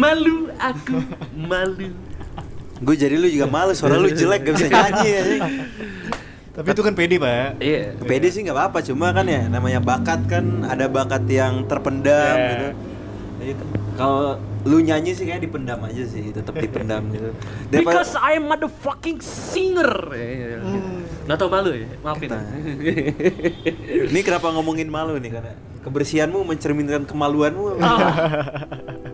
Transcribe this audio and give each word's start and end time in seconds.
Malu 0.00 0.46
aku, 0.54 1.02
malu. 1.34 1.90
Gue 2.78 2.94
jadi 2.94 3.18
lu 3.18 3.26
juga 3.26 3.50
males, 3.50 3.74
suara 3.74 3.98
lu 3.98 4.06
jelek 4.06 4.46
gak 4.46 4.54
bisa 4.54 4.68
nyanyi 4.70 5.08
ya. 5.10 5.22
Tapi 6.54 6.68
itu 6.70 6.82
kan 6.86 6.94
pede 6.94 7.18
pak. 7.18 7.58
Iya. 7.58 7.98
Pede 7.98 8.30
sih 8.30 8.46
nggak 8.46 8.54
apa-apa, 8.54 8.86
cuma 8.86 9.10
kan 9.10 9.26
ya 9.26 9.50
namanya 9.50 9.82
bakat 9.82 10.30
kan 10.30 10.62
ada 10.62 10.86
bakat 10.86 11.26
yang 11.26 11.66
terpendam 11.66 12.06
Iya. 12.38 12.46
gitu. 12.46 12.68
Jadi 13.34 13.52
kalau 13.98 14.38
lu 14.62 14.78
nyanyi 14.78 15.10
sih 15.10 15.26
kayak 15.26 15.42
dipendam 15.42 15.82
aja 15.82 16.06
sih, 16.06 16.22
tetap 16.30 16.54
dipendam 16.54 17.10
gitu. 17.10 17.34
Daripada- 17.66 17.82
Because 17.98 18.14
I'm 18.14 18.46
motherfucking 18.46 19.18
singer. 19.18 19.90
Nggak 21.26 21.34
tau 21.34 21.50
malu 21.50 21.74
ya, 21.74 21.90
maafin. 21.98 22.30
Nah. 22.30 22.46
Ini 24.06 24.20
kenapa 24.22 24.54
ngomongin 24.54 24.86
malu 24.86 25.18
nih 25.18 25.34
karena 25.34 25.50
kebersihanmu 25.82 26.46
mencerminkan 26.46 27.02
kemaluanmu. 27.10 27.74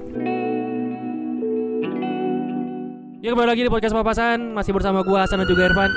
Ya 3.26 3.34
kembali 3.34 3.50
lagi 3.50 3.66
di 3.66 3.72
podcast 3.74 3.90
papasan 3.90 4.54
masih 4.54 4.70
bersama 4.70 5.02
gua 5.02 5.26
Hasan 5.26 5.42
dan 5.42 5.50
juga 5.50 5.66
Irfan. 5.66 5.90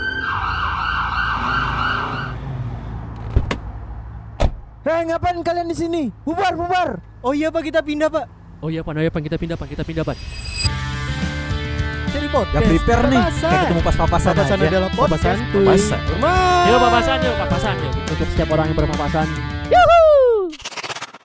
Hei, 4.81 5.05
ngapain 5.05 5.37
kalian 5.45 5.69
di 5.69 5.77
sini? 5.77 6.09
Bubar, 6.25 6.57
bubar. 6.57 6.97
Oh 7.21 7.29
iya 7.37 7.53
pak 7.53 7.61
kita 7.69 7.85
pindah 7.85 8.09
pak. 8.09 8.25
Oh 8.65 8.73
iya 8.73 8.81
pan, 8.81 8.97
oh 8.97 9.05
iya 9.05 9.13
pan 9.13 9.21
kita 9.21 9.37
pindah 9.37 9.61
pan, 9.61 9.69
kita 9.69 9.85
pindah 9.85 10.01
pan. 10.01 10.17
Jadi 12.17 12.27
podcast. 12.33 12.65
Gak 12.65 12.65
prepare 12.65 13.03
nih 13.13 13.21
Papasan. 13.21 13.45
Kayak 13.45 13.61
ketemu 13.61 13.81
pas 13.85 13.95
papasan 14.01 14.33
Papasan 14.33 14.57
aja 14.57 14.65
adalah 14.73 14.89
podcast. 14.89 15.41
Papasan. 15.53 15.99
Papasan. 16.01 16.65
Yuk 16.65 16.79
papasan 16.81 17.17
yuk, 17.21 17.35
papasan 17.37 17.75
yuk. 17.77 17.93
Untuk 18.09 18.27
setiap 18.33 18.49
orang 18.57 18.65
yang 18.73 18.77
berpapasan. 18.81 19.27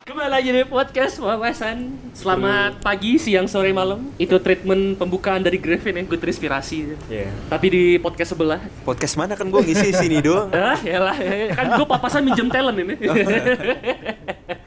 Kembali 0.04 0.28
lagi 0.28 0.52
di 0.52 0.60
podcast 0.68 1.16
wawasan. 1.16 1.96
Selamat 2.12 2.76
pagi, 2.84 3.16
siang, 3.16 3.48
sore, 3.48 3.72
malam. 3.72 4.12
Itu 4.20 4.36
treatment 4.36 5.00
pembukaan 5.00 5.40
dari 5.40 5.56
Griffin 5.56 5.96
yang 5.96 6.04
gue 6.04 6.20
terinspirasi. 6.20 6.92
Iya. 7.08 7.32
Tapi 7.48 7.66
di 7.72 7.82
podcast 7.96 8.36
sebelah. 8.36 8.60
Podcast 8.84 9.16
mana 9.16 9.32
kan 9.32 9.48
gue 9.48 9.64
ngisi 9.64 9.96
sini 9.96 10.20
doang. 10.20 10.52
Ah, 10.60 10.76
yalah, 10.76 11.16
kan 11.56 11.66
gue 11.72 11.86
papasan 11.88 12.20
minjem 12.20 12.52
talent 12.52 12.76
ini. 12.76 12.94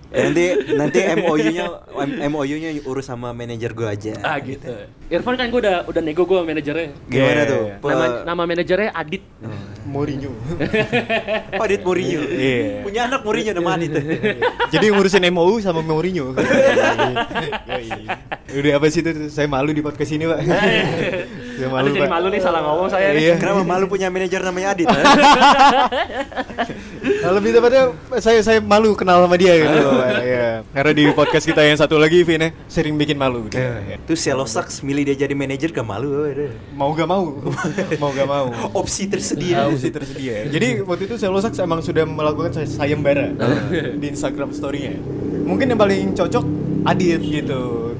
Ya, 0.07 0.23
nanti 0.33 0.45
nanti 0.73 0.99
MOU-nya 1.19 1.65
MOU-nya 2.25 2.73
urus 2.87 3.05
sama 3.05 3.35
manajer 3.35 3.69
gue 3.75 3.85
aja. 3.85 4.13
ah 4.25 4.39
gitu. 4.41 4.65
Irfan 5.13 5.37
kan 5.37 5.51
gue 5.51 5.61
udah 5.61 5.85
udah 5.85 6.01
nego 6.01 6.25
gue 6.25 6.41
manajernya. 6.41 6.89
Gimana 7.05 7.41
Iya, 7.43 7.51
tuh? 7.51 7.63
Nama 7.85 8.05
nama 8.25 8.41
manajernya 8.47 8.89
Adit. 8.97 9.21
Mourinho. 9.97 10.31
Adit 11.65 11.81
Mourinho. 11.81 12.21
Iya. 12.29 12.85
Punya 12.85 13.09
anak 13.09 13.25
Mourinho 13.25 13.51
nama 13.57 13.73
Adit. 13.73 13.97
Jadi 14.73 14.85
ngurusin 14.93 15.25
MOU 15.33 15.57
sama 15.57 15.81
Mourinho. 15.81 16.33
Udah 18.57 18.71
apa 18.77 18.85
sih 18.93 19.01
itu? 19.01 19.33
Saya 19.33 19.49
malu 19.49 19.73
di 19.73 19.81
podcast 19.81 20.13
ini 20.13 20.29
pak. 20.29 20.39
Saya 21.57 21.73
Aduh, 21.73 21.89
jadi 21.91 22.05
malu 22.05 22.27
nih 22.29 22.37
salah 22.39 22.61
ngomong 22.61 22.87
saya. 22.87 23.07
nih. 23.11 23.21
Iya. 23.23 23.35
Kenapa 23.35 23.61
malu 23.65 23.85
punya 23.85 24.07
manajer 24.07 24.41
namanya 24.41 24.67
Adit? 24.71 24.85
ha? 24.85 24.97
Nah, 27.17 27.31
lebih 27.33 27.49
tepatnya 27.51 27.83
saya 28.19 28.39
saya 28.39 28.59
malu 28.59 28.93
kenal 28.93 29.25
sama 29.25 29.35
dia 29.35 29.57
gitu. 29.57 29.77
Iya. 30.21 30.61
Karena 30.69 30.91
di 30.93 31.03
podcast 31.11 31.45
kita 31.45 31.61
yang 31.61 31.75
satu 31.75 31.97
lagi 31.97 32.21
Vin 32.21 32.39
ya, 32.39 32.49
sering 32.67 32.93
bikin 32.93 33.17
malu 33.17 33.47
gitu. 33.47 33.57
Iya. 33.57 33.97
Itu 33.97 34.13
Selosaks 34.13 34.81
milih 34.81 35.03
dia 35.03 35.17
jadi 35.17 35.33
manajer 35.33 35.71
gak 35.71 35.83
malu. 35.83 36.23
woy. 36.23 36.53
Mau 36.71 36.93
gak 36.93 37.07
mau. 37.07 37.25
mau 37.97 38.09
gak 38.11 38.27
mau. 38.27 38.47
Opsi 38.73 39.09
tersedia. 39.09 39.65
Opsi 39.65 39.89
tersedia. 39.89 40.45
Jadi 40.45 40.83
waktu 40.83 41.03
itu 41.05 41.15
Selosax 41.17 41.57
emang 41.57 41.81
sudah 41.81 42.05
melakukan 42.05 42.53
say- 42.53 42.69
sayembara 42.69 43.33
di 43.97 44.05
Instagram 44.07 44.53
story-nya. 44.53 44.99
Mungkin 45.43 45.71
yang 45.71 45.79
paling 45.79 46.13
cocok 46.13 46.45
Adit 46.85 47.19
gitu. 47.19 47.95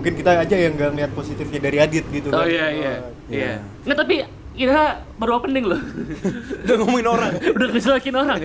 Mungkin 0.00 0.16
kita 0.16 0.30
aja 0.40 0.56
yang 0.56 0.72
nggak 0.80 0.90
ngeliat 0.96 1.12
positifnya 1.12 1.60
dari 1.60 1.76
Adit 1.76 2.04
gitu. 2.08 2.32
Oh 2.32 2.40
kan. 2.40 2.48
iya 2.48 2.66
iya. 2.72 2.92
Oh, 3.04 3.12
Iya. 3.28 3.52
Nggak 3.84 3.98
tapi 4.00 4.14
kita 4.60 4.82
baru 5.16 5.32
opening 5.36 5.64
loh. 5.64 5.80
Udah 6.64 6.74
ngomongin 6.76 7.06
orang. 7.06 7.32
Udah 7.56 7.66
ngejelekin 7.68 8.12
orang. 8.14 8.40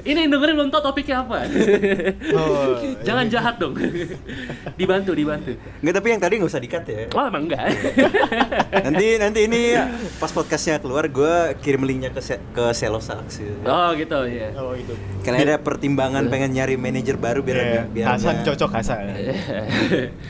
Ini 0.00 0.18
yang 0.18 0.30
dengerin 0.30 0.54
belum 0.56 0.70
tau 0.70 0.82
topiknya 0.82 1.20
apa. 1.20 1.44
Oh, 2.32 2.80
Jangan 3.00 3.28
jahat 3.28 3.56
dong. 3.56 3.76
dibantu, 4.74 5.12
dibantu. 5.12 5.52
Enggak 5.78 5.94
tapi 5.94 6.06
yang 6.08 6.20
tadi 6.20 6.32
nggak 6.36 6.48
usah 6.48 6.58
dikat 6.58 6.84
ya. 6.84 7.00
Oh 7.10 7.22
emang 7.22 7.44
enggak. 7.44 7.68
Nanti 8.86 9.06
nanti 9.16 9.40
ini 9.44 9.76
pas 10.16 10.30
podcastnya 10.30 10.78
keluar 10.78 11.04
gue 11.04 11.34
kirim 11.58 11.84
linknya 11.84 12.08
ke 12.08 12.20
Se- 12.20 12.40
ke 12.50 12.72
Selosaks. 12.72 13.38
gitu. 13.38 13.60
oh 13.62 13.92
gitu 13.92 14.18
ya. 14.26 14.48
Oh 14.56 14.72
itu. 14.72 14.96
Karena 15.20 15.44
ada 15.46 15.56
pertimbangan 15.58 16.24
pengen 16.26 16.52
nyari 16.52 16.74
manajer 16.74 17.14
baru 17.14 17.40
biar 17.40 17.58
Iya, 17.60 17.82
biar 17.86 18.06
Hasan 18.10 18.40
nggak- 18.40 18.46
cocok 18.48 18.70
Hasan. 18.72 19.04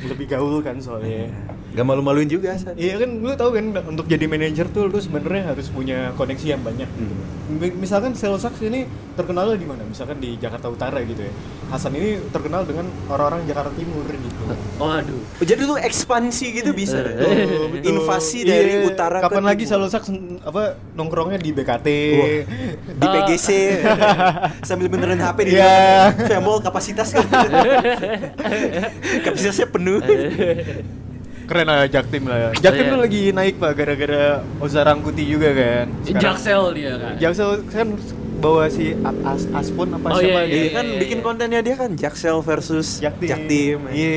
Lebih 0.04 0.26
gaul 0.28 0.58
kan 0.60 0.76
soalnya. 0.76 1.30
Gak 1.70 1.86
malu-maluin 1.86 2.26
juga 2.26 2.50
Hasan. 2.50 2.74
Iya 2.74 2.98
kan 2.98 3.10
lu 3.16 3.30
tahu 3.32 3.50
kan 3.52 3.64
untuk 3.86 4.04
jadi 4.04 4.26
manajer 4.26 4.66
tuh 4.66 4.86
lu 4.86 4.98
sebenarnya 4.98 5.54
harus 5.54 5.66
punya 5.68 6.10
koneksi 6.12 6.46
yang 6.48 6.60
banyak 6.60 6.88
gitu. 6.88 7.14
Mi- 7.52 7.76
Misalkan 7.78 8.10
Selsax 8.12 8.58
ini 8.60 8.84
terkenal 9.12 9.54
di 9.54 9.62
mana? 9.62 9.82
Misalkan 9.82 10.18
di 10.18 10.34
Jakarta 10.34 10.66
Utara 10.66 10.98
gitu 11.00 11.20
ya. 11.20 11.30
Hasan 11.68 11.94
ini 11.94 12.18
terkenal 12.28 12.62
dengan 12.62 12.90
orang-orang 13.06 13.46
Jakarta 13.46 13.70
Timur 13.72 14.02
gitu. 14.04 14.28
Oh 14.80 14.88
aduh. 14.88 15.12
Oh, 15.36 15.44
Jadi 15.44 15.60
tuh 15.62 15.76
ekspansi 15.76 16.46
gitu 16.56 16.72
bisa. 16.72 17.04
Betul, 17.04 17.36
betul. 17.70 17.90
Invasi 17.92 18.42
dari 18.42 18.80
Iya, 18.80 18.88
utara 18.88 19.20
ke 19.20 19.28
Kapan 19.28 19.44
lagi 19.44 19.64
timur. 19.64 19.86
Selsax 19.86 20.02
apa 20.40 20.62
nongkrongnya 20.90 21.36
di 21.36 21.52
BKT? 21.52 21.86
di 22.90 23.06
PGC 23.06 23.48
sambil 24.66 24.88
beneran 24.88 25.20
HP 25.20 25.38
di. 25.44 25.52
Kayak 25.52 26.40
mall 26.40 26.58
kapasitas 26.58 27.12
kan. 27.12 27.28
Kapasitasnya 29.24 29.68
penuh. 29.68 30.00
Keren 31.50 31.66
lah 31.66 31.82
Jaktim 31.84 32.22
lah. 32.24 32.54
Jaktim 32.54 32.84
Iya. 32.84 32.92
tuh 32.94 33.00
lagi 33.02 33.22
naik 33.30 33.54
pak 33.58 33.74
gara-gara 33.74 34.22
Oza 34.56 34.80
Rangkuti 34.80 35.26
juga 35.26 35.50
kan. 35.50 35.86
Sekarang- 36.00 36.22
Jaksel 36.22 36.62
dia 36.72 36.92
kan. 36.94 37.14
Jaksel 37.18 37.50
kan 37.66 37.88
bawa 38.38 38.70
si 38.70 38.94
As 39.20 39.50
Aspon 39.50 39.90
apa 39.90 40.06
Oh, 40.08 40.16
siapa 40.16 40.40
iya, 40.40 40.48
Iya 40.48 40.62
iya, 40.62 40.70
kan 40.72 40.86
bikin 40.96 41.18
kontennya 41.20 41.60
dia 41.60 41.74
kan 41.74 41.90
Jaksel 41.92 42.38
versus 42.40 43.02
Jaktim. 43.02 43.28
Jaktim. 43.28 43.78
Iya, 43.90 44.14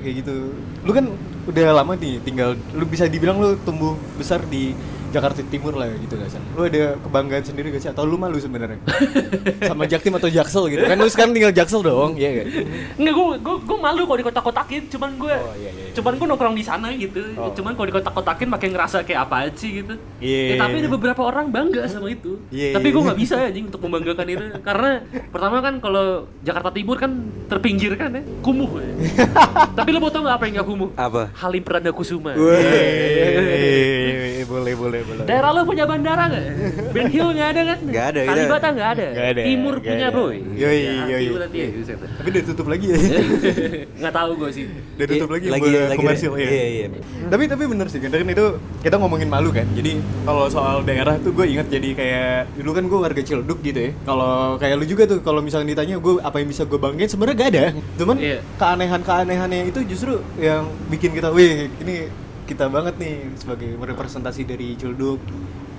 kayak 0.00 0.14
gitu. 0.24 0.36
Lu 0.80 0.90
kan 0.90 1.04
udah 1.42 1.66
lama 1.74 1.92
nih 1.94 2.16
tinggal 2.18 2.56
lu 2.70 2.84
bisa 2.84 3.04
dibilang 3.04 3.36
lu 3.36 3.60
tumbuh 3.60 3.92
besar 4.14 4.40
di 4.42 4.72
Jakarta 5.10 5.42
Timur 5.42 5.74
lah 5.74 5.90
gitu 5.98 6.14
gak 6.14 6.30
sih? 6.30 6.40
Lu 6.54 6.62
ada 6.66 6.94
kebanggaan 7.02 7.42
sendiri 7.42 7.74
gak 7.74 7.82
sih? 7.82 7.90
Atau 7.90 8.06
lu 8.06 8.14
malu 8.14 8.38
sebenarnya? 8.38 8.78
Sama 9.70 9.84
Jaktim 9.90 10.14
atau 10.14 10.30
Jaksel 10.30 10.70
gitu? 10.70 10.82
Kan 10.86 10.96
lu 10.98 11.10
sekarang 11.10 11.34
tinggal 11.34 11.50
Jaksel 11.50 11.82
dong, 11.82 12.14
iya 12.14 12.42
kan? 12.42 12.46
Enggak, 12.94 13.14
gue 13.18 13.26
gue 13.42 13.56
gue 13.66 13.78
malu 13.78 14.06
kalau 14.06 14.18
dikotak-kotakin, 14.22 14.86
cuman 14.90 15.10
gue 15.18 15.30
Oh, 15.30 15.54
iya, 15.56 15.70
iya, 15.72 15.88
iya. 15.88 15.94
cuman 15.96 16.12
gue 16.18 16.26
nongkrong 16.26 16.56
di 16.58 16.64
sana 16.66 16.90
gitu. 16.94 17.22
Oh. 17.38 17.54
Cuman 17.54 17.74
kalau 17.74 17.86
dikotak-kotakin 17.90 18.48
makin 18.50 18.70
ngerasa 18.74 19.02
kayak 19.06 19.20
apa 19.26 19.50
sih 19.54 19.82
gitu. 19.82 19.94
Iya. 20.22 20.54
Ya, 20.54 20.56
tapi 20.62 20.74
ada 20.82 20.88
beberapa 20.90 21.22
orang 21.26 21.50
bangga 21.50 21.86
sama 21.86 22.10
itu. 22.10 22.38
Iya, 22.50 22.74
tapi 22.76 22.90
iya. 22.90 22.94
gue 22.94 23.02
nggak 23.10 23.18
bisa 23.18 23.34
anjing 23.40 23.66
untuk 23.70 23.80
membanggakan 23.82 24.26
itu 24.30 24.44
karena 24.62 25.00
pertama 25.30 25.62
kan 25.64 25.80
kalau 25.82 26.26
Jakarta 26.44 26.70
Timur 26.70 26.96
kan 26.98 27.10
terpinggir 27.50 27.96
kan 27.98 28.14
ya, 28.14 28.22
kumuh. 28.44 28.70
Ya. 28.78 28.94
tapi 29.78 29.90
lo 29.90 29.98
mau 30.02 30.10
tau 30.12 30.22
nggak 30.22 30.36
apa 30.36 30.44
yang 30.46 30.54
nggak 30.60 30.68
kumuh? 30.68 30.90
Apa? 30.94 31.22
Halim 31.34 31.62
Perdana 31.64 31.92
Kusuma. 31.94 32.32
Iya, 32.34 34.44
boleh, 34.48 34.74
boleh, 34.76 34.99
boleh. 35.02 35.24
Daerah 35.24 35.50
lo 35.50 35.60
punya 35.62 35.84
bandara 35.84 36.24
nggak? 36.26 36.44
Ben 36.90 37.06
Hill 37.06 37.28
nggak 37.30 37.48
ada 37.48 37.62
kan? 37.64 37.78
Nggak 37.82 38.04
ada, 38.06 38.20
Kalibata 38.24 38.68
nggak 38.70 38.88
ada. 38.90 39.06
Nggak 39.10 39.28
ada, 39.28 39.40
Timur 39.42 39.74
nggak 39.74 39.88
punya 39.88 40.06
ada. 40.06 40.14
bro. 40.14 40.26
Yoi, 40.30 40.40
Ya, 40.56 40.70
yoi. 41.06 41.24
ya. 41.26 41.66
Tapi 41.90 42.28
udah 42.30 42.42
tutup 42.44 42.66
lagi 42.66 42.86
ya? 42.86 42.96
Nggak 44.00 44.14
tahu 44.14 44.30
gue 44.36 44.50
sih. 44.50 44.64
udah 44.66 45.06
tutup 45.06 45.28
Iya, 45.28 45.34
lagi, 45.34 45.46
lagi- 45.46 45.62
buat 45.62 45.88
lagi- 45.88 45.98
komersil 45.98 46.32
ya. 46.34 46.46
iya, 46.46 46.64
iya. 46.66 46.86
Tapi 47.26 47.44
tapi 47.46 47.62
bener 47.64 47.86
sih, 47.86 47.98
kan 47.98 48.10
itu 48.12 48.46
kita 48.80 48.96
ngomongin 48.96 49.28
malu 49.28 49.50
kan. 49.50 49.66
Jadi 49.70 49.92
kalau 50.22 50.44
soal 50.46 50.82
daerah 50.82 51.16
tuh 51.16 51.30
gue 51.30 51.46
ingat 51.46 51.66
jadi 51.68 51.88
kayak 51.92 52.30
dulu 52.56 52.70
kan 52.72 52.84
gue 52.86 52.98
warga 52.98 53.20
Ciledug 53.20 53.58
gitu 53.60 53.80
ya. 53.80 53.92
Kalau 54.02 54.30
kayak 54.56 54.76
lu 54.76 54.84
juga 54.84 55.04
tuh 55.06 55.20
kalau 55.20 55.40
misalnya 55.40 55.70
ditanya 55.70 55.96
gue 55.96 56.18
apa 56.18 56.36
yang 56.36 56.48
bisa 56.48 56.64
gue 56.64 56.76
banggain 56.76 57.06
sebenarnya 57.06 57.36
gak 57.36 57.50
ada. 57.50 57.64
Cuman 57.96 58.16
Iya. 58.16 58.38
keanehan-keanehannya 58.56 59.60
itu 59.66 59.80
justru 59.86 60.12
yang 60.36 60.62
bikin 60.86 61.10
kita, 61.10 61.30
wih 61.30 61.68
ini 61.78 62.08
kita 62.50 62.66
banget 62.66 62.98
nih 62.98 63.30
sebagai 63.38 63.78
representasi 63.78 64.42
dari 64.42 64.74
Ciledug. 64.74 65.22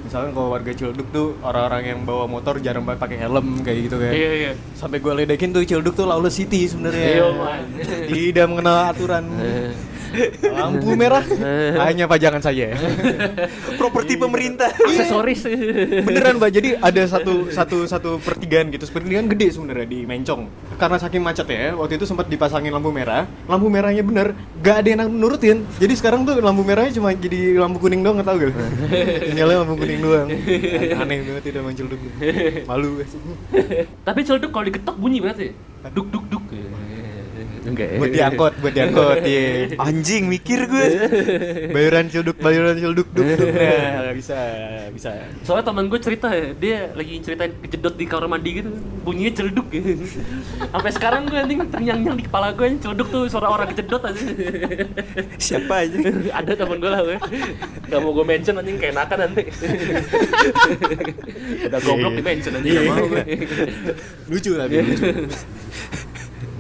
Misalnya 0.08 0.32
kalau 0.32 0.56
warga 0.56 0.72
Ciledug 0.72 1.08
tuh 1.12 1.36
orang-orang 1.44 1.84
yang 1.92 2.00
bawa 2.08 2.32
motor 2.32 2.64
jarang 2.64 2.88
banget 2.88 3.04
pakai 3.04 3.18
helm 3.20 3.60
kayak 3.60 3.92
gitu 3.92 4.00
kan. 4.00 4.16
Iya 4.16 4.32
iya. 4.32 4.52
Sampai 4.80 5.04
gue 5.04 5.12
ledekin 5.12 5.52
tuh 5.52 5.68
Ciledug 5.68 6.00
tuh 6.00 6.08
lawless 6.08 6.40
city 6.40 6.72
sebenarnya. 6.72 7.08
Iya, 7.20 7.28
man. 7.36 7.64
Tidak 8.08 8.46
mengenal 8.48 8.96
aturan. 8.96 9.28
Lampu 10.44 10.94
merah 10.94 11.24
hanya 11.88 12.06
pajangan 12.06 12.44
saja. 12.44 12.76
Properti 13.80 14.20
pemerintah. 14.20 14.72
Aksesoris. 14.76 15.48
Beneran 16.04 16.38
mbak, 16.38 16.52
jadi 16.52 16.70
ada 16.88 17.04
satu 17.08 17.48
satu 17.50 17.88
satu 17.88 18.10
pertigaan 18.20 18.70
gitu, 18.72 18.84
pertigaan 18.92 19.32
gede 19.32 19.56
sebenarnya 19.56 19.88
di 19.88 20.04
Mencong. 20.04 20.48
Karena 20.76 20.98
saking 21.00 21.24
macetnya, 21.24 21.78
waktu 21.80 21.96
itu 21.96 22.06
sempat 22.08 22.28
dipasangin 22.28 22.74
lampu 22.74 22.92
merah. 22.92 23.26
Lampu 23.48 23.72
merahnya 23.72 24.04
bener, 24.04 24.36
gak 24.60 24.84
ada 24.84 24.88
yang 24.94 25.08
nurutin. 25.08 25.64
Jadi 25.80 25.94
sekarang 25.96 26.28
tuh 26.28 26.38
lampu 26.44 26.62
merahnya 26.66 26.92
cuma 27.00 27.16
jadi 27.16 27.56
lampu 27.62 27.80
kuning 27.80 28.04
doang, 28.04 28.20
nggak 28.20 28.28
tahu 28.28 28.38
gak? 28.44 28.54
Nyala 29.32 29.54
lampu 29.64 29.76
kuning 29.80 30.00
doang. 30.04 30.28
Aneh 30.98 31.18
banget 31.24 31.44
tidak 31.48 31.62
muncul 31.64 31.86
dulu. 31.88 32.08
Malu. 32.68 32.92
Tapi 34.04 34.20
celduk 34.28 34.52
kalau 34.52 34.66
diketok 34.68 34.96
bunyi 35.00 35.24
berarti. 35.24 35.48
Duk 35.96 36.08
duk 36.14 36.26
duk. 36.30 36.41
Enggak. 37.62 38.02
buat 38.02 38.10
diangkut 38.10 38.54
buat 38.58 38.74
diangkut 38.74 39.18
iya 39.22 39.70
Anjing 39.78 40.26
mikir 40.26 40.66
gue. 40.66 40.88
bayaran 41.70 42.10
cilduk 42.10 42.42
bayaran 42.42 42.74
cilduk 42.74 43.06
duk 43.14 43.28
duk 43.38 43.50
nah 44.02 44.14
bisa 44.18 44.38
bisa 44.90 45.14
Soalnya 45.46 45.66
temen 45.70 45.86
gue 45.86 46.00
cerita 46.02 46.28
ya, 46.34 46.54
dia 46.58 46.78
lagi 46.98 47.22
ceritain 47.22 47.54
kejedot 47.62 47.96
di 47.98 48.06
kamar 48.10 48.28
mandi 48.30 48.62
gitu, 48.62 48.70
bunyinya 49.06 49.34
celduk 49.34 49.68
gitu. 49.74 50.06
Sampai 50.70 50.92
sekarang 50.94 51.30
gue 51.30 51.38
anjing 51.38 51.60
terngiang-ngiang 51.70 52.18
di 52.18 52.26
kepala 52.26 52.54
gue 52.54 52.78
celduk 52.82 53.08
tuh 53.10 53.26
suara 53.30 53.50
orang 53.50 53.70
kejedot 53.74 54.02
aja. 54.06 54.26
Siapa 55.38 55.74
aja? 55.86 55.98
Ada 56.34 56.52
temen 56.54 56.78
gue 56.82 56.92
lah 56.92 57.02
gue. 57.02 57.18
Gak 57.90 58.00
mau 58.02 58.12
gue 58.14 58.26
mention 58.26 58.58
anjing 58.58 58.78
kayak 58.78 58.96
nakan 58.98 59.18
nanti. 59.28 59.44
Udah 61.68 61.80
goblok 61.82 62.14
di 62.18 62.24
mention 62.24 62.54
anjing 62.58 62.74
gak 62.74 62.86
mau 62.90 63.06
gue. 63.06 63.24
lucu 64.30 64.52
tapi 64.56 64.74
lucu 64.82 65.06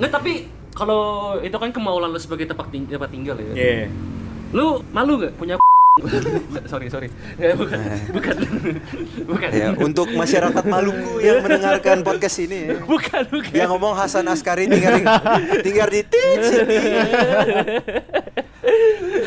Nggak 0.01 0.12
tapi 0.12 0.33
kalau 0.81 1.01
itu 1.39 1.53
kan 1.53 1.69
kemauan 1.69 2.09
lu 2.09 2.17
sebagai 2.17 2.43
tempat, 2.43 2.67
ting- 2.67 2.89
tempat 2.89 3.07
tinggal 3.07 3.37
ya. 3.37 3.53
iya 3.53 3.85
Lu 4.49 4.81
malu 4.89 5.21
gak 5.21 5.37
punya 5.37 5.61
sorry 6.71 6.87
sorry 6.87 7.07
Eh, 7.35 7.51
bukan 7.53 7.77
bukan 8.09 8.35
bukan 9.29 9.49
Ya, 9.51 9.75
untuk 9.77 10.07
masyarakat 10.09 10.63
Maluku 10.63 11.19
yang 11.19 11.39
mendengarkan 11.45 11.99
podcast 11.99 12.41
ini 12.41 12.59
ya. 12.65 12.79
bukan 12.81 13.21
bukan 13.27 13.51
Yang 13.51 13.69
ngomong 13.69 13.93
Hasan 13.93 14.25
Askari 14.25 14.65
tinggal 14.65 14.97
di, 14.97 15.05
tinggal 15.61 15.87
di 15.87 16.01
Tit. 16.01 16.41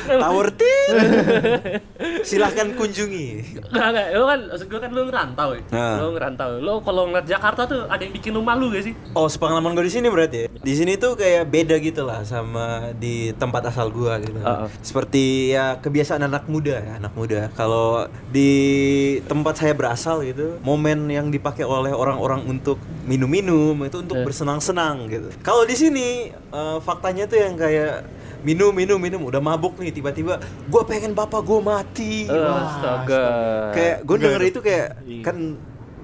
Tower 0.04 0.48
Tit. 0.54 1.82
Silahkan 2.22 2.70
kunjungi. 2.74 3.58
Nggak, 3.70 3.88
nggak, 3.90 4.06
lu 4.14 4.24
kan, 4.24 4.40
maksud 4.52 4.66
gue 4.68 4.80
kan 4.80 4.90
lu 4.92 5.02
ngerantau 5.08 5.48
ya 5.58 5.62
Nah. 5.74 5.96
Lu 5.98 6.08
ngerantau, 6.14 6.50
lu 6.60 6.74
kalau 6.80 7.02
ngeliat 7.10 7.26
Jakarta 7.26 7.66
tuh 7.66 7.88
ada 7.88 7.98
yang 7.98 8.14
bikin 8.14 8.30
lu 8.30 8.40
malu 8.40 8.70
gak 8.70 8.84
sih? 8.86 8.94
Oh, 9.12 9.26
sepengalaman 9.26 9.74
gue 9.74 9.84
di 9.86 9.92
sini 9.92 10.06
berarti 10.06 10.36
ya. 10.38 10.48
Di 10.54 10.74
sini 10.74 10.94
tuh 10.94 11.18
kayak 11.18 11.50
beda 11.50 11.76
gitu 11.78 12.06
lah 12.06 12.22
sama 12.22 12.94
di 12.94 13.34
tempat 13.34 13.68
asal 13.68 13.90
gua 13.90 14.22
gitu. 14.22 14.38
Uh-uh. 14.38 14.68
Seperti 14.80 15.52
ya 15.52 15.76
kebiasaan 15.78 16.24
anak 16.24 16.46
muda 16.46 16.78
ya, 16.78 16.92
anak 16.96 17.12
muda. 17.12 17.50
Kalau 17.52 18.06
di 18.30 18.50
tempat 19.26 19.58
saya 19.58 19.74
berasal 19.74 20.22
gitu, 20.22 20.56
momen 20.62 21.10
yang 21.10 21.28
dipakai 21.28 21.66
oleh 21.66 21.90
orang-orang 21.90 22.44
untuk 22.46 22.78
minum-minum 23.04 23.76
itu 23.82 24.00
untuk 24.00 24.16
Eh. 24.16 24.24
bersenang-senang 24.24 25.10
gitu. 25.10 25.28
Kalau 25.42 25.66
di 25.66 25.74
sini 25.74 26.30
eh, 26.30 26.78
faktanya 26.80 27.26
tuh 27.26 27.38
yang 27.40 27.54
kayak 27.58 28.06
minum 28.44 28.70
minum 28.70 29.00
minum. 29.00 29.20
Udah 29.24 29.40
mabuk 29.40 29.80
nih 29.80 29.90
tiba-tiba 29.90 30.38
gua 30.68 30.82
pengen 30.84 31.16
bapak 31.16 31.40
gua 31.42 31.60
mati. 31.64 32.28
Astaga. 32.28 33.24
Kayak 33.72 33.96
gue 34.04 34.16
denger 34.20 34.42
itu 34.46 34.60
kayak 34.60 34.88
kan 35.24 35.36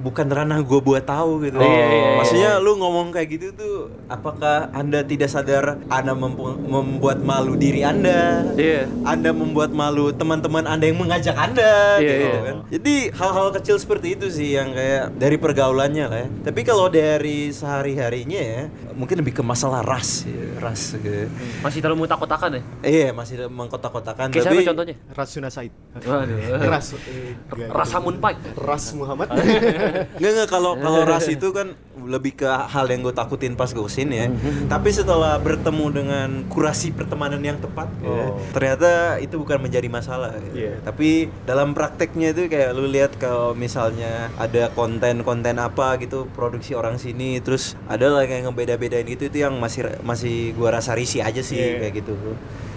bukan 0.00 0.26
ranah 0.32 0.64
gue 0.64 0.80
buat 0.80 1.04
tahu 1.04 1.44
gitu. 1.44 1.60
Iya, 1.60 1.68
iya, 1.68 1.86
iya. 1.86 2.10
Maksudnya 2.16 2.50
lu 2.58 2.80
ngomong 2.80 3.12
kayak 3.12 3.28
gitu 3.36 3.46
tuh, 3.52 3.76
apakah 4.08 4.72
anda 4.72 5.04
tidak 5.04 5.28
sadar 5.28 5.76
anda 5.92 6.16
membuat 6.16 7.20
malu 7.20 7.54
diri 7.54 7.84
anda? 7.84 8.48
Iya. 8.56 8.88
Anda 9.04 9.30
membuat 9.36 9.70
malu 9.76 10.10
teman-teman 10.10 10.64
anda 10.64 10.88
yang 10.88 10.98
mengajak 10.98 11.36
anda, 11.36 12.00
Iya, 12.00 12.08
gitu 12.08 12.26
iya. 12.26 12.40
kan? 12.42 12.56
Jadi 12.72 12.94
hal-hal 13.12 13.48
kecil 13.60 13.76
seperti 13.76 14.16
itu 14.16 14.26
sih 14.32 14.56
yang 14.56 14.72
kayak 14.72 15.14
dari 15.20 15.36
pergaulannya 15.36 16.04
lah 16.08 16.18
ya. 16.24 16.28
Tapi 16.48 16.60
kalau 16.64 16.88
dari 16.88 17.52
sehari 17.52 17.94
harinya 18.00 18.40
ya, 18.40 18.62
mungkin 18.96 19.20
lebih 19.20 19.36
ke 19.36 19.42
masalah 19.44 19.84
ras, 19.84 20.24
ya, 20.24 20.58
ras. 20.58 20.96
Gitu. 20.96 21.28
Masih 21.60 21.78
terlalu 21.84 22.08
takut-takan 22.08 22.58
ya? 22.58 22.62
Iya 22.80 23.08
masih 23.12 23.46
mengkotak-kotakan. 23.52 24.32
Kayak 24.32 24.44
tapi 24.48 24.56
siapa 24.56 24.70
contohnya? 24.72 24.96
Rasuna 25.12 25.48
Said 25.52 25.72
Waduh 26.00 26.38
ras 26.70 26.94
eh. 26.94 27.34
Rasamun 27.68 28.16
Pike 28.22 28.54
ras 28.56 28.84
Muhammad 28.94 29.28
Nggak 30.16 30.30
nggak 30.32 30.48
kalau 30.48 30.72
kalau 30.74 31.00
ras 31.02 31.26
itu 31.26 31.48
kan 31.50 31.72
lebih 32.00 32.32
ke 32.34 32.48
hal 32.48 32.86
yang 32.86 33.00
gue 33.00 33.12
takutin 33.12 33.52
pas 33.52 33.68
gue 33.68 33.80
ke 33.80 33.92
sini 33.92 34.14
ya. 34.16 34.26
Tapi 34.66 34.88
setelah 34.88 35.36
bertemu 35.36 35.86
dengan 35.92 36.28
kurasi 36.46 36.90
pertemanan 36.90 37.38
yang 37.38 37.56
tepat, 37.56 37.92
ya, 37.98 38.08
Oh. 38.08 38.40
ternyata 38.50 38.90
itu 39.18 39.36
bukan 39.36 39.60
menjadi 39.60 39.86
masalah. 39.86 40.32
ya. 40.32 40.50
Iya. 40.50 40.74
Tapi 40.80 41.08
dalam 41.44 41.70
prakteknya 41.70 42.32
itu 42.32 42.46
kayak 42.46 42.72
lu 42.72 42.86
lihat 42.86 43.14
kalau 43.16 43.52
misalnya 43.52 44.32
ada 44.36 44.70
konten-konten 44.70 45.56
apa 45.56 45.98
gitu 45.98 46.24
produksi 46.30 46.72
orang 46.72 46.96
sini, 46.96 47.38
terus 47.38 47.76
ada 47.84 48.08
lah 48.08 48.24
kayak 48.24 48.46
ngebeda-bedain 48.46 49.04
gitu 49.06 49.26
itu 49.26 49.38
yang 49.38 49.54
masih 49.56 49.84
masih 50.00 50.54
gua 50.54 50.72
rasa 50.72 50.92
risih 50.92 51.20
aja 51.20 51.40
sih 51.40 51.56
Iya. 51.56 51.78
kayak 51.80 51.94
gitu. 51.96 52.14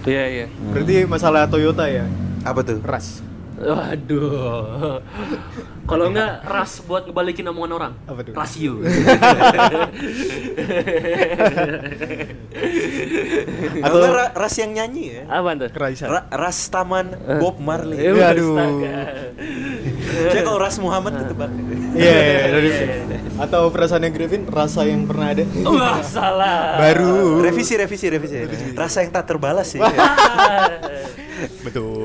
Iya 0.04 0.24
iya 0.28 0.46
berarti 0.68 1.08
masalah 1.08 1.48
Toyota 1.48 1.88
ya 1.88 2.04
Apa 2.44 2.60
tuh? 2.60 2.84
ras 2.84 3.24
Waduh 3.56 5.00
Kalau 5.84 6.08
enggak 6.08 6.48
ras 6.48 6.80
buat 6.84 7.04
ngebalikin 7.04 7.44
omongan 7.52 7.72
orang 7.76 7.94
Apa 8.08 8.24
tuh? 8.24 8.32
Rasio 8.32 8.80
Atau 13.84 14.00
ra- 14.08 14.32
ras 14.32 14.56
yang 14.56 14.72
nyanyi 14.72 15.04
ya? 15.12 15.22
Apaan 15.28 15.60
tuh? 15.60 15.70
Raisa 15.76 16.06
Ra- 16.08 16.28
ras 16.32 16.72
taman 16.72 17.12
Bob 17.40 17.60
Marley. 17.60 18.00
Eh, 18.00 18.16
Aduh. 18.16 18.56
astaga. 18.56 18.96
Ya 20.34 20.42
kalau 20.44 20.60
ras 20.62 20.76
Muhammad 20.80 21.14
ketebak. 21.20 21.50
Iya, 21.94 22.16
iya, 22.16 22.42
dari 22.50 22.70
atau 23.34 23.70
perasaannya 23.70 24.10
Griffin 24.14 24.44
rasa 24.46 24.86
yang 24.86 25.06
pernah 25.06 25.34
ada. 25.34 25.44
Wah 25.66 26.00
salah 26.02 26.78
Baru. 26.78 27.42
Revisi, 27.42 27.74
revisi, 27.76 28.08
revisi. 28.10 28.38
Rasa 28.74 29.02
yang 29.04 29.12
tak 29.12 29.26
terbalas 29.30 29.74
sih. 29.74 29.82
Betul. 31.66 32.03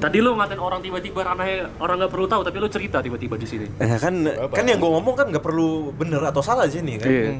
Tadi 0.00 0.16
lu 0.24 0.32
ngatain 0.32 0.56
orang 0.56 0.80
tiba-tiba 0.80 1.20
ranahnya 1.20 1.68
orang 1.76 2.00
nggak 2.00 2.12
perlu 2.16 2.24
tahu 2.24 2.40
tapi 2.40 2.56
lu 2.56 2.68
cerita 2.72 3.04
tiba-tiba 3.04 3.36
di 3.36 3.44
sini. 3.44 3.66
Eh, 3.76 4.00
kan 4.00 4.16
kan 4.48 4.64
yang 4.64 4.80
gue 4.80 4.90
ngomong 4.96 5.12
kan 5.12 5.28
nggak 5.28 5.44
perlu 5.44 5.92
bener 5.92 6.24
atau 6.24 6.40
salah 6.40 6.64
sih 6.64 6.80
nih 6.80 6.96
kan. 6.96 7.10
Iya. 7.12 7.30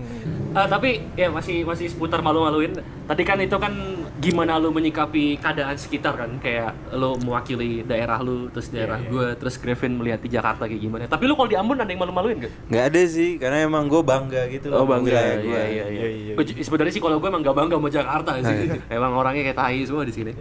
Ah, 0.52 0.66
tapi 0.68 1.00
ya 1.16 1.32
masih 1.32 1.64
masih 1.64 1.88
seputar 1.88 2.20
malu-maluin. 2.20 2.76
Tadi 3.08 3.22
kan 3.24 3.40
itu 3.40 3.56
kan 3.56 3.72
gimana 4.20 4.61
lu 4.61 4.69
menyikapi 4.69 5.40
keadaan 5.40 5.75
sekitar 5.81 6.12
kan 6.12 6.28
kayak 6.38 6.76
lu 6.93 7.17
mewakili 7.25 7.81
daerah 7.81 8.20
lu 8.20 8.52
terus 8.52 8.69
daerah 8.69 9.00
gua 9.08 9.32
terus 9.32 9.56
Griffin 9.56 9.96
melihat 9.96 10.20
di 10.20 10.28
Jakarta 10.28 10.69
kayak 10.69 10.81
gimana. 10.81 11.08
Tapi 11.08 11.25
lu 11.25 11.32
kalau 11.32 11.49
di 11.49 11.56
Ambon 11.56 11.81
ada 11.81 11.88
yang 11.88 12.05
malu-maluin 12.05 12.44
gak? 12.44 12.52
Nggak 12.69 12.84
ada 12.93 13.02
sih, 13.08 13.40
karena 13.40 13.64
emang 13.64 13.88
gue 13.88 14.02
bangga 14.05 14.44
gitu 14.52 14.69
Oh 14.69 14.84
loh 14.84 14.84
sama 14.84 14.93
bangga, 15.00 15.17
iya 15.17 15.34
gua. 15.40 15.56
iya 15.56 15.62
iya. 15.64 15.84
Iya, 15.90 16.08
iya, 16.37 16.62
Sebenarnya 16.62 16.93
sih 16.93 17.00
kalau 17.00 17.17
gue 17.17 17.28
emang 17.32 17.40
gak 17.40 17.56
bangga 17.56 17.76
sama 17.81 17.88
Jakarta 17.88 18.31
sih. 18.44 18.58
Emang 18.96 19.12
orangnya 19.17 19.43
kayak 19.50 19.58
tai 19.58 19.81
semua 19.88 20.05
di 20.05 20.12
sini. 20.12 20.32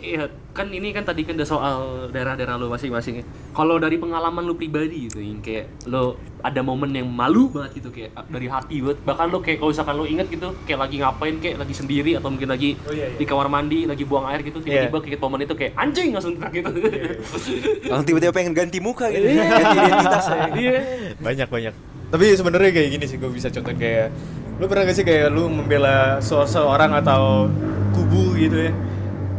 Iya, 0.00 0.24
kan 0.56 0.72
ini 0.72 0.88
kan 0.96 1.04
tadi 1.04 1.28
kan 1.28 1.36
udah 1.36 1.48
soal 1.48 1.76
daerah-daerah 2.08 2.56
lu 2.56 2.72
masing-masing. 2.72 3.20
ya. 3.20 3.24
Kalau 3.52 3.76
dari 3.76 4.00
pengalaman 4.00 4.40
lu 4.48 4.56
pribadi 4.56 5.10
gitu, 5.10 5.20
yang 5.20 5.44
kayak 5.44 5.68
lu 5.84 6.16
ada 6.38 6.60
momen 6.62 6.94
yang 6.94 7.08
malu 7.10 7.50
banget 7.50 7.82
gitu 7.82 7.90
kayak 7.90 8.14
dari 8.30 8.46
hati 8.46 8.78
banget. 8.78 8.98
Bahkan 9.02 9.26
lu 9.28 9.38
kayak 9.42 9.58
kalau 9.58 9.70
misalkan 9.74 9.94
lu 9.98 10.04
inget 10.06 10.26
gitu, 10.30 10.48
kayak 10.64 10.80
lagi 10.86 10.96
ngapain 11.02 11.34
kayak 11.42 11.56
lagi 11.58 11.74
sendiri 11.74 12.10
atau 12.14 12.28
mungkin 12.30 12.50
lagi 12.50 12.70
Oh, 12.86 12.94
iya, 12.94 13.10
iya. 13.10 13.18
di 13.18 13.24
kamar 13.26 13.50
mandi, 13.50 13.84
lagi 13.84 14.04
buang 14.06 14.26
air 14.30 14.40
gitu, 14.46 14.62
tiba-tiba 14.62 14.98
kayak 15.02 15.20
momen 15.20 15.40
itu 15.42 15.54
kayak 15.58 15.72
anjing 15.74 16.08
langsung 16.14 16.34
teriak 16.38 16.52
gitu. 16.54 16.70
Langsung 17.90 18.06
tiba-tiba 18.06 18.32
pengen 18.32 18.52
ganti 18.54 18.78
muka 18.78 19.10
gitu, 19.10 19.24
ganti 19.24 19.76
identitas 19.76 20.24
saya. 20.24 20.46
Iya. 20.58 20.80
Banyak 21.22 21.48
banyak. 21.50 21.74
Tapi 22.08 22.24
sebenarnya 22.34 22.70
kayak 22.72 22.88
gini 22.98 23.04
sih 23.04 23.16
gue 23.20 23.30
bisa 23.30 23.52
contoh 23.52 23.74
kayak 23.76 24.08
lu 24.58 24.64
pernah 24.66 24.90
gak 24.90 24.96
sih 24.96 25.06
kayak 25.06 25.30
lu 25.30 25.46
membela 25.46 26.18
seseorang 26.18 26.90
atau 26.98 27.46
kubu 27.94 28.34
gitu 28.34 28.66
ya 28.66 28.72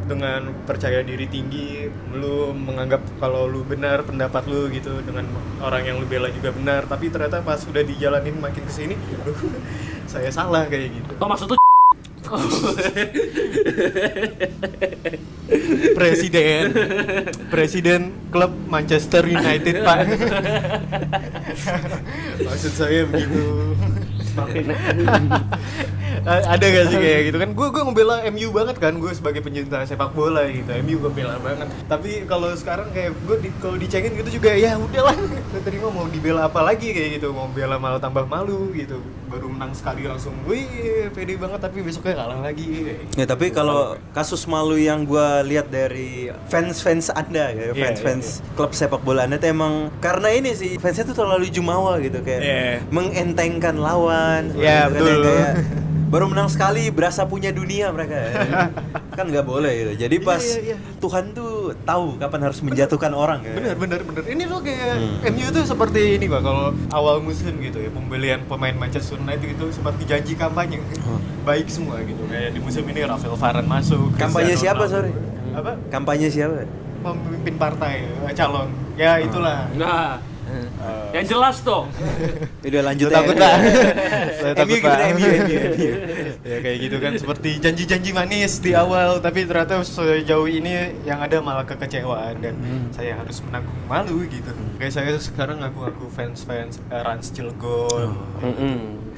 dengan 0.07 0.53
percaya 0.63 1.03
diri 1.03 1.27
tinggi 1.27 1.88
lu 2.13 2.53
menganggap 2.57 3.01
kalau 3.21 3.45
lu 3.45 3.61
benar 3.61 4.01
pendapat 4.01 4.49
lu 4.49 4.65
gitu 4.73 4.97
dengan 5.05 5.29
orang 5.61 5.85
yang 5.85 6.01
lu 6.01 6.09
bela 6.09 6.33
juga 6.33 6.49
benar 6.49 6.89
tapi 6.89 7.13
ternyata 7.13 7.45
pas 7.45 7.61
sudah 7.61 7.85
dijalanin 7.85 8.33
makin 8.41 8.65
ke 8.65 8.73
sini 8.73 8.95
"Aduh, 8.97 9.37
saya 10.11 10.33
salah 10.33 10.65
kayak 10.65 10.89
gitu. 10.89 11.13
Oh 11.21 11.29
maksud 11.29 11.53
tuh 11.53 11.57
presiden. 15.97 16.63
Presiden 17.49 18.13
klub 18.29 18.53
Manchester 18.69 19.25
United 19.25 19.81
pak. 19.81 20.05
Maksud 22.45 22.73
saya 22.73 23.05
begitu 23.09 23.73
ada 26.25 26.65
gak 26.65 26.85
sih 26.87 26.97
kayak 26.97 27.21
gitu? 27.27 27.37
Kan 27.37 27.49
gue 27.51 27.67
gue 27.69 27.81
ngebela 27.81 28.15
MU 28.29 28.49
banget 28.49 28.75
kan 28.77 28.93
gue 28.93 29.11
sebagai 29.11 29.39
pencinta 29.39 29.83
sepak 29.83 30.11
bola 30.11 30.43
gitu. 30.47 30.69
MU 30.81 30.95
gue 30.99 31.11
bela 31.13 31.35
banget. 31.37 31.67
Tapi 31.85 32.23
kalau 32.23 32.51
sekarang 32.51 32.89
kayak 32.89 33.15
gue 33.19 33.37
di, 33.39 33.49
kalau 33.57 33.75
dicengin 33.75 34.11
gitu 34.13 34.29
juga 34.35 34.51
ya 34.51 34.75
udahlah. 34.75 35.15
Gue 35.49 35.65
terima 35.65 35.89
mau 35.89 36.05
dibela 36.05 36.45
apa 36.45 36.61
lagi 36.61 36.93
kayak 36.93 37.17
gitu? 37.17 37.33
Mau 37.33 37.49
bela 37.49 37.81
malah 37.81 37.97
tambah 37.97 38.21
malu 38.23 38.69
gitu. 38.71 39.01
Baru 39.25 39.49
menang 39.49 39.73
sekali 39.73 40.05
langsung 40.05 40.33
wih 40.45 40.69
pede 41.09 41.33
banget 41.35 41.57
tapi 41.59 41.81
besoknya 41.81 42.21
kalah 42.21 42.39
lagi. 42.39 42.65
Gitu. 42.65 42.93
Ya 43.17 43.25
tapi 43.25 43.49
kalau 43.49 43.97
kasus 44.13 44.45
malu 44.45 44.77
yang 44.77 45.03
gue 45.03 45.27
lihat 45.45 45.67
dari 45.67 46.29
fans-fans 46.47 47.09
anda, 47.09 47.49
ya, 47.49 47.69
Iya, 47.69 47.73
fans-fans 47.73 48.45
klub 48.53 48.71
sepak 48.71 49.01
bola 49.01 49.25
anda 49.25 49.35
tuh 49.35 49.49
emang 49.49 49.89
karena 49.97 50.29
ini 50.29 50.53
sih 50.53 50.77
fansnya 50.77 51.05
tuh 51.05 51.17
terlalu 51.17 51.49
jumawa 51.49 51.97
gitu 51.97 52.21
kayak 52.21 52.41
Iya. 52.41 52.61
mengentengkan 52.89 53.75
lawan, 53.75 54.53
Iya, 54.53 54.53
gitu 54.53 54.61
kan, 54.61 54.89
betul. 54.93 55.09
yang 55.09 55.21
kayak 55.25 55.53
baru 56.09 56.25
menang 56.25 56.49
sekali 56.49 56.89
berasa 56.89 57.23
punya 57.23 57.49
dunia 57.49 57.93
mereka 57.93 58.17
kan 59.17 59.25
nggak 59.25 59.45
boleh 59.45 59.69
gitu 59.69 59.91
jadi 59.99 60.15
pas 60.19 60.41
iya, 60.41 60.73
iya. 60.73 60.77
Tuhan 60.97 61.31
tuh 61.31 61.71
tahu 61.83 62.17
kapan 62.17 62.41
harus 62.43 62.59
menjatuhkan 62.59 63.11
orang 63.11 63.39
ya. 63.41 63.53
Bener 63.53 63.75
bener 63.77 63.99
bener. 64.01 64.23
Ini 64.25 64.43
tuh 64.45 64.59
kayak 64.59 64.87
Hmm. 64.89 65.21
MU 65.29 65.47
tuh 65.49 65.63
seperti 65.63 66.17
ini 66.17 66.25
pak 66.25 66.41
kalau 66.41 66.73
awal 66.89 67.21
musim 67.21 67.53
gitu 67.59 67.77
ya 67.77 67.89
pembelian 67.89 68.41
pemain 68.43 68.73
Manchester 68.73 69.15
United 69.17 69.53
itu 69.53 69.65
seperti 69.69 70.01
janji 70.03 70.33
kampanye 70.33 70.81
Oh. 71.01 71.21
baik 71.41 71.69
semua 71.69 72.01
gitu 72.01 72.25
kayak 72.25 72.51
di 72.51 72.59
musim 72.59 72.83
ini 72.83 73.01
Rafael 73.01 73.33
Varane 73.33 73.65
masuk. 73.65 74.11
Kampanye 74.15 74.53
Cristiano 74.53 74.81
siapa, 74.81 74.83
sorry? 74.89 75.11
Apa? 75.51 75.71
kampanye 75.87 76.27
siapa 76.27 76.65
Pemimpin 76.99 77.55
partai 77.55 78.03
calon. 78.33 78.67
Ya 78.95 79.15
itulah. 79.17 79.71
Nah, 79.73 80.19
Eh, 80.49 81.19
yang 81.19 81.25
jelas 81.27 81.61
dong. 81.61 81.91
udah 82.69 82.83
lanjut 82.85 83.09
Saya 83.13 83.19
takut 83.21 83.35
pak. 83.37 83.55
Saya 84.39 84.53
takut 84.55 84.79
MU. 85.15 85.29
Ya 86.43 86.57
kayak 86.63 86.77
gitu 86.81 86.97
kan. 86.97 87.11
Seperti 87.19 87.49
janji-janji 87.59 88.09
manis 88.15 88.63
di 88.63 88.71
awal 88.73 89.19
Tapi 89.19 89.43
ternyata 89.43 89.83
sejauh 89.83 90.47
ini 90.47 91.03
Yang 91.03 91.19
ada 91.29 91.37
malah 91.43 91.65
kekecewaan 91.67 92.39
Dan 92.39 92.55
saya 92.95 93.19
harus 93.19 93.43
menanggung 93.43 93.79
malu 93.89 94.23
gitu. 94.27 94.51
Kayak 94.79 94.93
saya 94.95 95.13
sekarang 95.19 95.59
ngaku-ngaku 95.59 96.07
fans-fans 96.13 96.79
uh, 96.89 97.03
Rans 97.03 97.29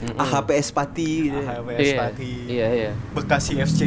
Cilegon 0.01 0.17
AHPS 0.17 0.67
Pati 0.73 1.09
gitu. 1.29 1.39
AHWS 1.39 1.79
Iya, 1.79 1.95
Pati 1.95 2.31
iya, 2.49 2.67
iya. 2.73 2.91
Bekasi 3.13 3.53
FC 3.61 3.81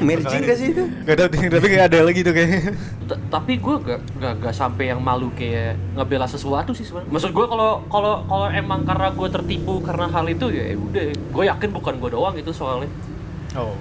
merging 0.00 0.42
gak 0.42 0.58
sih 0.58 0.68
itu 0.74 0.84
Gak 1.06 1.14
tau 1.18 1.28
tapi 1.30 1.66
kayak 1.66 1.86
ada 1.90 1.98
lagi 2.02 2.20
tuh 2.22 2.34
kayak 2.34 2.74
T- 3.04 3.20
tapi 3.30 3.52
gue 3.58 3.74
gak, 3.82 4.00
gak, 4.18 4.34
gak 4.42 4.54
sampai 4.54 4.90
yang 4.90 5.00
malu 5.02 5.30
kayak 5.34 5.76
ngebela 5.94 6.24
sesuatu 6.24 6.72
sih 6.72 6.86
sebenarnya. 6.86 7.10
Maksud 7.12 7.30
gue 7.30 7.46
kalau 7.46 7.84
kalau 7.92 8.24
kalau 8.24 8.46
emang 8.48 8.82
karena 8.82 9.12
gue 9.12 9.28
tertipu 9.28 9.82
karena 9.84 10.08
hal 10.08 10.24
itu 10.26 10.48
ya 10.48 10.72
ya 10.72 10.76
udah. 10.78 11.04
Gue 11.30 11.44
yakin 11.46 11.70
bukan 11.70 11.94
gue 12.00 12.10
doang 12.10 12.34
itu 12.34 12.50
soalnya. 12.50 12.88
Oh 13.54 13.76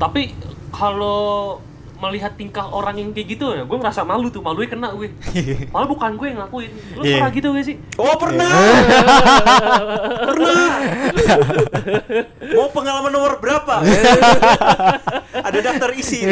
Tapi 0.00 0.34
kalau 0.72 1.60
melihat 2.02 2.34
tingkah 2.34 2.66
orang 2.66 2.98
yang 2.98 3.14
kayak 3.14 3.38
gitu 3.38 3.54
ya, 3.54 3.62
gue 3.62 3.78
ngerasa 3.78 4.02
malu 4.02 4.26
tuh, 4.26 4.42
malunya 4.42 4.66
kena 4.68 4.90
gue. 4.90 5.14
Malah 5.72 5.86
bukan 5.86 6.18
gue 6.18 6.26
yang 6.26 6.42
ngakuin. 6.42 6.70
Lu 6.98 7.02
Iya. 7.06 7.22
pernah 7.22 7.30
gitu 7.30 7.48
gak 7.54 7.62
sih? 7.64 7.76
oh 7.94 8.14
pernah 8.18 8.50
pernah 10.28 10.66
mau 12.58 12.68
pengalaman 12.68 13.12
nomor 13.12 13.38
berapa 13.38 13.84
ada 15.32 15.58
daftar 15.60 15.90
isi 15.94 16.24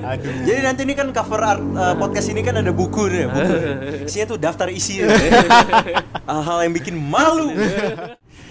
Aduh 0.00 0.32
Jadi 0.46 0.60
nanti 0.62 0.80
ini 0.86 0.94
kan 0.94 1.10
cover 1.10 1.40
art 1.42 1.62
uh, 1.74 1.94
podcast 1.98 2.30
ini 2.30 2.40
kan 2.40 2.54
ada 2.56 2.70
buku 2.70 3.10
nih, 3.10 3.26
buku. 3.26 3.54
Isinya 4.06 4.26
tuh 4.30 4.38
daftar 4.38 4.70
isi. 4.70 5.02
Hal-hal 6.24 6.58
yang 6.64 6.74
bikin 6.74 6.94
malu. 6.96 7.50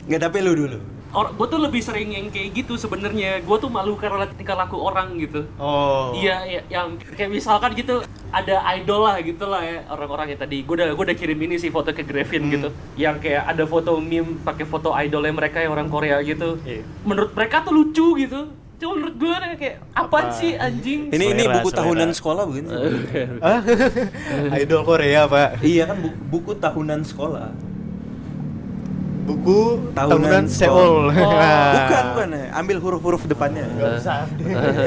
Nggak 0.06 0.22
tapi 0.22 0.38
lu 0.44 0.53
dulu. 0.56 0.79
Or, 1.10 1.25
gue 1.28 1.48
tuh 1.48 1.58
lebih 1.58 1.82
sering 1.82 2.10
yang 2.10 2.30
kayak 2.30 2.54
gitu 2.56 2.74
sebenarnya. 2.75 3.42
Gue 3.42 3.58
tuh 3.58 3.66
malu 3.68 3.98
karena 3.98 4.30
tingkah 4.30 4.54
laku 4.54 4.78
orang 4.78 5.18
gitu. 5.18 5.42
Oh 5.58 6.13
Iya, 6.13 6.46
iya, 6.46 6.62
yang 6.70 6.96
kayak 7.00 7.30
misalkan 7.32 7.74
gitu 7.74 8.01
ada 8.30 8.62
idol 8.72 9.01
lah 9.01 9.18
gitu 9.20 9.42
lah 9.44 9.58
ya 9.60 9.89
orang-orang 9.89 10.32
yang 10.32 10.39
tadi. 10.39 10.62
Gue 10.62 10.78
udah 10.78 10.94
gue 10.94 11.04
udah 11.04 11.18
kirim 11.18 11.39
ini 11.39 11.58
sih 11.58 11.70
foto 11.70 11.89
ke 11.89 12.01
Grevin 12.01 12.46
Hmm. 12.46 12.51
gitu. 12.51 12.70
Yang 12.96 13.16
kayak 13.22 13.44
ada 13.48 13.63
foto 13.66 13.98
meme 13.98 14.38
pakai 14.39 14.63
foto 14.63 14.94
idolnya 14.94 15.34
mereka 15.34 15.58
yang 15.58 15.74
orang 15.74 15.89
Korea 15.89 16.22
gitu. 16.22 16.62
Iya. 16.62 16.86
Menurut 17.01 17.34
mereka 17.34 17.62
tuh 17.62 17.74
lucu 17.74 18.13
gitu. 18.16 18.42
Cuma 18.78 18.96
menurut 18.96 19.16
gue 19.18 19.34
kayak 19.58 19.75
Apa? 19.92 20.32
sih 20.32 20.56
anjing? 20.56 21.10
Ini 21.10 21.25
ini 21.28 21.44
Selera, 21.44 21.56
buku 21.58 21.68
selera. 21.68 21.80
tahunan 21.84 22.10
sekolah? 22.13 22.44
Ah, 23.44 23.60
Idol 24.56 24.82
Korea 24.84 25.25
pak 25.25 25.60
iya 25.60 25.84
kan 25.84 26.00
bu- 26.00 26.16
buku 26.30 26.56
tahunan 26.56 27.04
sekolah. 27.04 27.50
Buku 29.29 29.93
Tahunan 29.93 30.25
Tahunan, 30.25 30.43
Seoul. 30.50 31.13
Oh. 31.13 31.21
Bukan 31.77 32.03
bukan. 32.12 32.29
Ambil 32.50 32.77
huruf-huruf 32.81 33.21
depannya. 33.29 33.69
Gak 33.77 34.01
usah. 34.01 34.25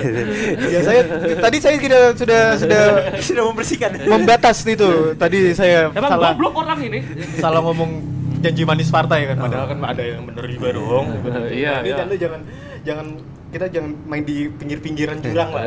ya 0.75 0.81
saya 0.83 1.01
tadi 1.39 1.57
saya 1.63 1.77
sudah 1.79 2.03
sudah 2.19 2.43
sudah 2.59 2.83
Sudah 3.31 3.43
membersihkan. 3.47 3.91
membatas 4.11 4.67
itu. 4.67 5.15
Tadi 5.15 5.55
saya 5.55 5.95
Emang 5.95 6.11
salah 6.11 6.35
goblok 6.35 6.55
orang 6.59 6.79
ini. 6.83 6.99
salah 7.39 7.63
ngomong 7.63 8.03
janji 8.43 8.67
manis 8.67 8.91
partai 8.91 9.31
kan 9.31 9.39
padahal 9.39 9.67
kan 9.71 9.79
ada 9.87 10.03
yang 10.03 10.27
bener 10.27 10.45
juga 10.51 10.69
dong. 10.75 11.07
Iya, 11.47 11.87
iya. 11.87 11.95
Anda 12.03 12.17
jangan 12.19 12.41
jangan 12.83 13.07
kita 13.55 13.67
jangan 13.71 13.91
main 14.11 14.25
di 14.27 14.51
pinggir-pinggiran 14.51 15.23
jurang 15.23 15.51
lah. 15.55 15.63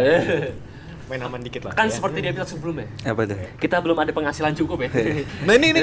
Main 1.06 1.22
aman 1.22 1.38
dikit 1.38 1.70
lah. 1.70 1.74
kan 1.78 1.86
ya. 1.86 1.94
seperti 1.94 2.18
dia 2.18 2.34
bilang 2.34 2.50
sebelumnya. 2.50 2.90
Apa 3.06 3.30
tuh? 3.30 3.38
Kita 3.62 3.78
belum 3.78 3.98
ada 4.02 4.10
penghasilan 4.10 4.58
cukup 4.58 4.86
ya. 4.86 4.90
Nah 5.46 5.54
ini 5.54 5.70
ini 5.70 5.80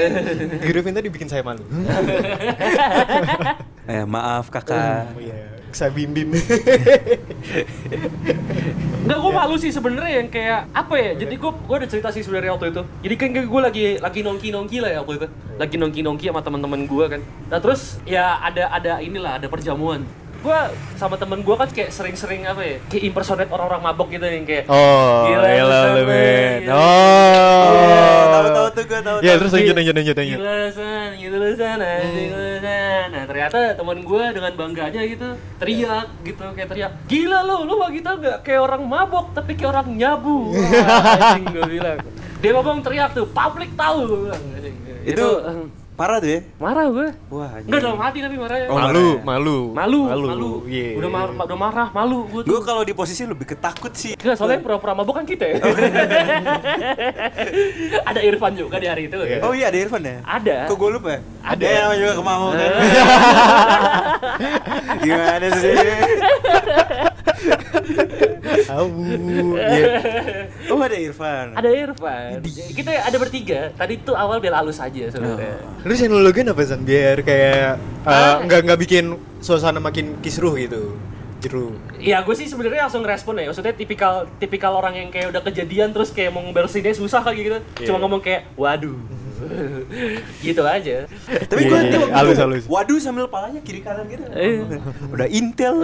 Grevin 0.59 0.91
tadi 0.91 1.07
bikin 1.07 1.31
saya 1.31 1.39
malu. 1.41 1.63
Eh, 3.83 4.07
maaf 4.07 4.47
kakak. 4.47 5.11
Oh 5.11 5.19
iya, 5.19 5.59
saya 5.75 5.91
bim 5.91 6.15
bim. 6.15 6.31
Enggak, 9.03 9.17
gue 9.27 9.31
malu 9.35 9.59
sih 9.59 9.75
sebenarnya 9.75 10.23
yang 10.23 10.31
kayak 10.31 10.71
apa 10.71 10.95
ya? 10.95 11.11
Jadi 11.19 11.35
gue 11.35 11.51
gue 11.51 11.75
ada 11.75 11.87
cerita 11.91 12.07
sih 12.15 12.23
sebenarnya 12.23 12.55
waktu 12.55 12.71
itu. 12.71 12.79
Jadi 13.03 13.15
kan 13.19 13.27
gue 13.35 13.61
lagi 13.61 13.85
lagi 13.99 14.23
nongki 14.23 14.55
nongki 14.55 14.79
lah 14.79 14.87
ya 14.87 14.99
waktu 15.03 15.19
itu. 15.19 15.27
Lagi 15.59 15.75
nongki 15.75 15.99
nongki 15.99 16.25
sama 16.31 16.39
teman-teman 16.39 16.87
gue 16.87 17.05
kan. 17.11 17.21
Nah 17.51 17.59
terus 17.59 17.99
ya 18.07 18.39
ada 18.39 18.71
ada 18.71 19.03
inilah 19.03 19.35
ada 19.35 19.51
perjamuan. 19.51 20.07
Gue 20.43 20.59
sama 20.93 21.15
temen 21.15 21.39
gue 21.39 21.55
kan 21.55 21.65
kayak 21.65 21.89
sering-sering 21.89 22.43
apa 22.43 22.59
ya? 22.59 22.77
Kayak 22.85 23.03
impersonate 23.07 23.47
orang-orang 23.47 23.81
mabok 23.81 24.11
gitu 24.11 24.23
yang 24.23 24.43
kayak 24.43 24.67
Oh, 24.67 25.23
Gila, 25.25 25.47
gila 25.47 25.79
lu 25.89 26.01
men. 26.03 26.59
gila. 26.61 26.75
Oh. 26.75 27.63
Iya, 27.71 28.03
tahu-tahu 28.27 28.67
tuh 28.69 28.83
gua 28.83 28.99
tahu. 29.01 29.17
Ya 29.19 29.33
terus 29.35 29.51
lanjut 29.51 29.73
lanjut 29.73 29.95
lanjut 29.95 30.15
lanjut. 30.15 30.37
Gila 30.37 30.57
san, 30.69 31.09
gitu 31.15 31.35
lu 31.35 31.49
san, 31.55 31.79
anjing 31.79 32.29
lu 32.29 32.47
san. 32.59 33.07
Nah 33.07 33.23
ternyata 33.23 33.57
teman 33.73 33.97
gue 33.99 34.23
dengan 34.31 34.51
bangganya 34.53 35.01
gitu 35.05 35.27
teriak 35.57 36.07
gitu 36.23 36.43
kayak 36.51 36.67
teriak 36.67 36.91
Gila 37.05 37.39
lu, 37.41 37.55
lu 37.63 37.73
mah 37.77 37.87
kita 37.87 38.09
nggak 38.13 38.37
kayak 38.41 38.61
orang 38.61 38.83
mabok 38.83 39.31
tapi 39.31 39.53
kayak 39.53 39.71
orang 39.71 39.87
nyabu 39.93 40.51
Wah, 40.51 41.31
Anjing 41.31 41.45
gue 41.51 41.65
bilang 41.69 41.97
Dia 42.39 42.51
ngomong 42.51 42.81
teriak 42.81 43.13
tuh, 43.13 43.23
publik 43.25 43.71
tahu 43.73 43.97
gue 44.03 44.19
bilang 44.27 44.43
anjing. 44.51 44.75
Itu 45.05 45.27
eh, 45.39 45.63
parah 45.93 46.17
tuh 46.17 46.27
ya. 46.27 46.39
marah 46.57 46.85
gue 46.87 47.07
Wah, 47.29 47.51
Enggak 47.59 47.79
dalam 47.79 47.97
hati 47.97 48.17
tapi 48.19 48.35
marahnya 48.35 48.65
Oh, 48.65 48.75
Malu, 48.75 49.07
malu. 49.21 49.57
Malu, 49.71 49.99
malu, 50.09 50.51
Iya. 50.65 50.97
Udah, 50.97 51.07
mar 51.07 51.27
udah 51.29 51.57
marah, 51.59 51.87
malu 51.91 52.17
gue 52.27 52.41
Gue 52.41 52.51
tuh 52.51 52.63
kalau 52.63 52.81
di 52.81 52.91
posisi 52.91 53.23
lebih 53.23 53.47
ketakut 53.47 53.91
sih. 53.93 54.11
Enggak, 54.15 54.35
soalnya 54.35 54.57
yang 54.57 54.63
pura-pura 54.65 54.91
mabok 54.93 55.13
kan 55.15 55.23
kita 55.23 55.45
ya 55.45 55.55
Ada 58.03 58.19
Irfan 58.21 58.51
juga 58.53 58.75
di 58.75 58.85
hari 58.85 59.05
itu 59.05 59.15
Iya. 59.15 59.37
Oh 59.41 59.51
iya 59.51 59.67
ada 59.67 59.77
Irfan 59.77 60.01
ya? 60.01 60.15
Ada 60.23 60.55
Kok 60.65 60.75
gue 60.75 60.89
lupa 60.91 61.09
ya? 61.11 61.19
Ada. 61.43 61.61
Ya, 61.61 61.79
namanya 61.83 61.99
juga 61.99 62.13
kemau 62.17 62.43
kan. 62.49 62.57
Gimana 65.03 65.47
sih? 65.53 65.75
Tahu. 68.63 68.87
Iya. 69.53 69.85
Oh 70.69 70.79
ada 70.79 70.95
Irfan. 70.95 71.47
ada 71.53 71.69
Irfan. 71.69 72.39
Kita 72.45 72.91
ada 72.91 73.17
bertiga. 73.17 73.73
Tadi 73.73 73.99
tuh 73.99 74.13
awal 74.13 74.37
bela 74.37 74.59
halus 74.59 74.77
aja 74.77 75.09
sebenarnya. 75.09 75.57
Terus 75.81 75.97
yang 75.99 76.11
lu 76.11 76.21
lakuin 76.21 76.47
apa 76.47 76.61
San? 76.63 76.81
Biar 76.81 77.19
kayak 77.19 77.77
uh, 78.03 78.09
Ah. 78.09 78.35
nggak 78.41 78.59
nggak 78.65 78.79
bikin 78.79 79.05
suasana 79.39 79.77
makin 79.77 80.19
kisruh 80.19 80.53
gitu. 80.55 80.95
Jeru. 81.39 81.75
Iya, 81.99 82.23
gue 82.23 82.31
sih 82.33 82.47
sebenarnya 82.47 82.87
langsung 82.87 83.03
respon 83.03 83.35
ya. 83.35 83.51
Maksudnya 83.51 83.75
tipikal 83.75 84.31
tipikal 84.39 84.79
orang 84.79 84.95
yang 84.95 85.09
kayak 85.11 85.27
udah 85.27 85.43
kejadian 85.43 85.91
terus 85.91 86.15
kayak 86.15 86.31
mau 86.31 86.39
ngebersihinnya 86.39 86.95
susah 86.95 87.19
kayak 87.19 87.35
gitu. 87.37 87.57
Cuma 87.91 87.99
ngomong 87.99 88.23
kayak 88.23 88.47
waduh. 88.55 88.95
Gitu 90.39 90.61
aja. 90.63 90.95
Tapi 91.47 91.61
Iya, 91.63 91.69
gue 91.69 91.71
iya, 91.71 91.79
nanti 91.79 91.95
iya. 91.95 92.01
waktu 92.03 92.15
Halus, 92.15 92.35
itu, 92.35 92.43
halus. 92.43 92.63
waduh 92.67 92.99
sambil 92.99 93.25
palanya 93.27 93.61
kiri 93.61 93.79
kanan 93.79 94.05
gitu. 94.07 94.23
Eh. 94.33 94.61
Udah 95.09 95.27
intel. 95.27 95.75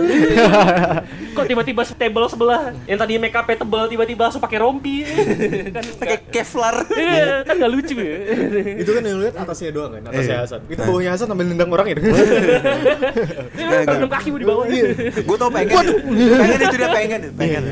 Kok 1.36 1.46
tiba-tiba 1.46 1.82
table 1.90 2.26
sebelah 2.28 2.62
yang 2.86 3.00
tadi 3.00 3.16
make 3.16 3.34
up 3.34 3.48
tebel 3.48 3.84
tiba-tiba 3.88 4.22
langsung 4.28 4.40
pakai 4.40 4.60
rompi. 4.60 5.04
kan 5.72 5.84
Pakai 6.02 6.18
Kevlar. 6.30 6.76
Iya, 6.92 7.44
kan 7.44 7.56
gak 7.56 7.72
lucu 7.72 7.96
ya. 7.98 8.18
itu 8.82 8.92
kan 8.92 9.02
yang 9.02 9.16
lu 9.18 9.24
lihat 9.26 9.36
atasnya 9.38 9.72
doang 9.72 9.92
kan, 9.98 10.04
atasnya 10.08 10.28
Iya. 10.30 10.46
Hasan. 10.46 10.62
Itu 10.70 10.82
bawahnya 10.84 11.12
Hasan 11.14 11.28
sambil 11.28 11.46
nendang 11.48 11.72
orang 11.72 11.88
itu. 11.90 12.02
Nggak, 12.06 13.80
nggak. 13.84 13.96
Enam 13.98 14.10
kaki 14.10 14.30
di 14.32 14.46
bawah. 14.46 14.66
Gue 15.20 15.38
tau 15.38 15.50
pengen. 15.50 15.86
pengen 16.14 16.60
itu 16.62 16.76
dia 16.78 16.90
pengen, 16.90 17.20
pengen. 17.34 17.64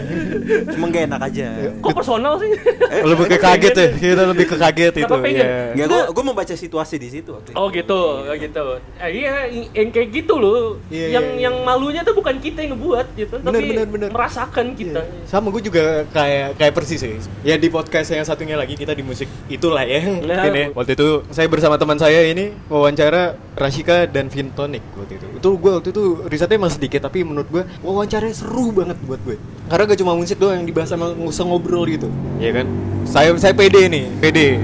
Cuma 0.73 0.85
gak 0.89 1.03
enak 1.07 1.21
aja. 1.29 1.47
Kok 1.79 1.91
personal 1.93 2.33
sih? 2.41 2.51
lebih 2.97 3.25
ke 3.29 3.37
kaget 3.37 3.73
ya, 3.73 3.87
kita 3.93 4.23
lebih 4.25 4.45
ke 4.47 4.55
kaget 4.57 4.93
itu. 4.97 5.13
Pengen? 5.17 5.47
Enggak, 5.77 6.09
gue 6.09 6.13
gue 6.17 6.23
membaca 6.25 6.53
situasi 6.57 6.95
di 6.97 7.09
situ 7.13 7.29
waktu 7.37 7.53
itu. 7.53 7.57
Oh 7.57 7.67
gitu, 7.69 8.01
kayak 8.25 8.39
gitu. 8.49 8.65
Eh, 8.97 9.09
iya, 9.21 9.33
yang 9.77 9.89
kayak 9.93 10.09
gitu 10.09 10.33
loh. 10.41 10.81
Iya, 10.89 11.21
yang 11.21 11.25
iya, 11.25 11.37
iya. 11.37 11.43
yang 11.45 11.55
malunya 11.61 12.01
tuh 12.01 12.17
bukan 12.17 12.41
kita 12.41 12.65
yang 12.65 12.73
ngebuat 12.73 13.07
gitu, 13.13 13.35
Bener, 13.37 13.53
tapi 13.53 13.67
bener, 13.69 13.87
bener. 13.87 14.09
merasakan 14.09 14.65
kita. 14.73 15.01
Sama 15.29 15.53
gue 15.53 15.61
juga 15.61 16.03
kayak 16.09 16.57
kayak 16.57 16.73
persis 16.73 16.99
sih. 16.99 17.13
Ya 17.45 17.55
di 17.61 17.69
podcast 17.69 18.09
yang 18.09 18.25
satunya 18.25 18.57
lagi 18.57 18.73
kita 18.73 18.97
di 18.97 19.05
musik 19.05 19.29
itulah 19.47 19.85
ya. 19.85 20.01
Nah. 20.25 20.49
Ya. 20.49 20.73
Waktu 20.73 20.97
itu 20.97 21.21
saya 21.29 21.45
bersama 21.51 21.77
teman 21.77 22.01
saya 22.01 22.25
ini 22.25 22.55
wawancara 22.71 23.37
Rashika 23.53 24.09
dan 24.09 24.31
Vintonic 24.31 24.81
waktu 24.97 25.21
itu. 25.21 25.25
Itu 25.37 25.49
gue 25.61 25.71
waktu 25.77 25.89
itu 25.93 26.03
risetnya 26.25 26.57
emang 26.57 26.73
sedikit 26.73 27.05
tapi 27.05 27.21
menurut 27.21 27.47
gue 27.51 27.63
wawancaranya 27.85 28.33
seru 28.33 28.73
banget 28.73 28.97
buat 29.05 29.21
gue. 29.27 29.37
Karena 29.67 29.83
gak 29.83 29.99
cuma 29.99 30.13
musik 30.15 30.39
doang 30.39 30.63
yang 30.63 30.67
dibahas 30.67 30.89
sama 30.89 31.13
ngobrol 31.45 31.83
gitu. 31.85 32.07
Iya 32.39 32.63
kan? 32.63 32.65
Saya 33.07 33.29
saya 33.39 33.53
pede 33.55 33.87
nih, 33.87 34.05
pede. 34.19 34.59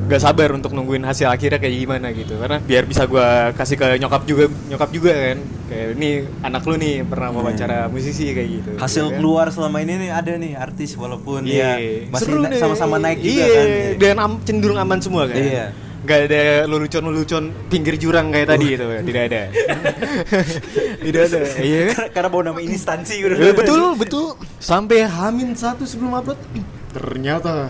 Gak 0.00 0.20
sabar 0.20 0.50
untuk 0.50 0.70
nungguin 0.70 1.00
hasil 1.00 1.26
akhirnya 1.26 1.56
kayak 1.56 1.74
gimana 1.76 2.06
gitu 2.10 2.36
karena 2.36 2.58
biar 2.58 2.84
bisa 2.84 3.04
gua 3.04 3.26
kasih 3.50 3.74
ke 3.74 3.96
nyokap 3.96 4.22
juga 4.24 4.44
nyokap 4.66 4.90
juga 4.90 5.12
kan 5.12 5.38
kayak 5.66 5.86
ini 5.94 6.10
anak 6.40 6.62
lu 6.62 6.74
nih 6.74 6.94
pernah 7.02 7.28
wawancara 7.30 7.86
musisi 7.86 8.30
kayak 8.30 8.48
gitu 8.52 8.70
Hasil 8.76 9.04
ya 9.04 9.08
kan? 9.08 9.16
keluar 9.16 9.46
selama 9.48 9.78
ini 9.78 9.94
nih 9.98 10.10
ada 10.10 10.32
nih 10.34 10.52
artis 10.54 10.94
walaupun 10.94 11.42
Iya. 11.42 11.70
ya 11.76 12.08
masih 12.08 12.32
na- 12.36 12.54
sama-sama 12.54 12.96
naik 12.96 13.18
juga 13.18 13.32
iya. 13.40 13.50
kan. 13.50 13.66
Dan 13.96 14.16
am- 14.18 14.40
cenderung 14.40 14.76
aman 14.76 14.98
semua 14.98 15.24
kan. 15.24 15.36
Iya. 15.36 15.66
Gak 16.00 16.20
ada 16.26 16.42
lelucon-lelucon 16.64 17.44
pinggir 17.68 17.94
jurang 17.94 18.32
kayak 18.32 18.48
tadi 18.48 18.72
itu, 18.72 18.86
tidak 19.04 19.22
ada. 19.28 19.42
tidak 21.04 21.22
ada. 21.22 21.40
Iya 21.60 21.80
kan? 21.88 22.06
Karena 22.10 22.28
bawa 22.28 22.42
nama 22.46 22.60
instansi 22.60 23.20
udah. 23.20 23.36
Eh, 23.38 23.52
betul, 23.52 23.80
betul. 23.94 24.26
Sampai 24.56 25.04
Hamin 25.04 25.52
satu 25.52 25.84
sebelum 25.84 26.14
upload, 26.14 26.40
ternyata 26.90 27.68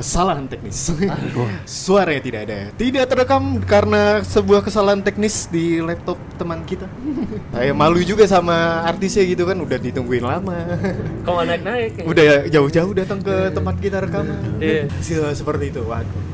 kesalahan 0.00 0.48
teknis. 0.48 0.90
Suaranya 1.64 2.22
tidak 2.22 2.40
ada. 2.48 2.58
Tidak 2.74 3.04
terekam 3.04 3.60
karena 3.62 4.20
sebuah 4.20 4.64
kesalahan 4.64 5.00
teknis 5.00 5.46
di 5.46 5.78
laptop 5.78 6.16
teman 6.34 6.64
kita. 6.64 6.88
Saya 7.54 7.72
malu 7.72 8.00
juga 8.00 8.24
sama 8.24 8.82
artisnya 8.82 9.24
gitu 9.24 9.44
kan, 9.44 9.56
udah 9.56 9.78
ditungguin 9.78 10.24
lama. 10.24 10.56
Kok 11.22 11.44
naik-naik? 11.44 12.02
udah 12.02 12.24
jauh-jauh 12.48 12.92
datang 12.96 13.20
ke 13.20 13.52
tempat 13.52 13.74
kita 13.76 14.00
rekaman. 14.00 14.58
Iya. 14.58 14.88
Se- 14.98 15.36
Seperti 15.36 15.70
itu, 15.70 15.84
waduh. 15.84 16.29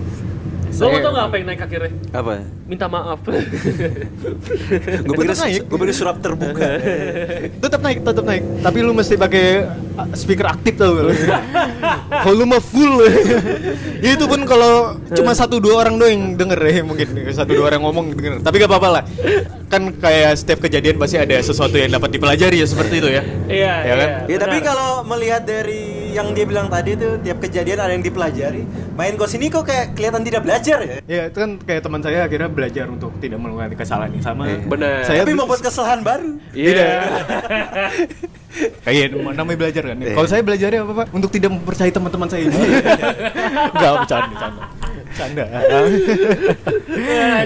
Lo 0.76 0.82
mau 0.82 0.90
Saya- 0.90 1.00
tau 1.00 1.10
nggak 1.10 1.26
apa 1.26 1.34
yang 1.34 1.46
naik 1.46 1.60
akhirnya? 1.62 1.90
Apa? 2.12 2.32
Minta 2.66 2.86
maaf. 2.86 3.20
Gue 3.24 5.14
pikir 5.14 5.32
naik. 5.34 5.60
gue 5.64 5.78
pikir 5.78 5.94
surat 5.94 6.16
terbuka. 6.18 6.68
tetap 7.62 7.80
naik 7.80 7.98
tetap 8.02 8.24
naik 8.24 8.42
tapi 8.60 8.78
lu 8.80 8.92
mesti 8.92 9.14
pakai 9.14 9.64
uh, 9.94 10.08
speaker 10.12 10.46
aktif 10.48 10.76
tau 10.76 10.92
gak 10.92 11.04
lu? 11.04 11.12
volume 12.26 12.58
full 12.60 12.94
ya 13.98 14.10
itu 14.12 14.24
pun 14.24 14.42
kalau 14.44 14.72
cuma 15.08 15.32
satu 15.32 15.56
dua 15.56 15.80
orang 15.80 15.96
doang 15.96 16.12
yang 16.12 16.24
denger 16.36 16.60
ya 16.60 16.82
mungkin 16.82 17.06
satu 17.30 17.52
dua 17.52 17.70
orang 17.70 17.80
ngomong 17.80 18.06
denger 18.12 18.32
tapi 18.40 18.56
gak 18.58 18.68
apa-apa 18.68 18.88
lah 18.90 19.02
kan 19.66 19.90
kayak 19.92 20.36
setiap 20.36 20.58
kejadian 20.60 20.96
pasti 20.96 21.16
ada 21.16 21.38
sesuatu 21.38 21.74
yang 21.74 21.90
dapat 21.90 22.10
dipelajari 22.10 22.60
ya 22.60 22.66
seperti 22.66 22.94
itu 22.98 23.08
ya 23.08 23.22
Iya, 23.46 23.74
Ya 23.80 23.94
kan? 23.94 24.08
iya. 24.26 24.28
Ya 24.28 24.38
tapi 24.38 24.56
kalau 24.60 24.90
melihat 25.06 25.42
dari 25.42 25.95
yang 26.16 26.32
dia 26.32 26.48
bilang 26.48 26.72
tadi 26.72 26.96
tuh 26.96 27.20
tiap 27.20 27.38
kejadian 27.44 27.76
ada 27.76 27.92
yang 27.92 28.00
dipelajari. 28.00 28.64
Main 28.96 29.14
kos 29.20 29.36
ini 29.36 29.52
kok 29.52 29.68
kayak 29.68 29.92
kelihatan 29.92 30.24
tidak 30.24 30.42
belajar 30.48 30.78
ya. 30.80 30.96
ya 31.04 31.22
itu 31.28 31.38
kan 31.38 31.50
kayak 31.60 31.80
teman 31.84 32.00
saya 32.00 32.24
akhirnya 32.24 32.48
belajar 32.48 32.88
untuk 32.88 33.12
tidak 33.20 33.38
melakukan 33.38 33.76
kesalahan 33.76 34.10
yang 34.16 34.24
sama 34.24 34.42
Benar. 34.48 35.04
saya 35.04 35.20
tapi 35.22 35.36
membuat 35.36 35.60
kesalahan 35.60 36.00
baru. 36.00 36.30
Iya. 36.56 36.88
Kayak 38.56 39.12
namanya 39.36 39.58
belajar 39.60 39.82
kan. 39.84 39.96
Kalau 40.00 40.28
saya 40.28 40.40
belajarnya 40.40 40.80
apa 40.80 40.92
pak? 41.04 41.06
Untuk 41.12 41.28
tidak 41.28 41.50
mempercayai 41.52 41.92
teman-teman 41.92 42.28
saya 42.32 42.42
ini. 42.48 42.56
Enggak 43.76 43.92
bercanda, 44.00 44.28
bercanda. 44.32 44.62
Canda. 45.16 45.44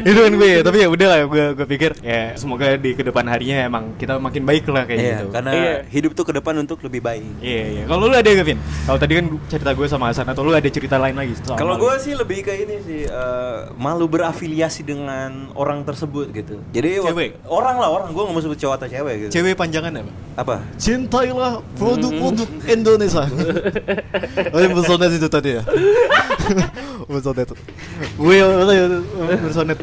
itu 0.03 0.19
kan 0.19 0.33
gue, 0.35 0.53
tapi 0.63 0.77
ya 0.83 0.89
udah 0.91 1.09
lah, 1.09 1.19
gue 1.27 1.45
gue 1.55 1.67
pikir 1.67 1.91
ya 2.03 2.35
semoga 2.35 2.75
di 2.75 2.99
ke 2.99 3.03
depan 3.07 3.23
harinya 3.31 3.67
emang 3.67 3.95
kita 3.95 4.19
makin 4.19 4.43
baik 4.43 4.67
lah 4.71 4.85
kayak 4.87 5.01
Iya, 5.01 5.15
gitu. 5.15 5.27
karena 5.31 5.51
Iya. 5.55 5.75
hidup 5.91 6.13
tuh 6.19 6.25
ke 6.27 6.33
depan 6.35 6.55
untuk 6.59 6.83
lebih 6.83 7.01
baik. 7.03 7.31
Iya, 7.43 7.65
iya. 7.81 7.85
Kalau 7.87 8.11
lu 8.11 8.15
ada 8.15 8.31
Gavin? 8.31 8.59
Kalau 8.87 8.99
tadi 8.99 9.13
kan 9.19 9.27
cerita 9.47 9.71
gue 9.75 9.87
sama 9.87 10.11
Hasan 10.11 10.27
atau 10.27 10.43
lu 10.43 10.53
ada 10.55 10.67
cerita 10.67 10.99
lain 10.99 11.15
lagi? 11.15 11.35
Kalau 11.47 11.75
gue 11.79 11.95
sih 12.03 12.15
lebih 12.19 12.43
ke 12.43 12.53
ini 12.55 12.77
sih 12.83 13.01
eh, 13.07 13.59
malu 13.79 14.11
berafiliasi 14.11 14.83
dengan 14.83 15.55
orang 15.55 15.87
tersebut 15.87 16.35
gitu. 16.35 16.59
Jadi 16.75 17.01
Cewek? 17.01 17.47
orang 17.47 17.77
lah 17.79 17.89
orang, 17.91 18.09
gue 18.11 18.23
nggak 18.23 18.35
mau 18.35 18.43
sebut 18.43 18.59
cowok 18.59 18.75
atau 18.83 18.89
cewek 18.91 19.15
gitu. 19.27 19.31
cewek 19.41 19.55
panjangan 19.55 19.93
apa? 19.95 20.13
Apa? 20.41 20.57
Cintailah 20.81 21.63
produk-produk 21.79 22.49
Indonesia. 22.67 23.25
oh, 24.55 24.59
yang 24.59 24.73
itu 25.11 25.29
tadi 25.29 25.61
ya? 25.61 25.63
bersonet. 27.61 28.19
Will, 28.19 29.05
bersonet. 29.43 29.79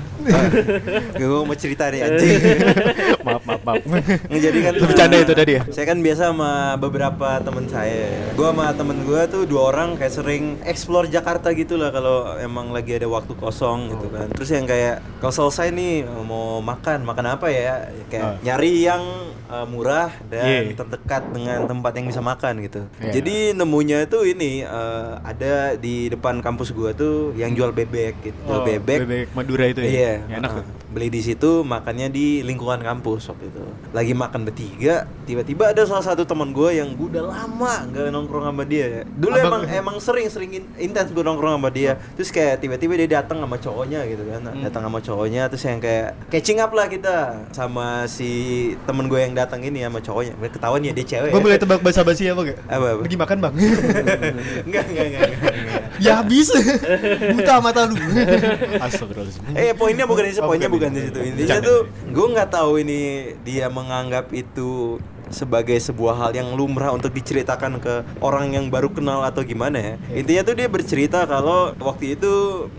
gue 1.13 1.41
mau 1.47 1.55
cerita 1.55 1.87
nih 1.87 2.01
anjing. 2.03 2.39
maaf, 3.25 3.43
maaf, 3.45 3.61
maaf. 3.63 3.83
Jadi 4.27 4.57
kan 4.59 4.73
Itu 4.75 4.85
bercanda 4.85 5.15
eh, 5.15 5.23
itu 5.23 5.33
tadi 5.33 5.51
ya? 5.55 5.61
Saya 5.69 5.85
kan 5.85 5.97
biasa 6.01 6.21
sama 6.33 6.51
beberapa 6.75 7.29
temen 7.39 7.65
saya. 7.67 8.33
Gue 8.33 8.47
sama 8.47 8.73
temen 8.73 8.97
gue 9.03 9.21
tuh 9.27 9.43
dua 9.45 9.71
orang 9.71 9.95
kayak 9.95 10.13
sering 10.13 10.57
explore 10.63 11.07
Jakarta 11.07 11.53
gitu 11.53 11.77
lah 11.77 11.89
kalau 11.89 12.35
emang 12.37 12.71
lagi 12.71 12.97
ada 12.97 13.07
waktu 13.07 13.33
kosong 13.33 13.93
gitu 13.93 14.07
kan. 14.09 14.27
Terus 14.33 14.49
yang 14.51 14.65
kayak 14.65 14.99
kalau 15.19 15.33
selesai 15.33 15.69
nih 15.69 16.03
mau 16.23 16.59
makan, 16.59 17.05
makan 17.05 17.25
apa 17.33 17.47
ya? 17.49 17.87
Kayak 18.07 18.25
Ah. 18.27 18.35
nyari 18.43 18.83
yang 18.83 19.03
uh, 19.47 19.63
murah 19.63 20.11
dan 20.27 20.67
Iya. 20.67 20.75
terdekat 20.75 21.23
dengan 21.31 21.63
tempat 21.65 21.91
yang 21.95 22.07
bisa 22.07 22.19
makan 22.19 22.59
gitu. 22.61 22.81
Iya. 22.99 23.11
Jadi 23.19 23.35
nemunya 23.55 24.07
tuh 24.07 24.27
ini 24.27 24.63
uh, 24.63 25.19
ada 25.23 25.75
di 25.75 26.11
depan 26.11 26.43
kampus 26.43 26.71
gue 26.71 26.91
tuh 26.93 27.15
yang 27.35 27.55
jual 27.57 27.71
bebek 27.71 28.13
gitu. 28.21 28.39
Jual 28.39 28.53
Oh, 28.53 28.63
bebek. 28.63 28.97
bebek 29.01 29.25
Madura 29.33 29.65
itu 29.65 29.81
ya? 29.81 29.89
Iya. 29.89 30.13
Ya, 30.23 30.35
enak 30.37 30.51
uh, 30.51 30.55
tuh. 30.55 30.65
beli 30.87 31.09
di 31.09 31.19
situ 31.19 31.61
makannya 31.61 32.07
di 32.07 32.41
lingkungan 32.41 32.79
kampus 32.79 33.27
waktu 33.27 33.45
itu 33.47 33.59
lagi 33.91 34.13
makan 34.13 34.41
bertiga 34.43 34.95
tiba-tiba 35.25 35.69
ada 35.69 35.83
salah 35.83 36.01
satu 36.01 36.23
teman 36.23 36.49
gue 36.49 36.73
yang 36.73 36.89
gue 36.89 37.11
udah 37.11 37.27
lama 37.27 37.85
nggak 37.85 38.07
nongkrong 38.07 38.45
sama 38.45 38.63
dia 38.63 39.03
dulu 39.05 39.35
Abang- 39.35 39.67
emang 39.67 39.93
emang 39.93 39.97
sering 39.99 40.25
sering 40.27 40.51
in- 40.55 40.71
intens 40.81 41.11
gue 41.11 41.19
nongkrong 41.19 41.53
sama 41.53 41.69
dia 41.69 41.99
terus 42.15 42.31
kayak 42.31 42.57
tiba-tiba 42.57 42.95
dia 42.95 43.19
datang 43.19 43.37
sama 43.37 43.57
cowoknya 43.57 43.99
gitu 44.05 44.23
kan 44.25 44.41
Hmm. 44.47 44.63
datang 44.63 44.81
sama 44.81 44.99
cowoknya 44.99 45.43
terus 45.45 45.63
yang 45.65 45.77
kayak 45.77 46.07
catching 46.29 46.57
up 46.57 46.71
lah 46.71 46.87
kita 46.87 47.15
sama 47.51 47.85
si 48.07 48.31
temen 48.81 49.05
gue 49.05 49.19
yang 49.19 49.35
datang 49.35 49.59
ini 49.61 49.83
sama 49.83 49.99
cowoknya 49.99 50.33
ketahuan 50.47 50.81
ya 50.81 50.93
dia 50.93 51.05
cewek 51.05 51.29
Gue 51.29 51.43
boleh 51.43 51.57
tebak 51.57 51.79
bahasa 51.79 52.01
basi 52.01 52.25
apa 52.25 52.41
gak? 52.47 52.57
Apa, 52.65 52.85
apa? 52.87 53.01
Lagi 53.03 53.17
makan 53.17 53.37
bang 53.39 53.53
enggak 54.65 54.83
enggak 54.87 55.05
enggak, 55.05 55.23
enggak, 55.27 55.53
enggak. 55.53 55.81
Ya 55.99 56.11
habis 56.17 56.47
Buta 57.47 57.63
mata 57.63 57.87
lu. 57.87 57.95
Astagfirullahaladzim. 58.83 59.55
Eh 59.55 59.71
poinnya 59.71 60.03
bukan 60.03 60.23
di 60.27 60.31
situ, 60.35 60.43
Oh, 60.43 60.51
poinnya 60.51 60.67
bukan 60.67 60.91
di 60.91 61.01
situ. 61.07 61.19
Intinya 61.23 61.63
tuh 61.63 61.87
gue 62.11 62.27
nggak 62.35 62.49
tahu 62.51 62.71
ini 62.83 62.99
dia 63.47 63.71
menganggap 63.71 64.35
itu 64.35 64.99
sebagai 65.29 65.77
sebuah 65.77 66.15
hal 66.17 66.31
yang 66.33 66.49
lumrah 66.53 66.91
untuk 66.91 67.11
diceritakan 67.11 67.79
ke 67.79 68.01
orang 68.19 68.53
yang 68.53 68.67
baru 68.67 68.89
kenal 68.89 69.23
atau 69.23 69.43
gimana 69.43 69.77
ya. 69.77 69.95
Intinya 70.13 70.41
tuh 70.43 70.55
dia 70.55 70.67
bercerita 70.67 71.23
kalau 71.23 71.73
waktu 71.77 72.15
itu 72.15 72.33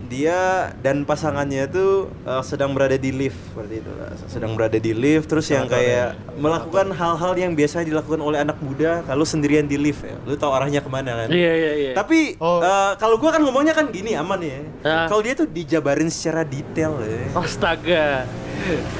dia 0.07 0.71
dan 0.81 1.03
pasangannya 1.03 1.69
tuh 1.69 2.09
eh, 2.25 2.43
sedang 2.43 2.73
berada 2.73 2.95
di 2.95 3.11
lift 3.11 3.37
seperti 3.53 3.81
itu 3.81 3.91
lah. 3.95 4.09
Sedang 4.27 4.51
berada 4.57 4.77
di 4.77 4.91
lift 4.91 5.29
terus 5.29 5.47
yang 5.47 5.65
kayak 5.65 6.17
melakukan 6.35 6.89
hal-hal 6.91 7.33
yang 7.35 7.53
biasa 7.53 7.83
dilakukan 7.83 8.19
oleh 8.19 8.41
anak 8.41 8.57
muda 8.59 9.01
kalau 9.05 9.23
sendirian 9.23 9.65
di 9.65 9.77
lift 9.77 10.01
ya. 10.03 10.15
Lu 10.25 10.35
tahu 10.35 10.51
arahnya 10.51 10.81
ke 10.81 10.89
mana 10.89 11.25
kan? 11.25 11.27
Iya 11.29 11.51
iya 11.55 11.71
iya. 11.75 11.91
Tapi 11.93 12.35
Oh. 12.39 12.61
eh, 12.61 12.93
kalau 12.97 13.19
gua 13.19 13.35
kan 13.35 13.41
ngomongnya 13.43 13.73
kan 13.73 13.91
gini 13.91 14.15
aman 14.15 14.39
ya. 14.39 14.59
Ah. 14.83 15.05
Kalau 15.07 15.21
dia 15.21 15.35
tuh 15.35 15.47
dijabarin 15.47 16.07
secara 16.07 16.43
detail 16.43 16.97
ya. 17.03 17.25
Astaga. 17.35 18.25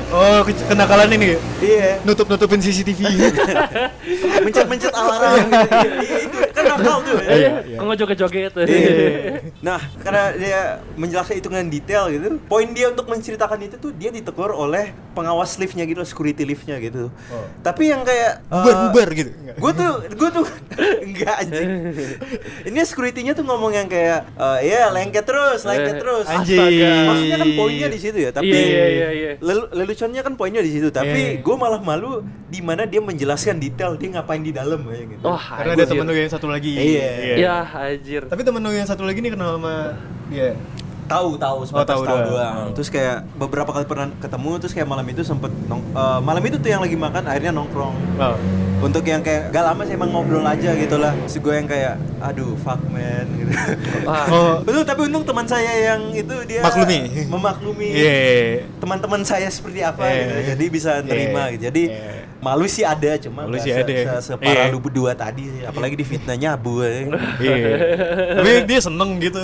Oh 0.10 0.41
ke- 0.41 0.65
kenakalan 0.65 1.10
ini 1.12 1.26
ya? 1.28 1.39
Iya. 1.60 1.89
Nutup-nutupin 2.02 2.58
CCTV 2.58 3.00
Mencet-mencet 4.45 4.89
alarm 4.91 5.45
gitu. 5.45 5.69
Iya, 6.00 6.17
itu 6.24 6.38
kan 6.50 6.63
nakal 6.65 6.98
tuh. 7.02 7.17
ya. 7.19 7.30
Iya, 7.30 7.52
iya. 7.63 7.78
Kok 7.78 7.86
ngejoget-joget? 7.86 8.54
Iya. 8.58 8.98
Nah, 9.60 9.80
karena 10.00 10.24
dia 10.34 10.62
menjelaskan 10.95 11.36
itu 11.36 11.48
dengan 11.48 11.67
detail 11.67 12.04
gitu, 12.10 12.26
poin 12.41 12.67
dia 12.69 12.89
untuk 12.89 13.06
menceritakan 13.06 13.60
itu 13.62 13.76
tuh 13.78 13.91
dia 13.91 14.10
ditegur 14.10 14.50
oleh 14.50 14.91
pengawas 15.19 15.51
liftnya 15.55 15.84
gitu, 15.84 15.99
security 16.01 16.43
liftnya 16.43 16.79
gitu. 16.79 17.12
Tapi 17.60 17.84
yang 17.88 18.01
kayak 18.01 18.39
eh, 18.39 18.55
Bubar-bubar 18.55 19.08
gitu 19.13 19.32
gue 19.49 19.71
tuh 19.73 19.91
gue 20.10 20.29
tuh 20.32 20.45
enggak 21.05 21.36
anjing 21.38 21.69
ini 22.63 22.79
securitynya 22.79 23.34
tuh 23.34 23.43
ngomong 23.43 23.73
yang 23.73 23.86
kayak 23.86 24.23
eh, 24.32 24.60
ya 24.65 24.88
lengket 24.89 25.25
terus 25.25 25.63
lengket 25.63 25.88
Eh, 25.89 25.99
terus 25.99 26.25
anjing. 26.25 26.55
Astaga. 26.55 26.93
maksudnya 27.03 27.38
kan 27.38 27.49
poinnya 27.55 27.88
di 27.88 27.99
situ 27.99 28.17
ya 28.19 28.29
tapi 28.29 28.47
Iya, 28.47 28.62
iya, 28.62 28.86
iya, 28.88 29.10
iya. 29.12 29.32
lelu- 29.39 29.67
leluconnya 29.73 30.21
kan 30.21 30.34
poinnya 30.34 30.62
di 30.62 30.71
situ 30.71 30.88
tapi 30.89 31.19
Iya. 31.36 31.41
gue 31.41 31.55
malah 31.55 31.82
malu 31.82 32.21
di 32.45 32.60
mana 32.60 32.86
dia 32.86 32.99
menjelaskan 32.99 33.58
detail 33.58 33.93
dia 33.93 34.10
ngapain 34.12 34.39
di 34.39 34.51
dalam 34.51 34.79
ya 34.82 35.01
gitu 35.03 35.23
Wah, 35.23 35.43
Karena 35.58 35.75
ada 35.75 35.86
temen 35.86 36.05
lu 36.05 36.13
yang 36.13 36.29
satu 36.29 36.47
lagi 36.47 36.71
Iya. 36.71 37.36
Ya, 37.36 37.55
anjir. 37.65 38.21
Tapi 38.23 38.41
temen 38.41 38.62
lu 38.62 38.71
yang 38.71 38.86
satu 38.86 39.03
lagi 39.03 39.19
nih 39.19 39.34
kenal 39.34 39.58
sama 39.58 39.97
dia 40.29 40.53
tahu 41.10 41.30
tahu 41.36 41.58
sebatas 41.65 41.89
tahu 41.89 42.02
tahu, 42.06 42.17
doang. 42.22 42.30
doang. 42.30 42.58
Terus 42.78 42.89
kayak 42.89 43.17
beberapa 43.36 43.69
kali 43.69 43.84
pernah 43.84 44.08
ketemu 44.15 44.50
terus 44.58 44.72
kayak 44.72 44.88
malam 44.88 45.06
itu 45.06 45.22
sempet 45.22 45.50
nong 45.65 45.82
eh, 45.91 46.19
malam 46.22 46.43
itu 46.45 46.56
tuh 46.56 46.69
yang 46.69 46.80
lagi 46.80 46.93
makan 46.93 47.24
akhirnya 47.26 47.52
nongkrong. 47.52 47.95
Oh. 48.15 48.38
Untuk 48.80 49.04
yang 49.04 49.19
kayak 49.19 49.52
gak 49.52 49.65
lama 49.67 49.84
sih 49.84 49.91
emang 49.91 50.08
ngobrol 50.08 50.39
aja 50.39 50.72
gitu 50.72 50.95
lah. 50.95 51.12
Terus 51.28 51.36
gue 51.38 51.52
yang 51.52 51.67
kayak 51.67 52.00
aduh 52.24 52.56
fuck 52.56 52.80
man 52.88 53.28
gitu. 53.36 53.52
Wah. 54.08 54.24
Oh. 54.32 54.56
Betul 54.62 54.86
tapi 54.86 55.04
untung 55.04 55.26
teman 55.26 55.43
saya 55.43 55.67
yang 55.91 56.13
itu 56.13 56.36
dia 56.48 56.63
Maklumi. 56.63 57.28
memaklumi 57.28 57.89
Iya 57.91 58.17
teman-teman 58.80 59.26
saya 59.26 59.52
seperti 59.52 59.84
apa 59.84 60.06
Iya. 60.06 60.15
gitu. 60.15 60.36
Jadi 60.56 60.65
bisa 60.69 60.91
nerima 61.04 61.50
Iya. 61.50 61.52
gitu. 61.52 61.63
Jadi 61.67 61.84
Iya. 61.89 62.12
Malu 62.39 62.65
sih 62.65 62.82
ada 62.82 63.15
cuma 63.17 63.43
Malu 63.43 63.58
sih 63.58 63.69
ada. 63.69 63.91
se- 64.15 64.32
separah 64.32 64.65
Iya. 64.65 64.71
lu 64.71 64.80
berdua 64.80 65.12
tadi 65.12 65.43
sih. 65.45 65.62
Apalagi 65.62 65.93
di 65.93 66.04
fitnah 66.04 66.34
nyabu 66.34 66.80
ya. 66.80 66.89
Iya. 67.38 67.67
Tapi 68.36 68.49
dia 68.63 68.80
seneng 68.80 69.17
gitu. 69.17 69.39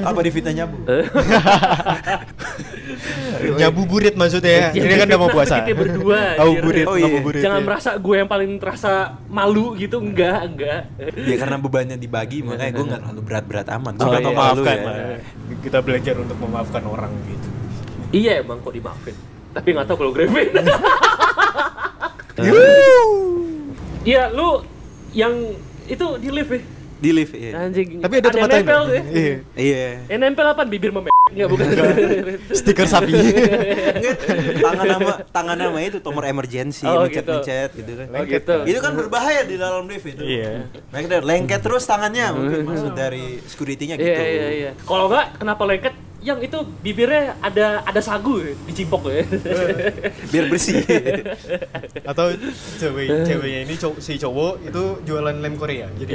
Apa 0.00 0.18
di 0.18 0.30
fitnah 0.30 0.54
nyabu? 0.54 0.76
Nyabuburit 3.56 4.14
maksudnya. 4.20 4.70
Ya, 4.70 4.82
Ini 4.82 4.94
kan 4.96 5.06
udah 5.06 5.18
mau 5.18 5.30
puasa. 5.30 5.62
Kita 5.62 5.72
berdua. 5.72 6.20
Oh, 6.36 6.50
anjir. 6.50 6.62
burit, 6.62 6.84
Oh, 6.84 6.94
iya. 6.94 7.06
ngabuburit. 7.06 7.40
Jangan 7.40 7.60
ya. 7.60 7.64
merasa 7.64 7.90
gue 7.94 8.14
yang 8.16 8.28
paling 8.28 8.50
terasa 8.58 8.92
malu 9.26 9.72
gitu, 9.74 9.96
enggak, 9.98 10.38
enggak. 10.44 10.80
Ya 11.16 11.36
karena 11.36 11.56
bebannya 11.56 11.96
dibagi 11.96 12.42
makanya 12.42 12.72
gue 12.72 12.84
nggak 12.84 13.00
terlalu 13.00 13.22
berat-berat 13.22 13.66
amat. 13.72 13.92
Suka 13.94 14.04
Gua 14.04 14.10
nggak 14.10 14.20
iya. 14.20 14.28
malu 14.28 14.34
memaafkan 14.58 14.76
ya. 14.76 14.84
lah. 14.84 14.96
Kita 15.60 15.78
belajar 15.80 16.14
untuk 16.18 16.36
memaafkan 16.36 16.82
orang 16.84 17.12
gitu. 17.26 17.48
Iya 18.10 18.42
emang 18.42 18.58
kok 18.58 18.74
dimaafin. 18.74 19.14
Tapi 19.50 19.68
nggak 19.70 19.86
tahu 19.86 19.96
kalau 19.98 20.12
Grevin. 20.12 20.50
Iya, 24.00 24.32
lu 24.32 24.64
yang 25.12 25.34
itu 25.84 26.06
di 26.16 26.28
lift 26.32 26.50
ya? 26.50 26.60
Di 27.00 27.10
lift 27.12 27.32
ya. 27.36 27.52
Anjing. 27.56 28.00
Tapi 28.00 28.14
ada 28.20 28.28
tempat 28.28 28.36
yang 28.36 28.48
lain. 28.48 28.60
nempel 28.64 28.82
ya? 28.88 29.02
Iya. 29.02 29.34
Iya. 29.56 29.88
Yang 30.08 30.20
nempel 30.20 30.46
apa? 30.48 30.62
Bibir 30.64 30.90
meme? 30.92 31.08
Enggak, 31.30 31.46
bukan. 31.46 31.66
Stiker 32.58 32.86
sapi. 32.90 33.12
Tangan 34.58 34.84
nama 34.84 35.12
tangan 35.30 35.56
nama 35.56 35.78
itu 35.78 36.02
nomor 36.02 36.24
emergency, 36.26 36.84
Oh, 36.84 37.06
mencet-mencet 37.06 37.70
gitu 37.78 37.92
kan. 37.94 38.06
Oh 38.10 38.24
gitu. 38.26 38.56
Itu 38.66 38.78
kan 38.82 38.92
berbahaya 38.98 39.46
di 39.46 39.56
dalam 39.56 39.86
lift 39.86 40.10
itu. 40.10 40.22
Iya. 40.26 40.66
Mereka 40.90 41.06
udah 41.06 41.20
lengket 41.22 41.60
terus 41.62 41.86
tangannya, 41.86 42.26
mungkin 42.34 42.66
maksud 42.66 42.92
dari 42.98 43.38
security-nya 43.46 43.94
gitu. 43.94 44.10
Iya, 44.10 44.26
iya, 44.26 44.48
iya. 44.50 44.70
Kalau 44.82 45.06
enggak, 45.06 45.38
kenapa 45.38 45.62
lengket? 45.64 45.94
Yang 46.20 46.38
itu 46.46 46.58
bibirnya 46.80 47.32
ada 47.40 47.80
ada 47.80 48.00
sagu 48.00 48.36
ya, 48.38 48.52
dicimpok 48.62 49.08
ya. 49.08 49.24
Biar 50.32 50.44
bersih. 50.46 50.84
Atau 52.04 52.36
cewek 52.76 53.24
ceweknya 53.24 53.60
ini 53.64 53.74
cow- 53.74 53.96
si 53.96 54.14
cowok 54.14 54.60
itu 54.62 54.82
jualan 55.02 55.32
lem 55.34 55.56
Korea. 55.56 55.88
Jadi 55.94 56.12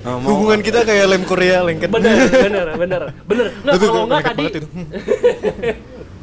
Oh, 0.00 0.16
hubungan 0.30 0.62
kita 0.62 0.82
kayak 0.82 1.06
lem 1.06 1.24
Korea 1.24 1.60
lengket. 1.60 1.90
bener, 1.90 2.22
bener, 2.30 2.66
bener, 2.72 3.02
bener. 3.26 3.46
Nggak, 3.60 3.74
Tapi 3.74 3.84
kalau 3.84 4.04
enggak 4.06 4.22
lengket 4.22 4.52
tadi. 4.54 4.60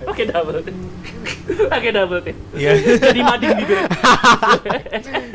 Oke 0.08 0.24
double. 0.24 0.64
Oke 1.68 1.90
double 1.92 2.20
tip. 2.24 2.36
Iya. 2.56 2.72
Jadi 3.04 3.20
mading 3.20 3.52
bibirnya. 3.58 3.88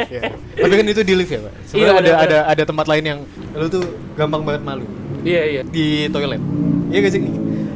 Iya. 0.09 0.23
Tapi 0.57 0.73
kan 0.73 0.87
itu 0.89 1.03
di 1.05 1.13
lift 1.13 1.29
ya, 1.29 1.41
Pak. 1.41 1.53
Iya, 1.53 1.61
Sebenarnya 1.69 1.93
ada 1.93 2.01
bener. 2.01 2.25
ada 2.25 2.39
ada 2.49 2.63
tempat 2.65 2.87
lain 2.89 3.05
yang 3.05 3.19
lu 3.53 3.67
tuh 3.69 3.85
gampang 4.15 4.41
banget 4.41 4.65
malu 4.65 4.89
Iya, 5.23 5.43
iya. 5.47 5.63
di 5.63 6.11
toilet. 6.11 6.43
Iya 6.91 6.99
gak 7.03 7.13
sih? 7.15 7.23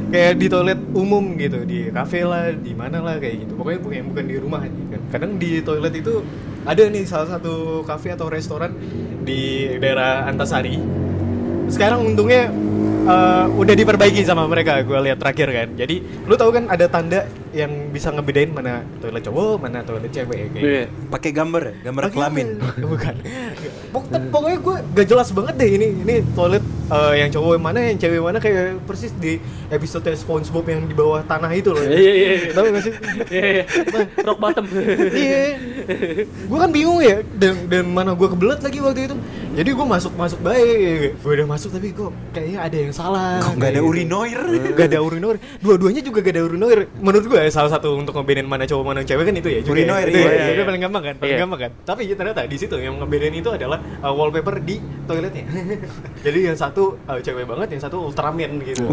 Kayak 0.07 0.33
di 0.39 0.47
toilet 0.47 0.79
umum 0.95 1.23
gitu, 1.35 1.67
di 1.67 1.91
kafe 1.91 2.23
lah, 2.23 2.55
di 2.55 2.71
mana 2.71 3.03
lah 3.03 3.19
kayak 3.19 3.43
gitu. 3.43 3.59
Pokoknya 3.59 3.79
bukan 3.83 4.03
bukan 4.11 4.25
di 4.27 4.35
rumah 4.39 4.59
aja 4.63 4.83
kan. 4.91 5.01
Kadang 5.11 5.31
di 5.35 5.59
toilet 5.63 5.93
itu 5.99 6.23
ada 6.63 6.83
nih 6.87 7.03
salah 7.07 7.39
satu 7.39 7.83
kafe 7.83 8.15
atau 8.15 8.27
restoran 8.31 8.71
di 9.23 9.67
daerah 9.79 10.27
Antasari. 10.27 10.79
Sekarang 11.67 12.07
untungnya 12.07 12.47
eh, 13.07 13.45
udah 13.51 13.75
diperbaiki 13.75 14.23
sama 14.23 14.47
mereka, 14.47 14.79
gue 14.83 14.99
lihat 15.11 15.19
terakhir 15.19 15.47
kan. 15.51 15.67
Jadi 15.75 16.23
lu 16.23 16.35
tahu 16.39 16.55
kan 16.55 16.71
ada 16.71 16.87
tanda 16.87 17.27
yang 17.57 17.89
bisa 17.89 18.13
ngebedain 18.13 18.49
mana 18.49 18.73
toilet 18.97 19.23
cowok, 19.23 19.55
mana 19.57 19.81
toilet 19.81 20.07
cewek 20.07 20.53
kayak 20.53 20.61
Iya. 20.61 20.83
pakai 21.09 21.31
gambar 21.31 21.61
ya, 21.63 21.73
gambar 21.83 22.01
Pakai 22.05 22.15
kelamin. 22.15 22.47
Bukan. 22.93 23.15
Pok- 23.89 24.29
pokoknya 24.29 24.57
gue 24.59 24.75
gak 24.93 25.07
jelas 25.07 25.29
banget 25.31 25.55
deh 25.57 25.69
ini 25.73 25.87
ini 25.97 26.15
toilet 26.31 26.61
eh, 26.87 27.13
yang 27.17 27.29
cowok 27.29 27.51
yang 27.51 27.65
mana 27.65 27.79
yang 27.83 27.97
cewek 27.97 28.19
mana 28.19 28.37
kayak 28.37 28.77
persis 28.83 29.09
di 29.15 29.41
episode 29.67 30.05
SpongeBob 30.13 30.65
yang 30.65 30.85
di 30.85 30.93
bawah 30.93 31.19
tanah 31.21 31.49
itu 31.51 31.73
loh. 31.73 31.81
Iya, 31.81 31.97
iya, 32.13 32.13
iya. 32.37 32.49
Tahu 32.53 32.65
gak 32.69 32.83
sih? 32.83 32.93
Iya, 33.27 33.47
iya. 33.51 33.63
Rock 34.21 34.37
bottom. 34.37 34.65
iya. 35.11 35.41
Gue 36.45 36.57
kan 36.57 36.69
bingung 36.69 36.99
ya 36.99 37.23
dan 37.33 37.65
dan 37.65 37.83
mana 37.87 38.13
gue 38.13 38.27
kebelet 38.27 38.59
lagi 38.59 38.79
waktu 38.79 39.01
itu. 39.07 39.15
Jadi 39.57 39.69
gue 39.73 39.87
masuk 39.87 40.13
masuk 40.13 40.39
baik. 40.39 41.17
Gue 41.17 41.31
udah 41.33 41.47
masuk 41.47 41.69
tapi 41.71 41.89
kok 41.89 42.13
kayaknya 42.29 42.59
ada 42.61 42.77
yang 42.77 42.93
salah. 42.93 43.41
Kok 43.41 43.57
nggak 43.57 43.71
ada 43.71 43.81
gitu. 43.81 43.89
urinoir? 43.89 44.39
Gak 44.75 44.87
ada 44.87 44.99
urinoir. 44.99 45.37
Dua-duanya 45.57 46.01
juga 46.01 46.19
gak 46.19 46.33
ada 46.33 46.43
urinoir. 46.43 46.79
Menurut 46.97 47.25
gue 47.25 47.39
salah 47.49 47.71
satu 47.71 47.95
untuk 47.95 48.13
ngebedain 48.13 48.45
mana 48.45 48.63
cowok 48.63 48.83
mana 48.83 49.01
cewek 49.01 49.25
kan 49.25 49.35
itu 49.35 49.49
ya. 49.49 49.59
juga 49.61 49.79
ya. 49.79 49.99
Itu 50.03 50.17
ya. 50.17 50.31
Itu 50.47 50.61
iya. 50.61 50.65
paling 50.65 50.81
gampang 50.81 51.03
kan, 51.03 51.15
paling 51.17 51.33
Iya. 51.33 51.41
gampang 51.43 51.59
kan. 51.67 51.71
Tapi 51.83 52.01
ternyata 52.09 52.41
di 52.45 52.57
situ 52.57 52.75
yang 52.77 52.95
ngebedain 52.97 53.33
itu 53.33 53.49
adalah 53.49 53.77
uh, 53.99 54.13
wallpaper 54.13 54.59
di 54.59 54.77
toiletnya. 55.05 55.43
Jadi 56.25 56.39
yang 56.43 56.57
satu 56.57 56.97
uh, 57.05 57.19
cewek 57.19 57.45
banget, 57.45 57.67
yang 57.73 57.81
satu 57.81 57.97
Ultraman 58.07 58.61
gitu. 58.63 58.85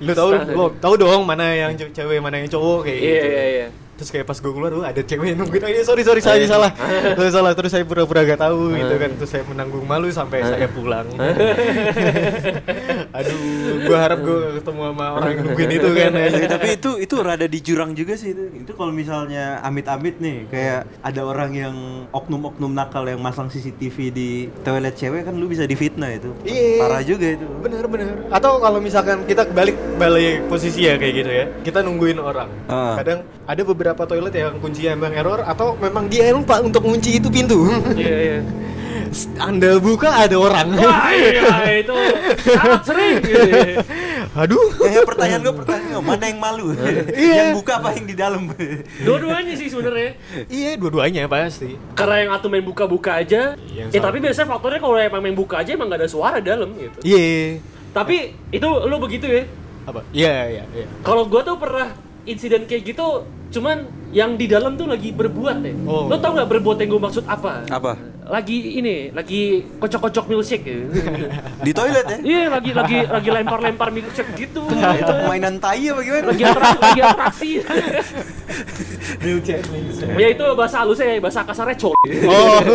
Lu 0.00 0.12
tahu 0.12 0.30
lu 0.34 0.64
tahu 0.76 0.94
dong 0.96 1.22
mana 1.24 1.50
yang 1.50 1.72
ce- 1.74 1.92
cewek 1.92 2.18
mana 2.18 2.40
yang 2.40 2.48
cowok 2.48 2.84
kayak 2.84 2.98
Iya, 2.98 3.10
gitu. 3.10 3.28
iya, 3.28 3.44
iya. 3.46 3.68
Terus 3.96 4.12
kayak 4.12 4.28
pas 4.28 4.36
gue 4.36 4.52
keluar, 4.52 4.70
oh, 4.76 4.84
ada 4.84 5.00
cewek 5.00 5.32
yang 5.32 5.40
nungguin, 5.40 5.72
iya, 5.72 5.80
sorry 5.80 6.04
sorry 6.04 6.20
saya 6.20 6.44
salah, 6.44 6.68
saya 7.18 7.30
salah. 7.32 7.52
Terus 7.56 7.72
saya 7.72 7.84
pura-pura 7.88 8.28
gak 8.28 8.44
tahu 8.44 8.76
gitu 8.76 8.94
kan, 9.00 9.10
terus 9.16 9.30
saya 9.32 9.42
menanggung 9.48 9.88
malu 9.88 10.12
sampai 10.12 10.44
saya 10.44 10.68
pulang. 10.68 11.08
Aduh, 13.16 13.40
gue 13.88 13.96
harap 13.96 14.20
gue 14.20 14.60
ketemu 14.60 14.80
sama 14.92 15.06
orang 15.16 15.30
yang 15.32 15.44
nungguin 15.48 15.70
itu 15.80 15.88
kan. 15.96 16.10
Tapi- 16.12 16.48
tapi 16.56 16.68
itu 16.76 16.90
itu 17.00 17.14
rada 17.22 17.46
di 17.48 17.58
jurang 17.64 17.96
juga 17.96 18.20
sih 18.20 18.36
itu. 18.36 18.44
Itu 18.52 18.76
kalau 18.76 18.92
misalnya 18.92 19.64
amit-amit 19.64 20.20
nih 20.20 20.44
kayak 20.52 20.80
ada 21.00 21.20
orang 21.24 21.50
yang 21.56 21.74
oknum-oknum 22.12 22.76
nakal 22.76 23.08
yang 23.08 23.24
masang 23.24 23.48
CCTV 23.48 23.96
di 24.12 24.28
toilet 24.60 24.92
cewek 24.92 25.24
kan 25.24 25.32
lu 25.32 25.48
bisa 25.48 25.64
difitnah 25.64 26.12
itu. 26.12 26.36
Iya. 26.44 26.84
Parah 26.84 27.00
juga 27.00 27.32
itu. 27.32 27.48
Bener 27.64 27.88
bener. 27.88 28.28
Atau 28.28 28.60
kalau 28.60 28.76
misalkan 28.76 29.24
kita 29.24 29.48
balik 29.48 29.80
balik 29.96 30.44
posisi 30.52 30.84
ya 30.84 31.00
kayak 31.00 31.14
gitu 31.16 31.30
ya, 31.32 31.44
kita 31.64 31.80
nungguin 31.80 32.20
orang. 32.20 32.52
Ah. 32.68 33.00
Kadang 33.00 33.24
ada 33.46 33.62
beberapa 33.62 33.85
toilet 33.94 34.34
yang 34.34 34.56
kuncinya 34.58 34.90
emang 34.96 35.12
error 35.14 35.44
atau 35.44 35.78
memang 35.78 36.10
dia 36.10 36.32
yang 36.32 36.42
lupa 36.42 36.58
untuk 36.58 36.82
kunci 36.82 37.22
itu 37.22 37.28
pintu. 37.30 37.70
Iya, 37.94 38.16
iya. 38.18 38.38
Anda 39.48 39.78
buka 39.78 40.12
ada 40.26 40.36
orang. 40.36 40.74
Wah, 40.76 41.08
iya, 41.14 41.78
itu 41.78 41.94
sangat 42.42 42.82
sering 42.84 43.22
gitu. 43.22 43.38
ya. 43.54 43.80
Aduh. 44.36 44.66
Kayak 44.76 45.04
pertanyaan 45.08 45.40
gue 45.46 45.54
pertanyaan 45.54 45.90
gua, 45.96 46.02
mana 46.02 46.24
yang 46.26 46.40
malu? 46.42 46.66
Iya. 47.16 47.34
yang 47.38 47.48
buka 47.56 47.72
apa 47.80 47.88
yang 47.96 48.06
di 48.08 48.16
dalam? 48.16 48.40
Dua-duanya 49.06 49.54
sih 49.56 49.68
sebenarnya. 49.70 50.18
Iya, 50.50 50.70
dua-duanya 50.76 51.22
pasti. 51.30 51.78
Karena 51.96 52.16
yang 52.26 52.30
atau 52.34 52.48
main 52.50 52.64
buka-buka 52.64 53.22
aja. 53.22 53.54
Yang 53.70 53.88
Ya 53.94 53.98
salah. 54.00 54.04
tapi 54.10 54.18
biasanya 54.20 54.48
faktornya 54.50 54.80
kalau 54.82 54.96
emang 54.98 55.22
main 55.22 55.36
buka 55.36 55.54
aja 55.62 55.70
emang 55.72 55.88
gak 55.88 56.00
ada 56.04 56.10
suara 56.10 56.38
dalam 56.42 56.74
gitu. 56.76 56.98
Iya. 57.06 57.62
Tapi 57.96 58.36
itu 58.52 58.68
lu 58.68 58.96
begitu 59.00 59.24
ya. 59.30 59.44
Apa? 59.86 60.00
Iya, 60.10 60.34
iya, 60.50 60.64
iya. 60.74 60.86
Kalau 61.00 61.24
gua 61.30 61.46
tuh 61.46 61.56
pernah 61.56 61.94
insiden 62.26 62.66
kayak 62.66 62.90
gitu, 62.92 63.22
cuman 63.56 63.88
yang 64.12 64.36
di 64.36 64.44
dalam 64.44 64.76
tuh 64.76 64.84
lagi 64.84 65.16
berbuat 65.16 65.56
ya. 65.64 65.72
Oh. 65.88 66.12
Lo 66.12 66.20
tau 66.20 66.36
nggak 66.36 66.48
berbuat 66.52 66.76
yang 66.84 66.88
gue 66.92 67.02
maksud 67.02 67.24
apa? 67.24 67.64
Apa? 67.72 67.96
Lagi 68.26 68.82
ini, 68.82 69.14
lagi 69.14 69.62
kocok-kocok 69.78 70.24
milkshake 70.28 70.66
ya. 70.66 70.78
Di 71.66 71.72
toilet 71.72 72.04
ya? 72.04 72.18
Iya, 72.20 72.42
lagi 72.50 72.70
lagi 72.74 72.98
lagi 73.06 73.28
lempar-lempar 73.30 73.88
milkshake 73.94 74.34
gitu. 74.36 74.66
itu 74.72 75.14
mainan 75.24 75.56
tai 75.56 75.88
apa 75.88 76.00
gimana? 76.04 76.26
lagi 76.34 76.42
atraksi, 76.42 76.80
lagi 76.82 77.00
atraksi. 77.06 77.50
ya 80.22 80.28
itu 80.34 80.44
bahasa 80.58 80.76
halusnya, 80.82 81.06
ya, 81.16 81.20
bahasa 81.22 81.40
kasarnya 81.46 81.76
col. 81.80 81.94
Oh. 82.28 82.60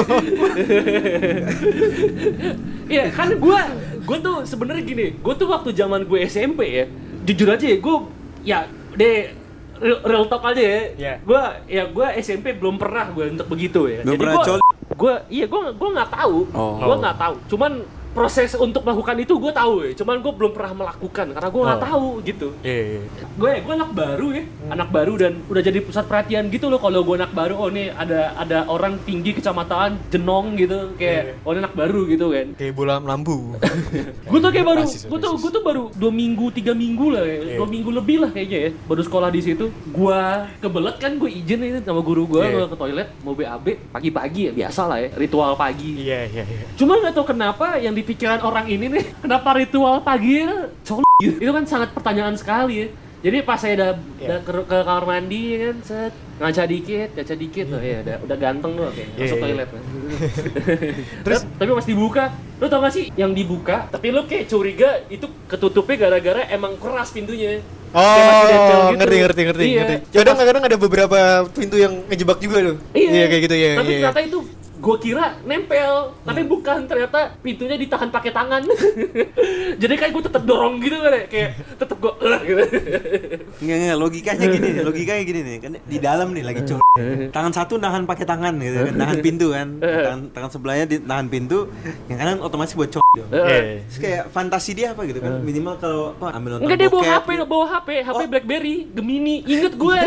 Iya, 2.91 3.07
kan 3.07 3.31
gua 3.39 3.71
gua 4.03 4.19
tuh 4.19 4.43
sebenarnya 4.43 4.83
gini, 4.83 5.15
gua 5.23 5.31
tuh 5.31 5.47
waktu 5.47 5.71
zaman 5.71 6.03
gue 6.03 6.27
SMP 6.27 6.59
ya, 6.67 6.85
jujur 7.23 7.47
aja 7.47 7.63
ya, 7.63 7.79
gua 7.79 8.03
ya 8.43 8.67
deh 8.99 9.40
real, 9.81 9.99
real 10.05 10.25
talk 10.29 10.45
aja 10.45 10.61
ya. 10.61 10.81
Iya. 10.95 11.13
Gua 11.25 11.41
ya 11.65 11.83
gua 11.89 12.07
SMP 12.21 12.53
belum 12.55 12.77
pernah 12.77 13.09
gua 13.09 13.25
untuk 13.33 13.47
begitu 13.49 13.89
ya. 13.89 14.05
Belum 14.05 14.17
pernah 14.21 14.35
gua? 14.37 14.57
Gua 14.93 15.13
iya 15.27 15.45
gua 15.49 15.73
gua 15.73 15.89
nggak 15.97 16.11
tahu. 16.13 16.37
Oh. 16.53 16.77
Gua 16.77 16.95
nggak 17.01 17.17
tahu. 17.17 17.35
Cuman 17.49 17.71
proses 18.11 18.53
untuk 18.53 18.81
melakukan 18.81 19.15
itu 19.17 19.33
gue 19.33 19.51
tahu 19.51 19.73
ya, 19.81 19.91
cuman 19.93 20.19
gue 20.19 20.33
belum 20.33 20.51
pernah 20.51 20.73
melakukan 20.77 21.25
karena 21.31 21.49
gue 21.49 21.61
nggak 21.61 21.73
Oh. 21.73 21.87
tahu 21.87 22.07
gitu. 22.21 22.47
Iya. 22.61 23.01
gue 23.33 23.51
gue 23.61 23.73
anak 23.73 23.91
baru 23.91 24.27
ya 24.31 24.43
anak 24.69 24.89
baru 24.89 25.13
dan 25.17 25.39
udah 25.45 25.61
jadi 25.61 25.79
pusat 25.79 26.05
perhatian 26.05 26.47
gitu 26.47 26.67
loh 26.67 26.77
kalau 26.77 27.01
gue 27.01 27.15
anak 27.15 27.31
baru 27.31 27.55
oh 27.57 27.69
nih 27.69 27.89
ada 27.91 28.35
ada 28.35 28.57
orang 28.65 28.99
tinggi 29.01 29.31
kecamatan 29.31 29.97
jenong 30.07 30.55
gitu 30.55 30.93
kayak 30.95 31.39
oh 31.41 31.51
ini 31.51 31.59
anak 31.59 31.73
baru 31.73 32.01
gitu 32.05 32.25
kan 32.29 32.47
Kayak 32.53 32.73
bola 32.73 32.95
lampu. 32.97 33.55
gue 34.29 34.39
tuh 34.39 34.49
kayak 34.49 34.67
baru 34.67 34.83
gue 34.83 35.19
tuh 35.19 35.33
gue 35.37 35.51
tuh 35.51 35.63
baru 35.63 35.83
dua 35.91 36.11
minggu 36.11 36.45
tiga 36.51 36.73
minggu 36.73 37.07
lah 37.09 37.23
ya 37.23 37.57
dua 37.57 37.67
minggu 37.67 37.89
lebih 37.89 38.17
lah 38.19 38.29
kayaknya 38.29 38.59
ya 38.59 38.71
baru 38.85 39.01
sekolah 39.01 39.29
di 39.29 39.41
situ 39.41 39.65
gue 39.69 40.21
kebelet 40.59 40.95
kan 40.97 41.11
gue 41.13 41.29
izin 41.31 41.59
itu 41.61 41.79
sama 41.81 42.01
guru 42.01 42.27
gue 42.27 42.43
Iya. 42.43 42.67
ke 42.67 42.75
toilet 42.75 43.07
mau 43.21 43.31
BAB 43.31 43.65
pagi-pagi 43.89 44.41
ya 44.43 44.53
biasa 44.53 44.81
lah 44.85 44.97
ya 44.97 45.09
ritual 45.13 45.55
pagi 45.55 45.93
Iya, 46.01 46.19
iya, 46.27 46.43
iya. 46.43 46.65
Cuma 46.73 46.97
nggak 46.97 47.13
tahu 47.13 47.25
kenapa 47.27 47.77
yang 47.77 47.93
di 47.93 48.00
pikiran 48.01 48.41
orang 48.41 48.65
ini 48.65 48.85
nih, 48.89 49.05
kenapa 49.23 49.55
ritual 49.55 50.01
pagi 50.01 50.43
coli 50.81 51.05
itu 51.21 51.51
kan 51.51 51.65
sangat 51.65 51.89
pertanyaan 51.91 52.35
sekali 52.35 52.75
ya. 52.75 52.87
Jadi 53.21 53.37
pas 53.45 53.53
saya 53.55 53.77
udah, 53.77 53.91
Iya. 54.17 54.25
udah 54.25 54.39
ke, 54.41 54.51
ke 54.65 54.77
kamar 54.81 55.05
mandi 55.05 55.43
kan, 55.55 55.75
set 55.85 56.13
ngaca 56.41 56.63
dikit, 56.65 57.09
ngaca 57.13 57.35
dikit, 57.37 57.65
oh 57.69 57.77
ya 57.77 58.01
udah, 58.01 58.15
udah 58.25 58.37
ganteng 58.41 58.73
loh, 58.73 58.89
Iya, 58.89 59.05
masuk 59.13 59.37
iya. 59.37 59.43
toilet. 59.45 59.69
Terus? 59.77 60.31
Terus 61.21 61.41
tapi 61.53 61.69
pas 61.69 61.85
dibuka, 61.85 62.23
lu 62.57 62.65
tau 62.65 62.81
gak 62.81 62.93
sih 62.93 63.05
yang 63.13 63.31
dibuka, 63.31 63.85
tapi 63.93 64.09
lu 64.09 64.25
kayak 64.25 64.49
curiga 64.49 65.05
itu 65.07 65.29
ketutupnya 65.45 65.95
gara-gara 66.01 66.49
emang 66.49 66.73
keras 66.81 67.13
pintunya. 67.13 67.61
Kayak 67.93 68.33
Oh, 68.33 68.45
gitu. 68.47 68.75
ngerti 68.97 69.15
ngerti 69.21 69.41
ngerti 69.45 69.63
Iya. 69.67 69.77
ngerti. 69.77 69.95
Kadang 70.15 70.37
kadang 70.39 70.63
ada 70.65 70.77
beberapa 70.79 71.19
pintu 71.51 71.75
yang 71.77 71.93
ngejebak 72.07 72.41
juga 72.41 72.57
loh. 72.63 72.75
Iya, 72.97 73.29
kayak 73.29 73.41
gitu 73.45 73.55
ya. 73.55 73.71
Tapi 73.77 73.91
iya. 73.91 73.99
ternyata 74.01 74.21
itu 74.23 74.39
gue 74.81 74.95
kira 74.97 75.37
nempel 75.45 75.93
tapi 76.25 76.41
bukan 76.43 76.83
ternyata 76.83 77.37
pintunya 77.39 77.77
ditahan 77.77 78.09
pakai 78.09 78.33
tangan 78.33 78.65
jadi 79.81 79.93
kayak 79.93 80.11
gue 80.11 80.23
tetap 80.25 80.41
dorong 80.41 80.81
gitu 80.81 80.97
kan 80.97 81.13
ya. 81.13 81.23
kayak 81.29 81.49
tetap 81.77 81.97
gue 81.97 82.13
gitu 82.49 82.63
Nggak, 83.61 83.77
nggak, 83.77 83.97
logikanya 83.99 84.45
gini 84.49 84.67
nih, 84.73 84.81
logikanya 84.81 85.21
gini 85.21 85.41
nih, 85.43 85.55
kan 85.61 85.71
di 85.77 85.97
dalam 86.01 86.33
nih 86.33 86.41
lagi 86.41 86.61
cowok. 86.65 86.81
Tangan 87.29 87.53
satu 87.53 87.77
nahan 87.77 88.09
pakai 88.09 88.25
tangan 88.25 88.57
gitu 88.57 88.89
kan, 88.89 88.93
nahan 88.97 89.17
pintu 89.21 89.53
kan. 89.53 89.67
Tangan, 89.77 90.21
tangan 90.33 90.49
sebelahnya 90.49 90.85
di 90.89 90.97
nahan 90.97 91.27
pintu, 91.29 91.69
yang 92.09 92.17
kanan 92.17 92.41
otomatis 92.41 92.73
buat 92.73 92.89
cowok. 92.89 93.05
dong. 93.11 93.29
Iya. 93.29 93.85
Terus 93.85 93.97
kayak 93.99 94.23
fantasi 94.31 94.71
dia 94.73 94.95
apa 94.95 95.03
gitu 95.03 95.19
kan, 95.19 95.43
minimal 95.43 95.75
kalau 95.77 96.15
apa 96.15 96.31
ambil 96.33 96.49
nonton 96.57 96.65
Enggak 96.65 96.79
dia 96.79 96.89
bawa 96.89 97.03
HP, 97.03 97.27
gitu. 97.29 97.43
bawa 97.45 97.65
HP, 97.69 97.89
HP 98.01 98.15
Oh. 98.17 98.27
BlackBerry, 98.27 98.75
Gemini, 98.89 99.35
inget 99.45 99.73
gue. 99.75 99.97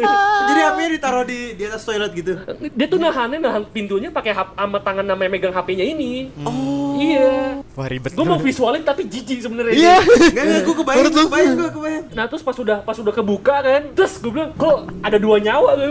Jadi 0.48 0.60
HP-nya 0.62 0.90
ditaruh 0.94 1.24
di 1.26 1.38
di 1.52 1.62
atas 1.66 1.82
toilet 1.82 2.12
gitu. 2.14 2.32
dia 2.72 2.86
tuh 2.86 2.96
nahannya 2.96 3.38
nahan 3.38 3.62
pintunya 3.68 4.08
pakai 4.08 4.21
hap- 4.30 4.54
sama 4.54 4.78
tangan 4.78 5.02
namanya 5.02 5.30
megang 5.34 5.50
HP-nya 5.50 5.82
ini. 5.82 6.30
Oh. 6.46 6.94
Iya. 6.94 7.58
Wah 7.72 7.88
ribet. 7.88 8.12
Gue 8.12 8.26
mau 8.28 8.36
visualin 8.36 8.84
tapi 8.84 9.08
jijik 9.08 9.40
sebenarnya. 9.40 9.72
Iya. 9.72 9.96
Enggak, 10.04 10.44
enggak, 10.44 10.62
gue 10.68 10.76
kebayang, 10.76 11.04
lu? 11.08 11.24
kebayang, 11.24 11.54
gue 11.56 11.70
kebayang. 11.72 12.04
Nah 12.12 12.24
terus 12.28 12.42
pas 12.44 12.56
udah 12.60 12.78
pas 12.84 12.96
udah 13.00 13.14
kebuka 13.16 13.56
kan, 13.64 13.82
terus 13.96 14.20
gue 14.20 14.28
bilang 14.28 14.52
kok 14.52 14.92
ada 15.00 15.16
dua 15.16 15.40
nyawa 15.40 15.70
gue. 15.80 15.88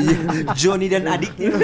Iya, 0.00 0.16
Johnny 0.58 0.90
dan 0.90 1.06
adiknya. 1.06 1.54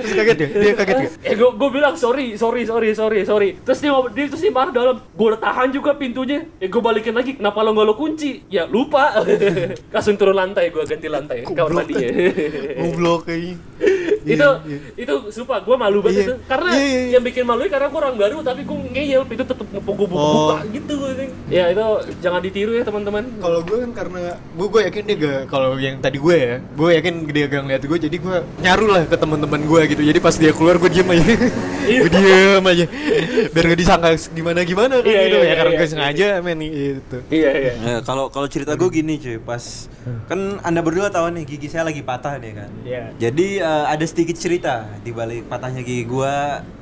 Terus 0.00 0.12
kaget 0.16 0.38
ya? 0.40 0.48
Dia 0.48 0.72
kaget 0.74 0.96
gak? 0.96 1.12
eh 1.28 1.34
gue 1.36 1.50
gue 1.52 1.70
bilang 1.70 1.94
sorry 1.94 2.34
sorry 2.40 2.64
sorry 2.64 2.96
sorry 2.96 3.20
sorry. 3.28 3.48
Terus 3.62 3.78
dia 3.84 3.92
dia 4.16 4.24
terus 4.32 4.42
dia 4.42 4.52
marah 4.52 4.72
dalam. 4.72 4.96
Gue 5.12 5.26
udah 5.34 5.40
tahan 5.44 5.68
juga 5.76 5.92
pintunya. 5.92 6.48
Eh 6.56 6.72
gue 6.72 6.80
balikin 6.80 7.12
lagi. 7.12 7.36
Kenapa 7.36 7.60
lo 7.60 7.76
nggak 7.76 7.86
lo 7.86 7.94
kunci? 8.00 8.48
Ya 8.48 8.64
lupa. 8.64 9.20
Langsung 9.94 10.16
turun 10.16 10.34
lantai 10.34 10.72
gue 10.72 10.82
ganti 10.88 11.06
lantai 11.06 11.44
kamar 11.44 11.84
mandinya. 11.84 12.08
Goblok 12.80 13.28
kayaknya. 13.28 13.56
Itu 14.38 14.50
itu 14.96 15.14
sumpah 15.34 15.58
gue 15.58 15.76
malu 15.76 15.98
banget 15.98 16.16
Iya. 16.18 16.24
itu 16.24 16.34
karena 16.46 16.70
Iya, 16.70 16.78
iya, 16.78 16.98
iya. 17.02 17.10
yang 17.18 17.22
bikin 17.22 17.42
malu 17.42 17.60
karena 17.66 17.86
gue 17.86 17.98
orang 17.98 18.14
baru 18.14 18.36
tapi 18.40 18.60
gue 18.62 18.76
ngeyel 18.94 19.22
itu 19.26 19.44
tetep 19.44 19.66
ngepung 19.68 19.96
gue 19.98 20.08
buka, 20.08 20.22
Oh. 20.22 20.58
gitu 20.64 20.94
ya 21.48 21.64
itu 21.68 21.82
jangan 22.18 22.40
ditiru 22.40 22.72
ya 22.72 22.82
teman-teman 22.82 23.24
Kalau 23.38 23.60
gue 23.60 23.76
kan 23.80 23.90
karena 23.94 24.20
gue 24.36 24.66
gue 24.68 24.80
yakin 24.86 25.02
dia 25.04 25.16
gak 25.18 25.40
kalau 25.48 25.70
yang 25.76 25.96
tadi 25.98 26.18
gue 26.18 26.36
ya, 26.36 26.54
gue 26.62 26.88
yakin 26.94 27.14
dia 27.26 27.46
gak 27.46 27.62
ngeliat 27.64 27.82
gue 27.82 27.98
jadi 27.98 28.16
gue 28.16 28.36
nyaru 28.60 28.86
lah 28.86 29.02
ke 29.04 29.16
teman-teman 29.16 29.60
gue 29.60 29.80
gitu. 29.88 30.02
Jadi 30.04 30.18
pas 30.18 30.34
dia 30.34 30.52
keluar 30.52 30.76
gue 30.76 30.90
diem 30.90 31.08
aja, 31.08 31.24
gue 31.88 32.10
diem 32.10 32.64
aja, 32.64 32.84
biar 33.50 33.64
gak 33.66 33.78
disangka 33.78 34.08
gimana 34.30 34.60
gimana 34.62 34.94
kan 35.00 35.08
Iya, 35.08 35.20
gitu 35.24 35.36
iya, 35.36 35.48
ya 35.48 35.54
karena 35.56 35.72
iya, 35.72 35.78
gue 35.78 35.86
iya. 35.86 35.92
sengaja 35.92 36.26
men 36.40 36.60
gitu. 36.60 37.16
iya 37.32 37.50
iya 37.54 37.72
Nah, 37.78 37.98
kalau 38.02 38.28
kalau 38.28 38.46
cerita 38.46 38.74
gue 38.74 38.88
gini 38.90 39.16
cuy, 39.16 39.38
pas 39.40 39.88
kan 40.28 40.38
anda 40.60 40.80
berdua 40.80 41.08
tahu 41.08 41.32
nih 41.32 41.44
gigi 41.46 41.68
saya 41.68 41.84
lagi 41.84 42.00
patah 42.00 42.36
nih 42.36 42.52
kan. 42.54 42.70
Iya. 42.84 43.02
Jadi 43.18 43.46
eh, 43.58 43.84
ada 43.88 44.04
sedikit 44.28 44.44
cerita 44.44 44.74
di 45.00 45.08
balik 45.08 45.48
patahnya 45.48 45.80
gigi 45.80 46.04
gue 46.04 46.34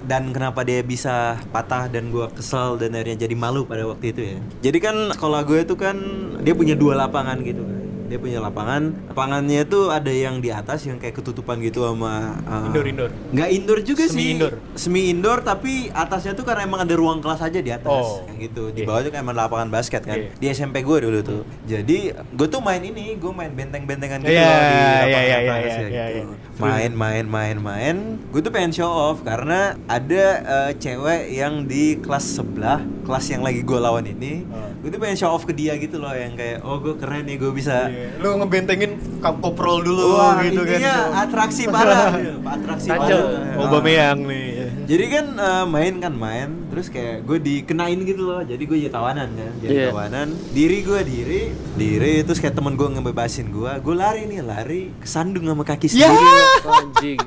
dan 0.03 0.35
kenapa 0.35 0.67
dia 0.67 0.83
bisa 0.83 1.39
patah 1.55 1.87
dan 1.87 2.11
gue 2.11 2.27
kesel 2.35 2.75
dan 2.75 2.91
akhirnya 2.91 3.23
jadi 3.23 3.39
malu 3.39 3.63
pada 3.63 3.87
waktu 3.87 4.11
itu 4.11 4.21
ya. 4.27 4.39
Jadi 4.67 4.79
kan 4.83 5.15
sekolah 5.15 5.47
gue 5.47 5.63
itu 5.63 5.79
kan 5.79 5.95
dia 6.43 6.59
punya 6.59 6.75
dua 6.75 6.99
lapangan 6.99 7.39
gitu 7.47 7.63
kan. 7.63 7.87
Dia 8.07 8.19
punya 8.19 8.39
lapangan, 8.39 8.95
lapangannya 9.11 9.63
itu 9.63 9.91
ada 9.91 10.11
yang 10.11 10.39
di 10.39 10.51
atas 10.51 10.87
yang 10.87 10.95
kayak 10.97 11.19
ketutupan 11.19 11.59
gitu 11.59 11.83
sama 11.83 12.39
eh, 12.41 12.67
Indoor, 12.71 12.87
indoor. 12.87 13.11
Nggak 13.31 13.49
indoor 13.53 13.79
juga 13.83 14.03
Semi 14.07 14.15
sih. 14.19 14.27
indoor. 14.35 14.53
Semi 14.75 15.01
indoor 15.07 15.39
tapi 15.43 15.91
atasnya 15.91 16.35
tuh 16.35 16.43
karena 16.43 16.67
emang 16.67 16.83
ada 16.83 16.95
ruang 16.95 17.19
kelas 17.19 17.43
aja 17.43 17.59
di 17.59 17.71
atas 17.71 17.91
Oh. 18.07 18.23
kayak 18.27 18.39
gitu. 18.45 18.63
Di 18.71 18.83
Iya. 18.83 18.87
bawah 18.87 19.01
tuh 19.03 19.11
kayak 19.11 19.23
emang 19.23 19.35
lapangan 19.37 19.69
basket 19.71 20.03
kan. 20.03 20.19
Iya. 20.19 20.31
Di 20.35 20.47
SMP 20.51 20.83
gue 20.83 20.99
dulu 21.03 21.19
tuh. 21.21 21.43
Jadi 21.63 22.11
gue 22.11 22.47
tuh 22.47 22.59
main 22.59 22.79
ini, 22.79 23.15
gue 23.15 23.33
main 23.33 23.51
benteng-bentengan 23.51 24.19
gitu 24.19 24.35
Iya, 24.35 24.43
loh 24.45 24.55
di 24.55 24.75
iya, 24.75 24.87
lapangan 25.03 25.27
atas 25.27 25.43
iya, 25.47 25.83
ya 25.83 25.87
iya, 25.87 26.05
gitu. 26.07 26.19
iya. 26.31 26.46
Main, 26.57 26.97
main, 26.97 27.29
main, 27.29 27.57
main. 27.61 27.97
Gue 28.33 28.41
tuh 28.41 28.49
pengen 28.49 28.73
show 28.73 28.89
off 28.89 29.21
karena 29.21 29.77
ada 29.85 30.25
eh, 30.41 30.71
cewek 30.73 31.29
yang 31.29 31.69
di 31.69 32.01
kelas 32.01 32.41
sebelah, 32.41 32.81
kelas 33.05 33.29
yang 33.29 33.45
lagi 33.45 33.61
gue 33.61 33.77
lawan 33.77 34.09
ini. 34.09 34.49
Oh. 34.49 34.65
Gue 34.81 34.89
tuh 34.89 34.97
pengen 34.97 35.21
show 35.21 35.29
off 35.29 35.45
ke 35.45 35.53
dia 35.53 35.77
gitu 35.77 36.01
loh 36.01 36.17
yang 36.17 36.33
kayak 36.33 36.65
oh 36.65 36.81
gue 36.81 36.97
keren 36.97 37.29
nih 37.29 37.37
gue 37.37 37.53
bisa 37.53 37.93
Iya. 37.93 38.17
Lu 38.17 38.41
ngebentengin 38.41 38.97
koprol 39.21 39.85
dulu 39.85 40.17
Wah, 40.17 40.41
gitu 40.41 40.65
kan. 40.65 40.81
atraksi 41.29 41.69
parah, 41.75 42.17
atraksi 42.41 42.89
Kacau. 42.89 43.21
parah. 43.21 43.61
Aubameyang 43.61 44.19
nih. 44.25 44.56
Jadi 44.87 45.05
kan 45.09 45.27
eh, 45.35 45.65
main 45.67 45.95
kan 45.99 46.15
main, 46.15 46.51
terus 46.69 46.87
kayak 46.87 47.23
gue 47.23 47.39
dikenain 47.39 47.99
gitu 48.01 48.23
loh. 48.23 48.41
Jadi 48.41 48.63
gue 48.63 48.79
jadi 48.79 48.93
tawanan 48.93 49.29
kan, 49.29 49.53
jadi 49.59 49.75
Iya. 49.75 49.87
tawanan. 49.91 50.29
Diri 50.51 50.79
gue 50.81 51.01
diri, 51.03 51.43
diri. 51.75 52.15
Terus 52.23 52.39
kayak 52.39 52.55
temen 52.55 52.73
gue 52.73 52.87
ngebebasin 52.89 53.51
gue, 53.51 53.73
gue 53.77 53.95
lari 53.95 54.25
nih 54.25 54.41
lari, 54.41 54.95
kesandung 54.97 55.43
sama 55.43 55.63
kaki 55.63 55.91
Ya. 55.91 56.07
sendiri. 56.07 56.31
anjing 56.65 57.21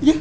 Ya. 0.00 0.16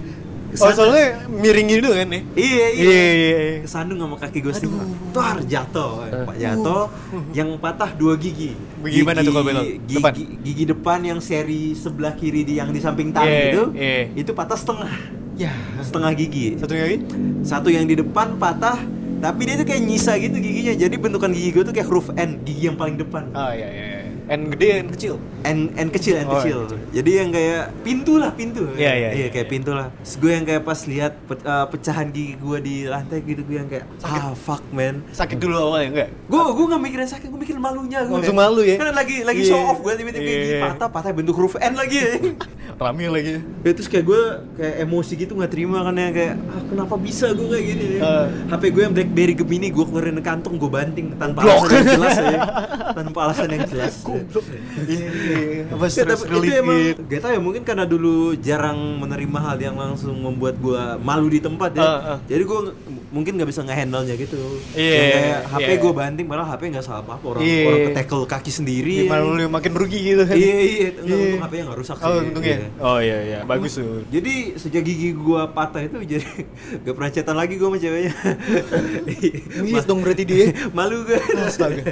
Oh 0.53 0.69
soalnya 0.69 1.25
miring 1.27 1.65
gitu 1.67 1.89
kan 1.89 2.05
nih. 2.05 2.21
Iya 2.31 2.45
iya. 2.45 2.69
Iya 2.69 2.93
iya. 2.93 3.37
iya. 3.49 3.59
Kesandung 3.65 3.97
sama 3.97 4.15
kaki 4.15 4.37
gue 4.37 4.53
sendiri. 4.53 4.85
Tar 5.09 5.41
jatuh, 5.41 6.05
Pak 6.29 6.37
jatuh. 6.37 6.83
Yang 7.33 7.49
patah 7.57 7.89
dua 7.91 8.13
gigi. 8.13 8.53
Gigi 8.79 9.01
mana 9.01 9.25
tuh 9.25 9.33
kalau 9.33 9.41
belok? 9.43 9.65
Gigi, 9.65 9.97
Depan? 9.97 10.13
gigi 10.45 10.63
depan 10.69 10.99
yang 11.01 11.17
seri 11.17 11.73
sebelah 11.73 12.13
kiri 12.13 12.45
di 12.45 12.61
yang 12.61 12.69
di 12.69 12.77
samping 12.77 13.09
tali 13.09 13.25
Iya, 13.25 13.41
itu, 13.49 13.63
iya. 13.73 13.97
itu 14.13 14.31
patah 14.31 14.53
setengah. 14.53 14.93
Ya. 15.33 15.53
Setengah 15.81 16.13
gigi. 16.13 16.57
Satu 16.57 16.73
lagi? 16.77 16.99
satu 17.43 17.67
yang 17.67 17.85
di 17.85 17.99
depan 17.99 18.39
patah 18.39 18.79
tapi 19.19 19.47
dia 19.47 19.55
tuh 19.55 19.67
kayak 19.67 19.83
nyisa 19.87 20.19
gitu 20.19 20.35
giginya 20.35 20.75
jadi 20.75 20.95
bentukan 20.99 21.31
gigi 21.31 21.55
gue 21.55 21.63
tuh 21.63 21.71
kayak 21.71 21.87
huruf 21.87 22.11
N 22.15 22.43
gigi 22.43 22.67
yang 22.67 22.75
paling 22.75 22.99
depan 22.99 23.31
Oh 23.31 23.51
iya 23.55 23.67
iya. 23.71 23.92
Iya. 24.25 24.33
N 24.33 24.41
gede 24.49 24.67
N 24.77 24.87
kecil. 24.89 25.15
N 25.43 25.59
N 25.69 25.87
kecil 25.89 26.15
N 26.15 26.25
Oh, 26.25 26.33
kecil 26.33 26.57
N 26.57 26.65
kecil. 26.65 26.79
jadi 26.93 27.11
yang 27.17 27.29
kayak 27.29 27.63
pintu 27.81 28.15
lah 28.15 28.31
pintu 28.31 28.63
Iya, 28.73 28.91
iya, 28.93 29.09
iya, 29.13 29.27
kayak 29.27 29.47
pintu 29.49 29.71
lah 29.71 29.91
Terus 29.97 30.15
gue 30.15 30.31
yang 30.31 30.45
kayak 30.45 30.63
pas 30.63 30.79
lihat 30.83 31.13
pe- 31.21 31.35
eh, 31.37 31.65
pecahan 31.67 32.07
gigi 32.07 32.33
gue 32.35 32.57
di 32.59 32.75
lantai 32.85 33.19
gitu 33.19 33.43
gue 33.43 33.57
yang 33.57 33.67
kayak 33.67 33.83
ah 34.01 34.31
fuck 34.33 34.63
man 34.69 35.03
Sakit 35.09 35.35
dulu 35.35 35.51
awalnya 35.53 35.87
enggak? 35.89 36.09
gue 36.25 36.39
gue 36.39 36.65
nggak 36.65 36.81
mikirin 36.81 37.07
sakit 37.09 37.27
gue 37.27 37.35
mikirin 37.37 37.59
malunya 37.59 37.99
gue 38.01 38.15
Langsung 38.15 38.37
malu 38.37 38.61
ya? 38.61 38.75
kan 38.77 38.93
lagi 38.93 39.15
lagi 39.21 39.41
Iya. 39.41 39.49
show 39.49 39.59
off 39.61 39.79
gue 39.79 39.91
tiba-tiba 39.93 40.23
Iya, 40.23 40.31
gigi 40.33 40.47
iya. 40.49 40.61
patah 40.63 40.87
patah 40.87 41.11
bentuk 41.11 41.35
huruf 41.35 41.55
N 41.57 41.73
lagi 41.73 41.99
Rame 42.73 43.05
lagi. 43.05 43.37
Ya, 43.61 43.71
terus 43.71 43.85
kayak 43.85 44.03
gue 44.03 44.21
kayak 44.55 44.75
emosi 44.81 45.13
gitu 45.15 45.31
nggak 45.33 45.51
terima 45.51 45.83
kan 45.83 45.93
ya 45.93 46.09
kayak 46.09 46.33
ah, 46.41 46.61
kenapa 46.65 46.95
bisa 46.97 47.29
gue 47.29 47.45
kayak 47.45 47.65
gini 47.65 47.85
ya? 47.85 47.99
Eh. 48.01 48.25
HP 48.49 48.63
gue 48.69 48.81
yang 48.81 48.93
BlackBerry 48.93 49.33
Gemini 49.35 49.67
gue 49.69 49.83
keluarin 49.83 50.17
kantong 50.19 50.55
gue 50.55 50.67
banting 50.67 51.13
tanpa 51.13 51.43
Blok. 51.43 51.63
alasan 51.63 51.75
yang 51.77 51.87
jelas 51.93 52.15
ya 52.17 52.39
tanpa 52.93 53.19
alasan 53.21 53.47
yang 53.49 53.65
jelas 53.67 53.93
Iya 54.83 55.07
iya. 55.09 55.39
Apa 55.69 55.85
stress 55.87 56.21
tapi 56.21 56.31
relief 56.33 56.49
itu 56.49 56.61
emang 56.61 56.77
gitu. 56.79 57.01
gak 57.07 57.19
tau 57.21 57.31
ya 57.31 57.41
mungkin 57.41 57.63
karena 57.63 57.85
dulu 57.85 58.15
jarang 58.37 58.79
menerima 58.99 59.39
hal 59.39 59.57
yang 59.59 59.75
langsung 59.75 60.15
membuat 60.17 60.55
gue 60.57 60.81
malu 61.01 61.27
di 61.27 61.39
tempat 61.39 61.71
ya 61.73 61.81
Ah, 61.83 61.99
ah. 62.15 62.17
jadi 62.25 62.43
gue 62.43 62.59
mungkin 63.13 63.37
nggak 63.37 63.45
bisa 63.45 63.61
ngehandle 63.61 64.03
nya 64.03 64.15
gitu 64.15 64.41
Iya, 64.73 64.89
Yang 64.91 65.13
kayak 65.13 65.39
HP 65.47 65.61
iya. 65.63 65.77
gue 65.77 65.91
banting 65.93 66.25
padahal 66.25 66.47
HP 66.49 66.61
nggak 66.67 66.81
salah 66.81 66.99
apa 66.99 67.11
apa 67.13 67.25
orang 67.29 67.41
Iya. 67.41 67.63
orang 67.63 67.93
tackle 67.93 68.25
kaki 68.25 68.51
sendiri 68.51 68.93
Iya, 68.99 69.07
malu 69.07 69.27
lu 69.31 69.45
makin 69.47 69.71
rugi 69.71 69.99
gitu 70.03 70.23
kan. 70.23 70.33
iya 70.33 70.57
iya 70.57 70.87
enggak 70.91 71.05
Iya. 71.05 71.23
untung 71.23 71.43
HP-nya 71.43 71.63
nggak 71.63 71.77
rusak 71.77 71.95
sih 71.95 72.03
Oh 72.03 72.17
untungnya. 72.19 72.55
Iya. 72.55 72.67
Oh 72.81 72.97
iya 72.97 73.17
iya. 73.21 73.39
Bagus 73.43 73.71
tuh. 73.75 74.01
Jadi 74.09 74.33
sejak 74.55 74.81
gigi 74.81 75.13
gua 75.13 75.45
patah 75.47 75.81
itu 75.81 75.97
jadi 76.03 76.25
gak 76.83 76.93
pernah 76.93 77.11
chatan 77.11 77.35
lagi 77.35 77.53
gua 77.55 77.69
sama 77.69 77.77
ceweknya. 77.77 78.13
Lihat 79.63 79.85
dong 79.85 79.99
berarti 80.01 80.23
dia. 80.23 80.45
Malu 80.75 81.05
gua. 81.05 81.19
Astaga. 81.43 81.83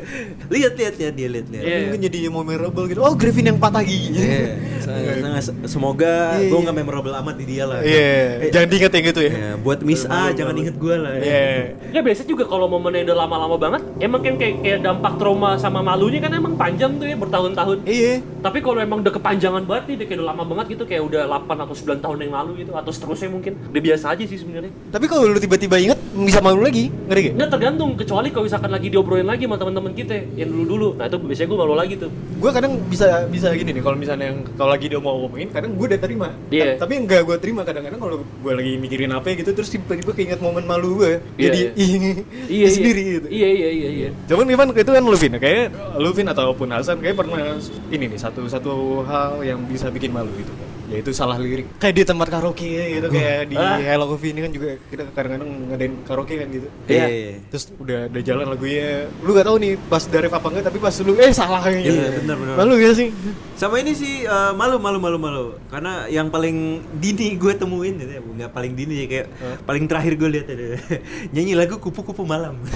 lihat 0.50 0.74
lihat 0.74 0.94
lihat 0.98 1.14
dia 1.14 1.28
lihat 1.30 1.48
lihat. 1.48 1.64
Iya. 1.64 1.78
Mungkin 1.86 2.02
jadi 2.04 2.18
memorable 2.28 2.86
gitu. 2.88 3.00
Oh, 3.00 3.14
Griffin 3.14 3.46
yang 3.46 3.58
patah 3.58 3.82
giginya. 3.82 4.20
Iya. 4.20 4.46
Sangat- 4.82 5.18
sangat- 5.44 5.70
Semoga 5.70 6.14
Iya, 6.36 6.50
gua 6.50 6.58
iya. 6.58 6.64
nggak 6.66 6.76
memorable 6.76 7.14
amat 7.16 7.36
di 7.36 7.46
dia 7.48 7.64
lah. 7.64 7.80
Iya. 7.82 8.10
Eh, 8.42 8.52
Jangan 8.52 8.68
diingat 8.68 8.92
yang 8.92 9.06
gitu 9.06 9.22
ya. 9.22 9.32
ya, 9.32 9.52
buat 9.56 9.80
Miss 9.82 10.04
A 10.04 10.32
jangan 10.32 10.56
inget 10.56 10.76
gua 10.76 10.96
lah. 10.98 11.11
Ya. 11.12 11.22
Iya. 11.22 11.50
Ya 11.92 12.02
biasanya 12.02 12.30
juga 12.30 12.44
kalau 12.46 12.68
momennya 12.68 13.12
udah 13.12 13.18
lama-lama 13.18 13.56
banget, 13.58 13.82
emang 14.00 14.22
kan 14.22 14.36
kayak, 14.38 14.56
kayak 14.64 14.80
dampak 14.82 15.14
trauma 15.18 15.56
sama 15.56 15.80
malunya 15.82 16.20
kan 16.20 16.32
emang 16.32 16.56
panjang 16.56 16.96
tuh 16.96 17.08
ya 17.08 17.18
bertahun-tahun. 17.18 17.78
Iya. 17.84 18.14
Tapi 18.42 18.58
kalau 18.60 18.80
emang 18.80 19.04
udah 19.04 19.14
kepanjangan 19.14 19.64
banget 19.66 19.84
nih, 19.86 19.96
udah 20.02 20.08
kayak 20.08 20.20
udah 20.22 20.30
lama 20.34 20.44
banget 20.48 20.66
gitu, 20.74 20.84
kayak 20.88 21.04
udah 21.06 21.22
8 21.28 21.64
atau 21.64 21.76
9 21.76 22.00
tahun 22.02 22.18
yang 22.24 22.34
lalu 22.34 22.52
gitu, 22.66 22.72
atau 22.74 22.92
seterusnya 22.92 23.30
mungkin, 23.30 23.54
udah 23.70 23.82
biasa 23.82 24.06
aja 24.14 24.24
sih 24.26 24.38
sebenarnya. 24.40 24.72
Tapi 24.90 25.06
kalau 25.06 25.30
lu 25.30 25.38
tiba-tiba 25.38 25.76
inget 25.78 26.00
bisa 26.12 26.40
malu 26.42 26.64
lagi, 26.64 26.90
ngeri 27.08 27.22
gak? 27.32 27.34
Nggak 27.38 27.50
tergantung, 27.52 27.90
kecuali 27.96 28.28
kalau 28.34 28.46
misalkan 28.48 28.72
lagi 28.72 28.88
diobrolin 28.90 29.28
lagi 29.28 29.46
sama 29.46 29.58
teman-teman 29.58 29.94
kita 29.94 30.16
yang 30.36 30.50
dulu-dulu. 30.50 30.98
Nah 30.98 31.06
itu 31.06 31.18
biasanya 31.22 31.48
gue 31.48 31.60
malu 31.60 31.76
lagi 31.78 31.94
tuh. 31.96 32.10
Gue 32.42 32.52
kadang 32.52 32.74
bisa 32.90 33.30
bisa 33.30 33.54
gini 33.54 33.72
nih 33.78 33.84
kalau 33.86 33.98
misalnya 33.98 34.34
yang 34.34 34.40
kalau 34.58 34.72
lagi 34.74 34.90
dia 34.90 34.98
mau 34.98 35.14
ngomongin 35.16 35.50
kadang 35.54 35.78
gue 35.78 35.86
udah 35.88 36.02
terima 36.02 36.28
Iya. 36.50 36.76
Ta- 36.76 36.86
tapi 36.88 36.98
enggak 36.98 37.22
gue 37.24 37.38
terima 37.38 37.62
kadang-kadang 37.62 38.00
kalau 38.02 38.16
gue 38.22 38.54
lagi 38.54 38.74
mikirin 38.82 39.12
apa 39.14 39.34
gitu 39.38 39.54
terus 39.54 39.70
tiba-tiba 39.70 40.12
keinget 40.12 40.42
momen 40.42 40.66
malu 40.66 41.01
gue 41.02 41.14
Iya, 41.36 41.44
jadi 41.50 41.60
iya. 41.74 42.12
iya, 42.46 42.68
sendiri 42.70 43.02
gitu 43.18 43.28
Iya 43.34 43.50
iya 43.50 43.70
iya 43.74 43.90
iya. 43.90 44.10
cuman 44.30 44.46
Ivan 44.54 44.70
itu 44.78 44.92
kan 44.94 45.04
Luvin 45.04 45.34
kayak 45.42 45.66
Luvin 45.98 46.28
ataupun 46.30 46.68
Hasan 46.70 46.98
kayak 47.02 47.18
pernah 47.18 47.58
ini 47.90 48.06
nih 48.14 48.20
satu 48.22 48.46
satu 48.46 49.02
hal 49.10 49.42
yang 49.42 49.60
bisa 49.66 49.90
bikin 49.90 50.14
malu 50.14 50.30
gitu 50.38 50.54
kan 50.54 50.71
ya 50.92 50.98
itu 51.00 51.12
salah 51.12 51.40
lirik. 51.40 51.66
Kayak 51.80 51.96
di 51.96 52.04
tempat 52.04 52.28
karaoke 52.28 52.68
gitu 52.68 53.08
kayak 53.08 53.48
di 53.48 53.56
Ah. 53.56 53.80
Hello 53.80 54.12
Coffee 54.12 54.36
ini 54.36 54.40
kan 54.44 54.52
juga 54.52 54.70
kita 54.92 55.04
kadang-kadang 55.16 55.50
ngadain 55.72 55.94
karaoke 56.04 56.36
kan 56.36 56.48
gitu. 56.52 56.68
Iya. 56.86 57.08
terus 57.48 57.72
udah 57.80 58.12
udah 58.12 58.22
jalan 58.22 58.46
lagunya. 58.46 59.08
Lu 59.24 59.32
gak 59.32 59.48
tahu 59.48 59.58
nih 59.58 59.74
pas 59.88 60.04
dari 60.04 60.28
apa 60.28 60.44
enggak 60.44 60.66
tapi 60.68 60.78
pas 60.78 60.96
lu 61.00 61.14
eh 61.16 61.32
salah 61.32 61.60
kayak 61.64 61.80
gitu 61.80 61.96
Iya, 61.96 62.10
benar, 62.22 62.36
benar. 62.36 62.56
malu 62.60 62.74
gak 62.76 62.94
sih? 62.94 63.08
Sama 63.56 63.76
ini 63.80 63.92
sih 63.96 64.14
eh, 64.24 64.52
malu 64.52 64.76
malu 64.78 65.00
malu 65.00 65.18
malu. 65.18 65.46
Karena 65.72 66.06
yang 66.06 66.28
paling 66.28 66.84
dini 67.00 67.40
gue 67.40 67.54
temuin 67.56 67.96
gitu 67.96 68.12
ya, 68.12 68.22
nggak 68.22 68.52
paling 68.52 68.74
dini 68.76 68.94
ya 69.02 69.08
kayak 69.08 69.28
paling 69.64 69.86
terakhir 69.88 70.14
gue 70.20 70.30
lihat 70.30 70.48
ada 70.50 70.68
nyanyi 71.34 71.54
lagu 71.56 71.80
kupu-kupu 71.80 72.28
malam. 72.28 72.60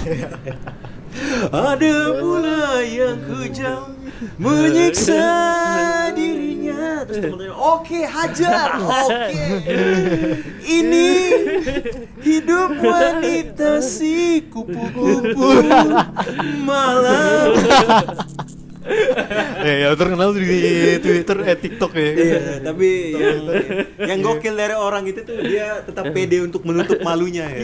ada 1.52 1.94
pula 2.16 2.80
yang 2.82 3.16
kejam 3.24 3.92
menyiksa 4.36 5.24
terus 7.06 7.18
temen-temennya 7.22 7.56
oke 7.56 8.00
hajar 8.06 8.68
oke. 8.78 9.34
Ini 10.66 11.08
hidup 12.22 12.70
wanita 12.80 13.82
si 13.82 14.42
kupu-kupu 14.50 15.50
malam 16.66 17.54
ya, 19.60 19.74
ya 19.76 19.88
terkenal 19.92 20.30
di 20.32 20.46
Twitter 20.98 21.38
eh 21.42 21.56
TikTok 21.56 21.92
ya 21.92 22.10
Iya, 22.12 22.40
tapi 22.62 22.88
yang 23.12 23.38
yang 23.98 24.18
gokil 24.20 24.54
dari 24.54 24.72
orang 24.72 25.04
itu 25.04 25.20
tuh 25.20 25.36
dia 25.40 25.82
tetap 25.82 26.10
pede 26.10 26.40
untuk 26.40 26.62
menutup 26.62 26.98
malunya 27.00 27.46
ya. 27.46 27.62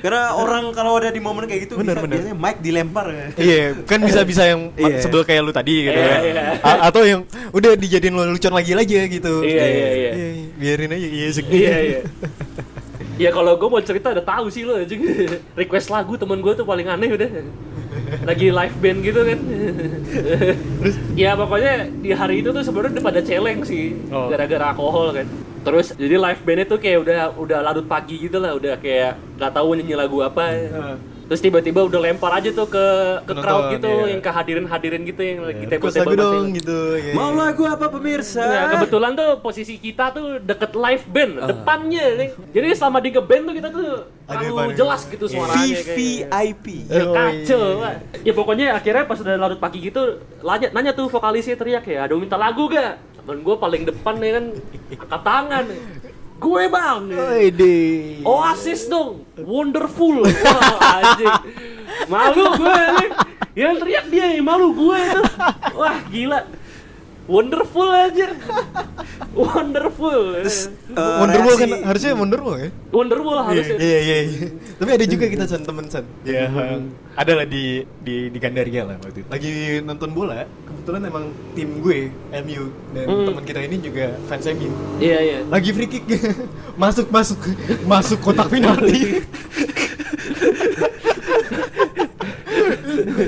Karena 0.00 0.34
orang 0.34 0.70
kalau 0.70 0.96
ada 0.96 1.08
di 1.08 1.18
momen 1.18 1.44
kayak 1.44 1.64
gitu 1.64 1.74
Benar, 1.76 1.96
bisa 1.96 2.02
benar. 2.02 2.12
biasanya 2.12 2.36
mic 2.36 2.56
dilempar 2.60 3.06
ya. 3.08 3.26
Iya, 3.34 3.62
kan 3.84 4.00
bisa-bisa 4.00 4.42
yang 4.44 4.60
Iya. 4.76 5.00
sebel 5.00 5.22
kayak 5.22 5.40
lu 5.40 5.52
tadi 5.52 5.86
gitu 5.86 5.94
Iya, 5.94 6.08
kan. 6.08 6.20
iya. 6.22 6.44
A- 6.60 6.82
atau 6.88 7.02
yang 7.02 7.20
udah 7.50 7.72
dijadiin 7.74 8.12
lelucon 8.12 8.52
lagi 8.52 8.74
aja 8.74 9.00
gitu. 9.06 9.34
Iya, 9.40 9.64
iya, 9.64 9.88
iya. 9.94 10.12
biarin 10.54 10.90
aja 10.90 11.06
iya. 11.06 11.26
Iya 11.30 11.76
iya. 11.80 12.00
Ya 13.14 13.30
kalau 13.30 13.54
gue 13.54 13.68
mau 13.70 13.78
cerita 13.78 14.10
udah 14.10 14.26
tahu 14.26 14.50
sih 14.50 14.66
lo 14.66 14.74
anjing. 14.74 14.98
Request 15.60 15.86
lagu 15.86 16.18
temen 16.18 16.42
gue 16.42 16.50
tuh 16.50 16.66
paling 16.66 16.82
aneh 16.84 17.14
udah. 17.14 17.30
Lagi 18.24 18.48
live 18.50 18.76
band 18.80 18.98
gitu 19.02 19.20
kan. 19.22 19.38
ya 21.14 21.30
pokoknya 21.34 21.72
di 22.00 22.10
hari 22.10 22.40
itu 22.42 22.50
tuh 22.50 22.62
sebenarnya 22.62 22.98
udah 22.98 23.04
pada 23.04 23.20
celeng 23.22 23.60
sih 23.62 23.94
Oh. 24.10 24.28
gara-gara 24.28 24.72
alkohol 24.74 25.14
kan. 25.14 25.26
Terus 25.64 25.96
jadi 25.96 26.20
live 26.20 26.40
bandnya 26.44 26.66
tuh 26.68 26.76
kayak 26.76 26.98
udah 27.08 27.20
udah 27.40 27.58
larut 27.64 27.86
pagi 27.88 28.20
gitu 28.20 28.36
lah, 28.36 28.52
udah 28.52 28.76
kayak 28.76 29.16
nggak 29.40 29.52
tahu 29.52 29.68
nyanyi 29.74 29.94
lagu 29.96 30.18
apa. 30.20 30.44
Heeh. 30.52 30.96
Terus 31.24 31.40
tiba-tiba 31.40 31.80
udah 31.80 32.00
lempar 32.00 32.36
aja 32.36 32.50
tuh 32.50 32.66
ke 32.66 32.84
ke 33.20 33.32
Penonton, 33.32 33.40
crowd 33.40 33.64
gitu, 33.72 33.88
iya. 33.88 34.06
yang 34.12 34.20
kehadirin-hadirin 34.20 35.02
gitu 35.04 35.20
yang 35.20 35.38
lagi 35.40 35.64
Request 35.64 35.96
table-table 35.96 36.12
lagu 36.14 36.36
dong 36.36 36.46
gitu. 36.52 36.78
ya. 36.94 37.12
Mau 37.12 37.30
lagu 37.32 37.62
apa 37.64 37.86
pemirsa? 37.88 38.44
Nah, 38.44 38.64
kebetulan 38.70 39.12
tuh 39.12 39.30
posisi 39.38 39.74
kita 39.76 40.12
tuh 40.12 40.36
deket 40.38 40.72
live 40.74 41.04
band, 41.08 41.32
Ah. 41.34 41.48
depannya 41.48 42.04
nih. 42.14 42.28
Jadi 42.50 42.66
selama 42.74 42.98
di 42.98 43.08
ngeband 43.10 43.42
tuh 43.42 43.54
kita 43.54 43.68
tuh 43.68 43.88
terlalu 44.24 44.72
jelas 44.74 45.00
gitu 45.04 45.24
suaranya 45.24 45.64
kayak. 45.74 45.96
VVIP. 45.96 46.66
Ya 46.86 47.02
Oh, 47.02 47.14
kacau, 47.14 47.60
iya. 47.62 47.80
Pak. 47.80 47.94
Ya 48.20 48.32
pokoknya 48.32 48.66
akhirnya 48.74 49.04
pas 49.04 49.18
udah 49.18 49.34
larut 49.34 49.58
pagi 49.58 49.78
gitu, 49.80 50.02
nanya, 50.40 50.68
nanya 50.70 50.92
tuh 50.92 51.08
vokalisnya 51.08 51.56
teriak 51.56 51.84
ya, 51.84 52.04
ada 52.04 52.12
minta 52.14 52.36
lagu 52.36 52.68
gak? 52.68 53.00
Temen 53.16 53.40
gue 53.40 53.56
paling 53.56 53.82
depan 53.84 54.14
nih 54.18 54.30
kan, 54.30 54.44
angkat 54.92 55.22
tangan. 55.22 55.64
Gue 56.34 56.66
bang, 56.66 57.02
Wede. 57.08 57.78
Oasis 58.26 58.90
dong, 58.90 59.22
wonderful. 59.38 60.22
Wah, 60.26 60.98
anjing. 61.00 61.34
Malu 62.10 62.44
gue 62.58 62.80
nih. 62.98 63.10
Yang 63.54 63.74
teriak 63.86 64.06
dia, 64.10 64.26
yang 64.34 64.44
malu 64.44 64.74
gue 64.74 64.98
tuh. 65.14 65.26
Wah, 65.78 65.96
gila. 66.10 66.63
Wonderful 67.24 67.88
aja. 67.88 68.28
Wonderful. 69.32 70.38
Terus 70.38 70.68
eh, 70.90 71.18
Wonderwall 71.18 71.56
kan 71.56 71.68
reaksi- 71.68 71.84
harusnya 71.84 72.12
Wonderwall 72.14 72.56
ya? 72.58 72.68
Wonderful 72.90 73.32
Iya, 73.32 73.44
harusnya. 73.44 73.76
iya, 73.78 73.98
iya, 73.98 74.16
iya. 74.22 74.46
Tapi 74.76 74.90
ada 74.92 75.04
juga 75.04 75.24
kita 75.26 75.44
San 75.44 75.62
temen 75.62 75.86
San. 75.88 76.04
Ya, 76.22 76.46
ada 77.14 77.32
lah 77.32 77.46
di 77.46 77.64
di 77.98 78.28
di 78.28 78.38
Gandaria 78.38 78.84
lah 78.84 78.96
waktu 78.98 79.20
itu. 79.20 79.28
Lagi 79.28 79.50
nonton 79.80 80.10
bola, 80.10 80.44
kebetulan 80.64 81.00
emang 81.02 81.24
tim 81.52 81.80
gue 81.80 82.12
MU 82.36 82.64
dan 82.92 83.04
Hmm. 83.06 83.26
teman 83.26 83.42
kita 83.42 83.60
ini 83.62 83.76
juga 83.78 84.06
fans 84.24 84.44
MU. 84.46 84.70
Iya, 84.98 85.18
iya. 85.18 85.38
Lagi 85.48 85.70
free 85.72 85.88
kick 85.88 86.04
masuk 86.76 87.08
masuk 87.08 87.40
masuk 87.84 88.18
kotak 88.20 88.48
penalti. 88.48 89.00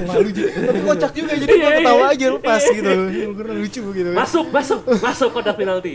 Malu 0.07 0.29
juga. 0.31 0.51
Tapi 0.53 0.81
kocak 0.81 1.11
juga 1.13 1.33
jadi 1.35 1.47
Iya, 1.47 1.59
gua 1.59 1.71
ketawa 1.75 1.99
iya. 1.99 2.15
aja 2.15 2.27
lepas 2.33 2.61
Iya, 2.61 2.73
gitu. 2.73 2.91
Karena 3.37 3.53
lucu 3.55 3.83
gitu. 3.93 4.09
kan. 4.09 4.17
Masuk, 4.17 4.47
masuk, 4.49 4.81
masuk 4.99 5.29
kotak 5.31 5.55
penalti. 5.55 5.93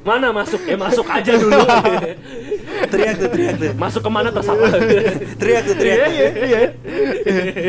Mana 0.00 0.28
masuk? 0.30 0.60
Eh 0.64 0.76
masuk 0.76 1.06
aja 1.06 1.32
dulu. 1.34 1.60
teriak 2.86 3.14
tuh 3.16 3.28
teriak 3.28 3.54
tuh. 3.56 3.72
masuk 3.74 4.00
ke 4.00 4.10
mana 4.10 4.28
terserah. 4.30 4.72
Teriak 5.34 5.62
tuh 5.64 5.74
teriak. 5.74 5.98
Iya, 5.98 6.08
iya, 6.08 6.30
iya. 6.46 6.60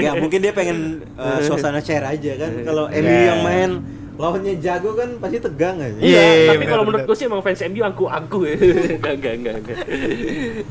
ya 0.04 0.12
mungkin 0.16 0.40
dia 0.40 0.52
pengen 0.52 0.78
uh, 1.16 1.40
suasana 1.42 1.80
share 1.80 2.06
aja 2.06 2.32
kan. 2.38 2.52
Kalau 2.62 2.86
MU 2.88 3.04
Iya. 3.08 3.24
yang 3.28 3.42
main 3.42 3.72
lawannya 4.18 4.58
jago 4.58 4.98
kan 4.98 5.14
pasti 5.18 5.38
tegang 5.38 5.78
aja. 5.78 5.94
Iya, 6.02 6.22
Iya, 6.26 6.50
tapi 6.50 6.66
kalau 6.66 6.84
menurut 6.84 7.06
gue 7.06 7.16
sih 7.16 7.30
emang 7.30 7.42
fans 7.42 7.62
MU 7.64 7.82
angku-angku 7.82 8.40
ya. 8.44 8.54
Enggak, 8.98 9.14
enggak, 9.14 9.34
enggak, 9.38 9.56
enggak. 9.62 9.78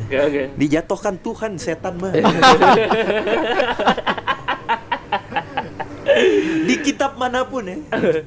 Enggak, 0.02 0.24
enggak. 0.26 0.46
Dijatuhkan 0.58 1.14
Tuhan 1.16 1.52
setan 1.54 1.94
mah. 1.96 2.10
Kitab 6.86 7.18
mana 7.18 7.42
pun 7.42 7.66
ya. 7.66 7.78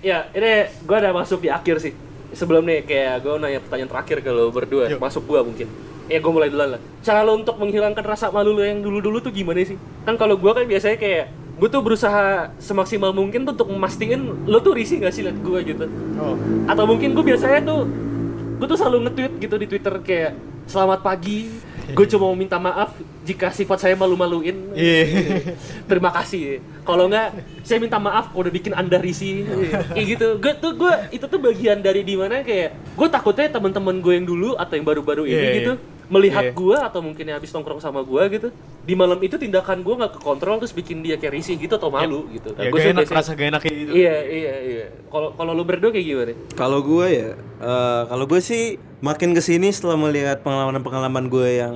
Ya, 0.00 0.32
ini 0.32 0.72
gue 0.72 0.96
udah 0.96 1.12
masuk 1.12 1.44
di 1.44 1.52
akhir 1.52 1.76
sih. 1.76 1.92
Sebelum 2.32 2.64
nih 2.64 2.88
kayak 2.88 3.20
gue 3.20 3.36
nanya 3.36 3.60
pertanyaan 3.60 3.90
terakhir 3.92 4.24
ke 4.24 4.30
lo 4.32 4.48
berdua, 4.48 4.88
Yuk. 4.88 4.96
masuk 4.96 5.28
gua 5.28 5.44
mungkin. 5.44 5.68
Ya 6.08 6.24
gue 6.24 6.32
mulai 6.32 6.48
duluan 6.48 6.72
lah. 6.72 6.80
Cara 7.04 7.20
lo 7.20 7.36
untuk 7.36 7.60
menghilangkan 7.60 8.00
rasa 8.00 8.32
malu 8.32 8.56
lo 8.56 8.64
yang 8.64 8.80
dulu-dulu 8.80 9.20
tuh 9.20 9.28
gimana 9.28 9.60
sih? 9.60 9.76
Kan 10.08 10.16
kalau 10.16 10.40
gua 10.40 10.56
kan 10.56 10.64
biasanya 10.64 10.96
kayak 10.96 11.28
gue 11.60 11.68
tuh 11.68 11.84
berusaha 11.84 12.48
semaksimal 12.56 13.12
mungkin 13.12 13.44
tuh 13.44 13.52
untuk 13.52 13.68
memastikan 13.68 14.24
lo 14.48 14.64
tuh 14.64 14.72
risih 14.72 15.04
gak 15.04 15.12
sih 15.12 15.20
liat 15.20 15.36
gue 15.36 15.58
gitu. 15.68 15.84
Oh. 16.16 16.32
Atau 16.64 16.88
mungkin 16.88 17.12
gue 17.12 17.24
biasanya 17.36 17.60
tuh 17.60 17.84
gue 18.56 18.66
tuh 18.72 18.78
selalu 18.80 19.04
nge-tweet 19.04 19.32
gitu 19.36 19.54
di 19.60 19.66
Twitter 19.68 19.94
kayak 20.00 20.32
selamat 20.64 21.04
pagi, 21.04 21.52
gue 21.92 22.06
cuma 22.08 22.24
mau 22.26 22.36
minta 22.36 22.56
maaf 22.56 22.94
jika 23.22 23.50
sifat 23.50 23.78
saya 23.80 23.94
malu-maluin. 23.94 24.72
Iya. 24.72 25.02
Terima 25.90 26.10
kasih. 26.10 26.58
Kalau 26.82 27.06
enggak, 27.06 27.34
saya 27.62 27.78
minta 27.78 27.98
maaf 27.98 28.30
kalau 28.30 28.46
udah 28.46 28.54
bikin 28.54 28.72
anda 28.72 28.96
risih. 28.96 29.46
kayak 29.92 30.06
gitu. 30.08 30.26
Gue 30.38 30.52
tuh 30.56 30.72
gue 30.74 30.92
itu 31.10 31.24
tuh 31.24 31.38
bagian 31.38 31.78
dari 31.78 32.02
di 32.02 32.14
mana 32.14 32.40
kayak 32.40 32.74
gue 32.96 33.08
takutnya 33.08 33.50
teman-teman 33.50 33.98
gue 33.98 34.12
yang 34.14 34.26
dulu 34.26 34.56
atau 34.56 34.74
yang 34.74 34.86
baru-baru 34.86 35.24
ini 35.26 35.36
Iya, 35.36 35.54
gitu 35.60 35.72
melihat 36.10 36.50
Iya. 36.50 36.58
gue 36.58 36.74
atau 36.74 37.00
mungkin 37.00 37.22
yang 37.22 37.38
habis 37.38 37.54
nongkrong 37.54 37.78
sama 37.78 38.02
gue 38.02 38.18
gitu 38.34 38.48
di 38.82 38.98
malam 38.98 39.14
itu 39.22 39.38
tindakan 39.38 39.86
gue 39.86 39.94
nggak 39.94 40.18
kekontrol 40.18 40.58
terus 40.58 40.74
bikin 40.74 41.06
dia 41.06 41.14
kayak 41.14 41.38
risih 41.38 41.54
gitu 41.54 41.78
atau 41.78 41.86
malu 41.86 42.26
gitu. 42.34 42.50
Nah, 42.50 42.66
gua 42.66 42.74
gak 42.74 42.82
sih 42.82 42.90
enak, 42.90 43.06
rasa 43.06 43.30
gak 43.38 43.46
enak 43.54 43.60
kayak 43.62 43.76
gitu. 43.78 43.90
Iya 43.94 44.16
iya 44.26 44.54
iya. 44.58 44.86
Kalau 45.06 45.38
kalau 45.38 45.54
lu 45.54 45.62
berdua 45.62 45.94
kayak 45.94 46.02
gimana? 46.02 46.34
Kalau 46.58 46.82
gue 46.82 47.06
ya, 47.06 47.28
eh, 47.38 48.02
kalau 48.10 48.24
gue 48.26 48.40
sih 48.42 48.74
makin 49.00 49.32
ke 49.32 49.40
sini 49.40 49.72
setelah 49.72 49.96
melihat 49.96 50.44
pengalaman-pengalaman 50.44 51.32
gue 51.32 51.60
yang 51.64 51.74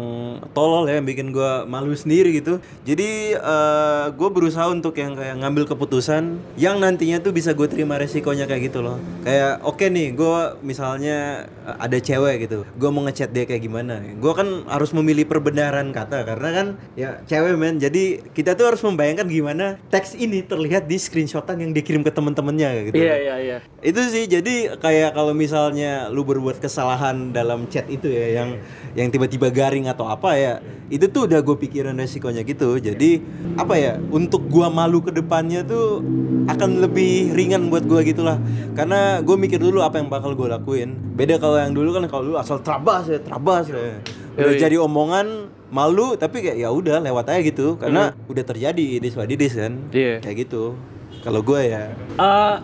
tolol 0.53 0.85
ya, 0.85 1.01
yang 1.01 1.09
bikin 1.09 1.33
gue 1.33 1.65
malu 1.65 1.97
sendiri 1.97 2.37
gitu. 2.37 2.61
Jadi 2.85 3.35
eh, 3.35 4.07
gue 4.13 4.29
berusaha 4.29 4.69
untuk 4.69 4.97
yang 5.01 5.17
kayak 5.17 5.41
ngambil 5.41 5.65
keputusan 5.73 6.39
yang 6.61 6.79
nantinya 6.79 7.21
tuh 7.25 7.33
bisa 7.33 7.57
gue 7.57 7.65
terima 7.67 7.97
resikonya 7.97 8.45
kayak 8.45 8.71
gitu 8.71 8.85
loh. 8.85 9.01
Kayak 9.25 9.65
oke 9.65 9.85
nih, 9.89 10.13
gue 10.13 10.37
misalnya 10.61 11.49
eh, 11.65 11.77
ada 11.81 11.97
cewek 11.97 12.45
gitu, 12.45 12.69
gue 12.69 12.91
mau 12.93 13.03
ngechat 13.09 13.33
dia 13.33 13.49
kayak 13.49 13.65
gimana? 13.65 14.05
Gue 14.21 14.33
kan 14.37 14.69
harus 14.69 14.93
memilih 14.93 15.25
perbenaran 15.25 15.91
kata 15.97 16.29
karena 16.29 16.49
kan 16.53 16.67
ya 16.95 17.25
cewek 17.25 17.57
men. 17.57 17.81
Jadi 17.81 18.21
kita 18.37 18.53
tuh 18.53 18.69
harus 18.69 18.85
membayangkan 18.85 19.27
gimana 19.27 19.81
teks 19.89 20.13
ini 20.15 20.45
terlihat 20.45 20.85
di 20.85 21.01
screenshotan 21.01 21.65
yang 21.65 21.73
dikirim 21.73 22.05
ke 22.05 22.13
temen-temennya 22.13 22.93
gitu. 22.93 22.97
Iya 23.01 23.17
iya 23.17 23.37
iya. 23.41 23.59
Itu 23.81 24.05
sih 24.13 24.29
jadi 24.29 24.77
kayak 24.77 25.17
kalau 25.17 25.33
misalnya 25.33 26.13
lu 26.13 26.21
berbuat 26.23 26.61
kesalahan 26.61 27.14
dalam 27.33 27.67
chat 27.71 27.87
itu 27.91 28.11
ya 28.11 28.43
yang 28.43 28.59
yang 28.95 29.09
tiba-tiba 29.11 29.51
garing 29.51 29.91
atau 29.91 30.07
apa 30.07 30.37
ya, 30.39 30.53
itu 30.93 31.07
tuh 31.11 31.27
udah 31.27 31.41
gue 31.41 31.57
pikirin 31.59 31.97
resikonya 31.97 32.43
gitu. 32.47 32.79
Jadi 32.79 33.23
apa 33.59 33.75
ya, 33.77 33.99
untuk 34.13 34.47
gua 34.51 34.71
malu 34.71 35.03
ke 35.03 35.11
depannya 35.11 35.67
tuh 35.67 36.03
akan 36.51 36.85
lebih 36.85 37.33
ringan 37.35 37.73
buat 37.73 37.85
gua 37.87 38.05
gitulah. 38.05 38.39
Karena 38.75 39.23
gue 39.23 39.37
mikir 39.39 39.59
dulu 39.59 39.81
apa 39.81 39.99
yang 40.03 40.11
bakal 40.11 40.35
gue 40.35 40.49
lakuin. 40.51 40.95
Beda 41.15 41.39
kalau 41.39 41.57
yang 41.59 41.73
dulu 41.73 41.95
kan 41.95 42.05
kalau 42.11 42.33
dulu 42.33 42.37
asal 42.39 42.59
terabas 42.61 43.07
ya, 43.07 43.19
terabas 43.23 43.71
ya. 43.71 43.99
Udah 44.35 44.55
Yoi. 44.55 44.59
jadi 44.59 44.77
omongan 44.83 45.55
malu 45.71 46.15
tapi 46.15 46.43
kayak 46.43 46.59
ya 46.59 46.71
udah 46.71 47.03
lewat 47.03 47.35
aja 47.35 47.41
gitu 47.43 47.79
karena 47.79 48.15
udah 48.27 48.45
terjadi 48.47 48.99
this 48.99 49.15
what 49.15 49.31
kan. 49.31 49.73
Iya. 49.95 50.23
Kayak 50.23 50.37
gitu. 50.47 50.75
Kalau 51.23 51.41
gue 51.41 51.61
ya 51.71 51.95
Eh, 52.21 52.57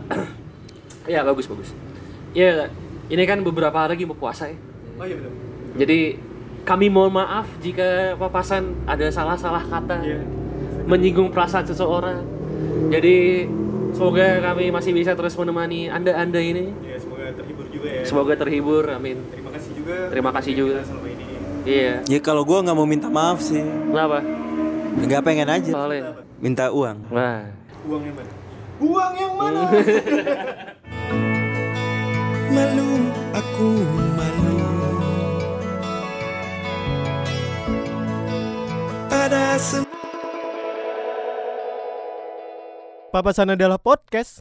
ya 1.15 1.23
bagus 1.23 1.47
bagus. 1.47 1.71
Ya 2.35 2.71
ini 3.11 3.23
kan 3.27 3.43
beberapa 3.43 3.75
hari 3.75 3.99
lagi 3.99 4.05
mau 4.07 4.15
puasa 4.15 4.47
ya. 4.49 4.57
Oh 4.97 5.05
iya 5.05 5.15
benar. 5.19 5.33
Jadi 5.77 5.99
kami 6.63 6.87
mohon 6.87 7.13
maaf 7.13 7.47
jika 7.59 8.15
papasan 8.15 8.87
ada 8.87 9.11
salah-salah 9.11 9.65
kata 9.67 9.99
Iya. 10.03 10.21
menyinggung 10.87 11.35
perasaan 11.35 11.67
seseorang. 11.67 12.23
Jadi 12.91 13.47
Semoga 13.91 14.39
kami 14.39 14.71
masih 14.71 14.95
bisa 14.95 15.19
terus 15.19 15.35
menemani 15.35 15.91
anda-anda 15.91 16.39
ini. 16.39 16.71
Ya, 16.87 16.95
semoga 16.95 17.27
terhibur 17.35 17.67
juga 17.67 17.89
ya. 17.91 18.03
Semoga 18.07 18.35
terhibur, 18.39 18.85
amin. 18.87 19.19
Terima 19.35 19.51
kasih 19.51 19.71
juga. 19.75 19.97
Terima 20.07 20.31
kasih 20.31 20.53
juga. 20.55 20.79
Selama 20.87 21.09
ini. 21.11 21.25
Iya. 21.67 21.95
Ya 22.07 22.19
kalau 22.23 22.43
gua 22.47 22.63
nggak 22.63 22.77
mau 22.79 22.87
minta 22.87 23.11
maaf 23.11 23.43
sih, 23.43 23.61
Kenapa? 23.61 24.23
nggak 24.95 25.23
pengen 25.27 25.49
aja. 25.51 25.73
Soalnya. 25.75 26.03
Minta 26.39 26.71
uang. 26.71 27.03
Wah. 27.11 27.51
Uang 27.83 28.03
yang 28.07 28.15
mana? 28.15 28.33
Uang 28.81 29.13
yang 29.19 29.35
mana? 29.37 29.61
Malu, 32.51 32.93
aku 33.31 33.71
malu. 34.19 34.59
Ada 39.07 39.55
sem 39.59 39.87
Papasan 43.11 43.59
adalah 43.59 43.75
podcast 43.75 44.39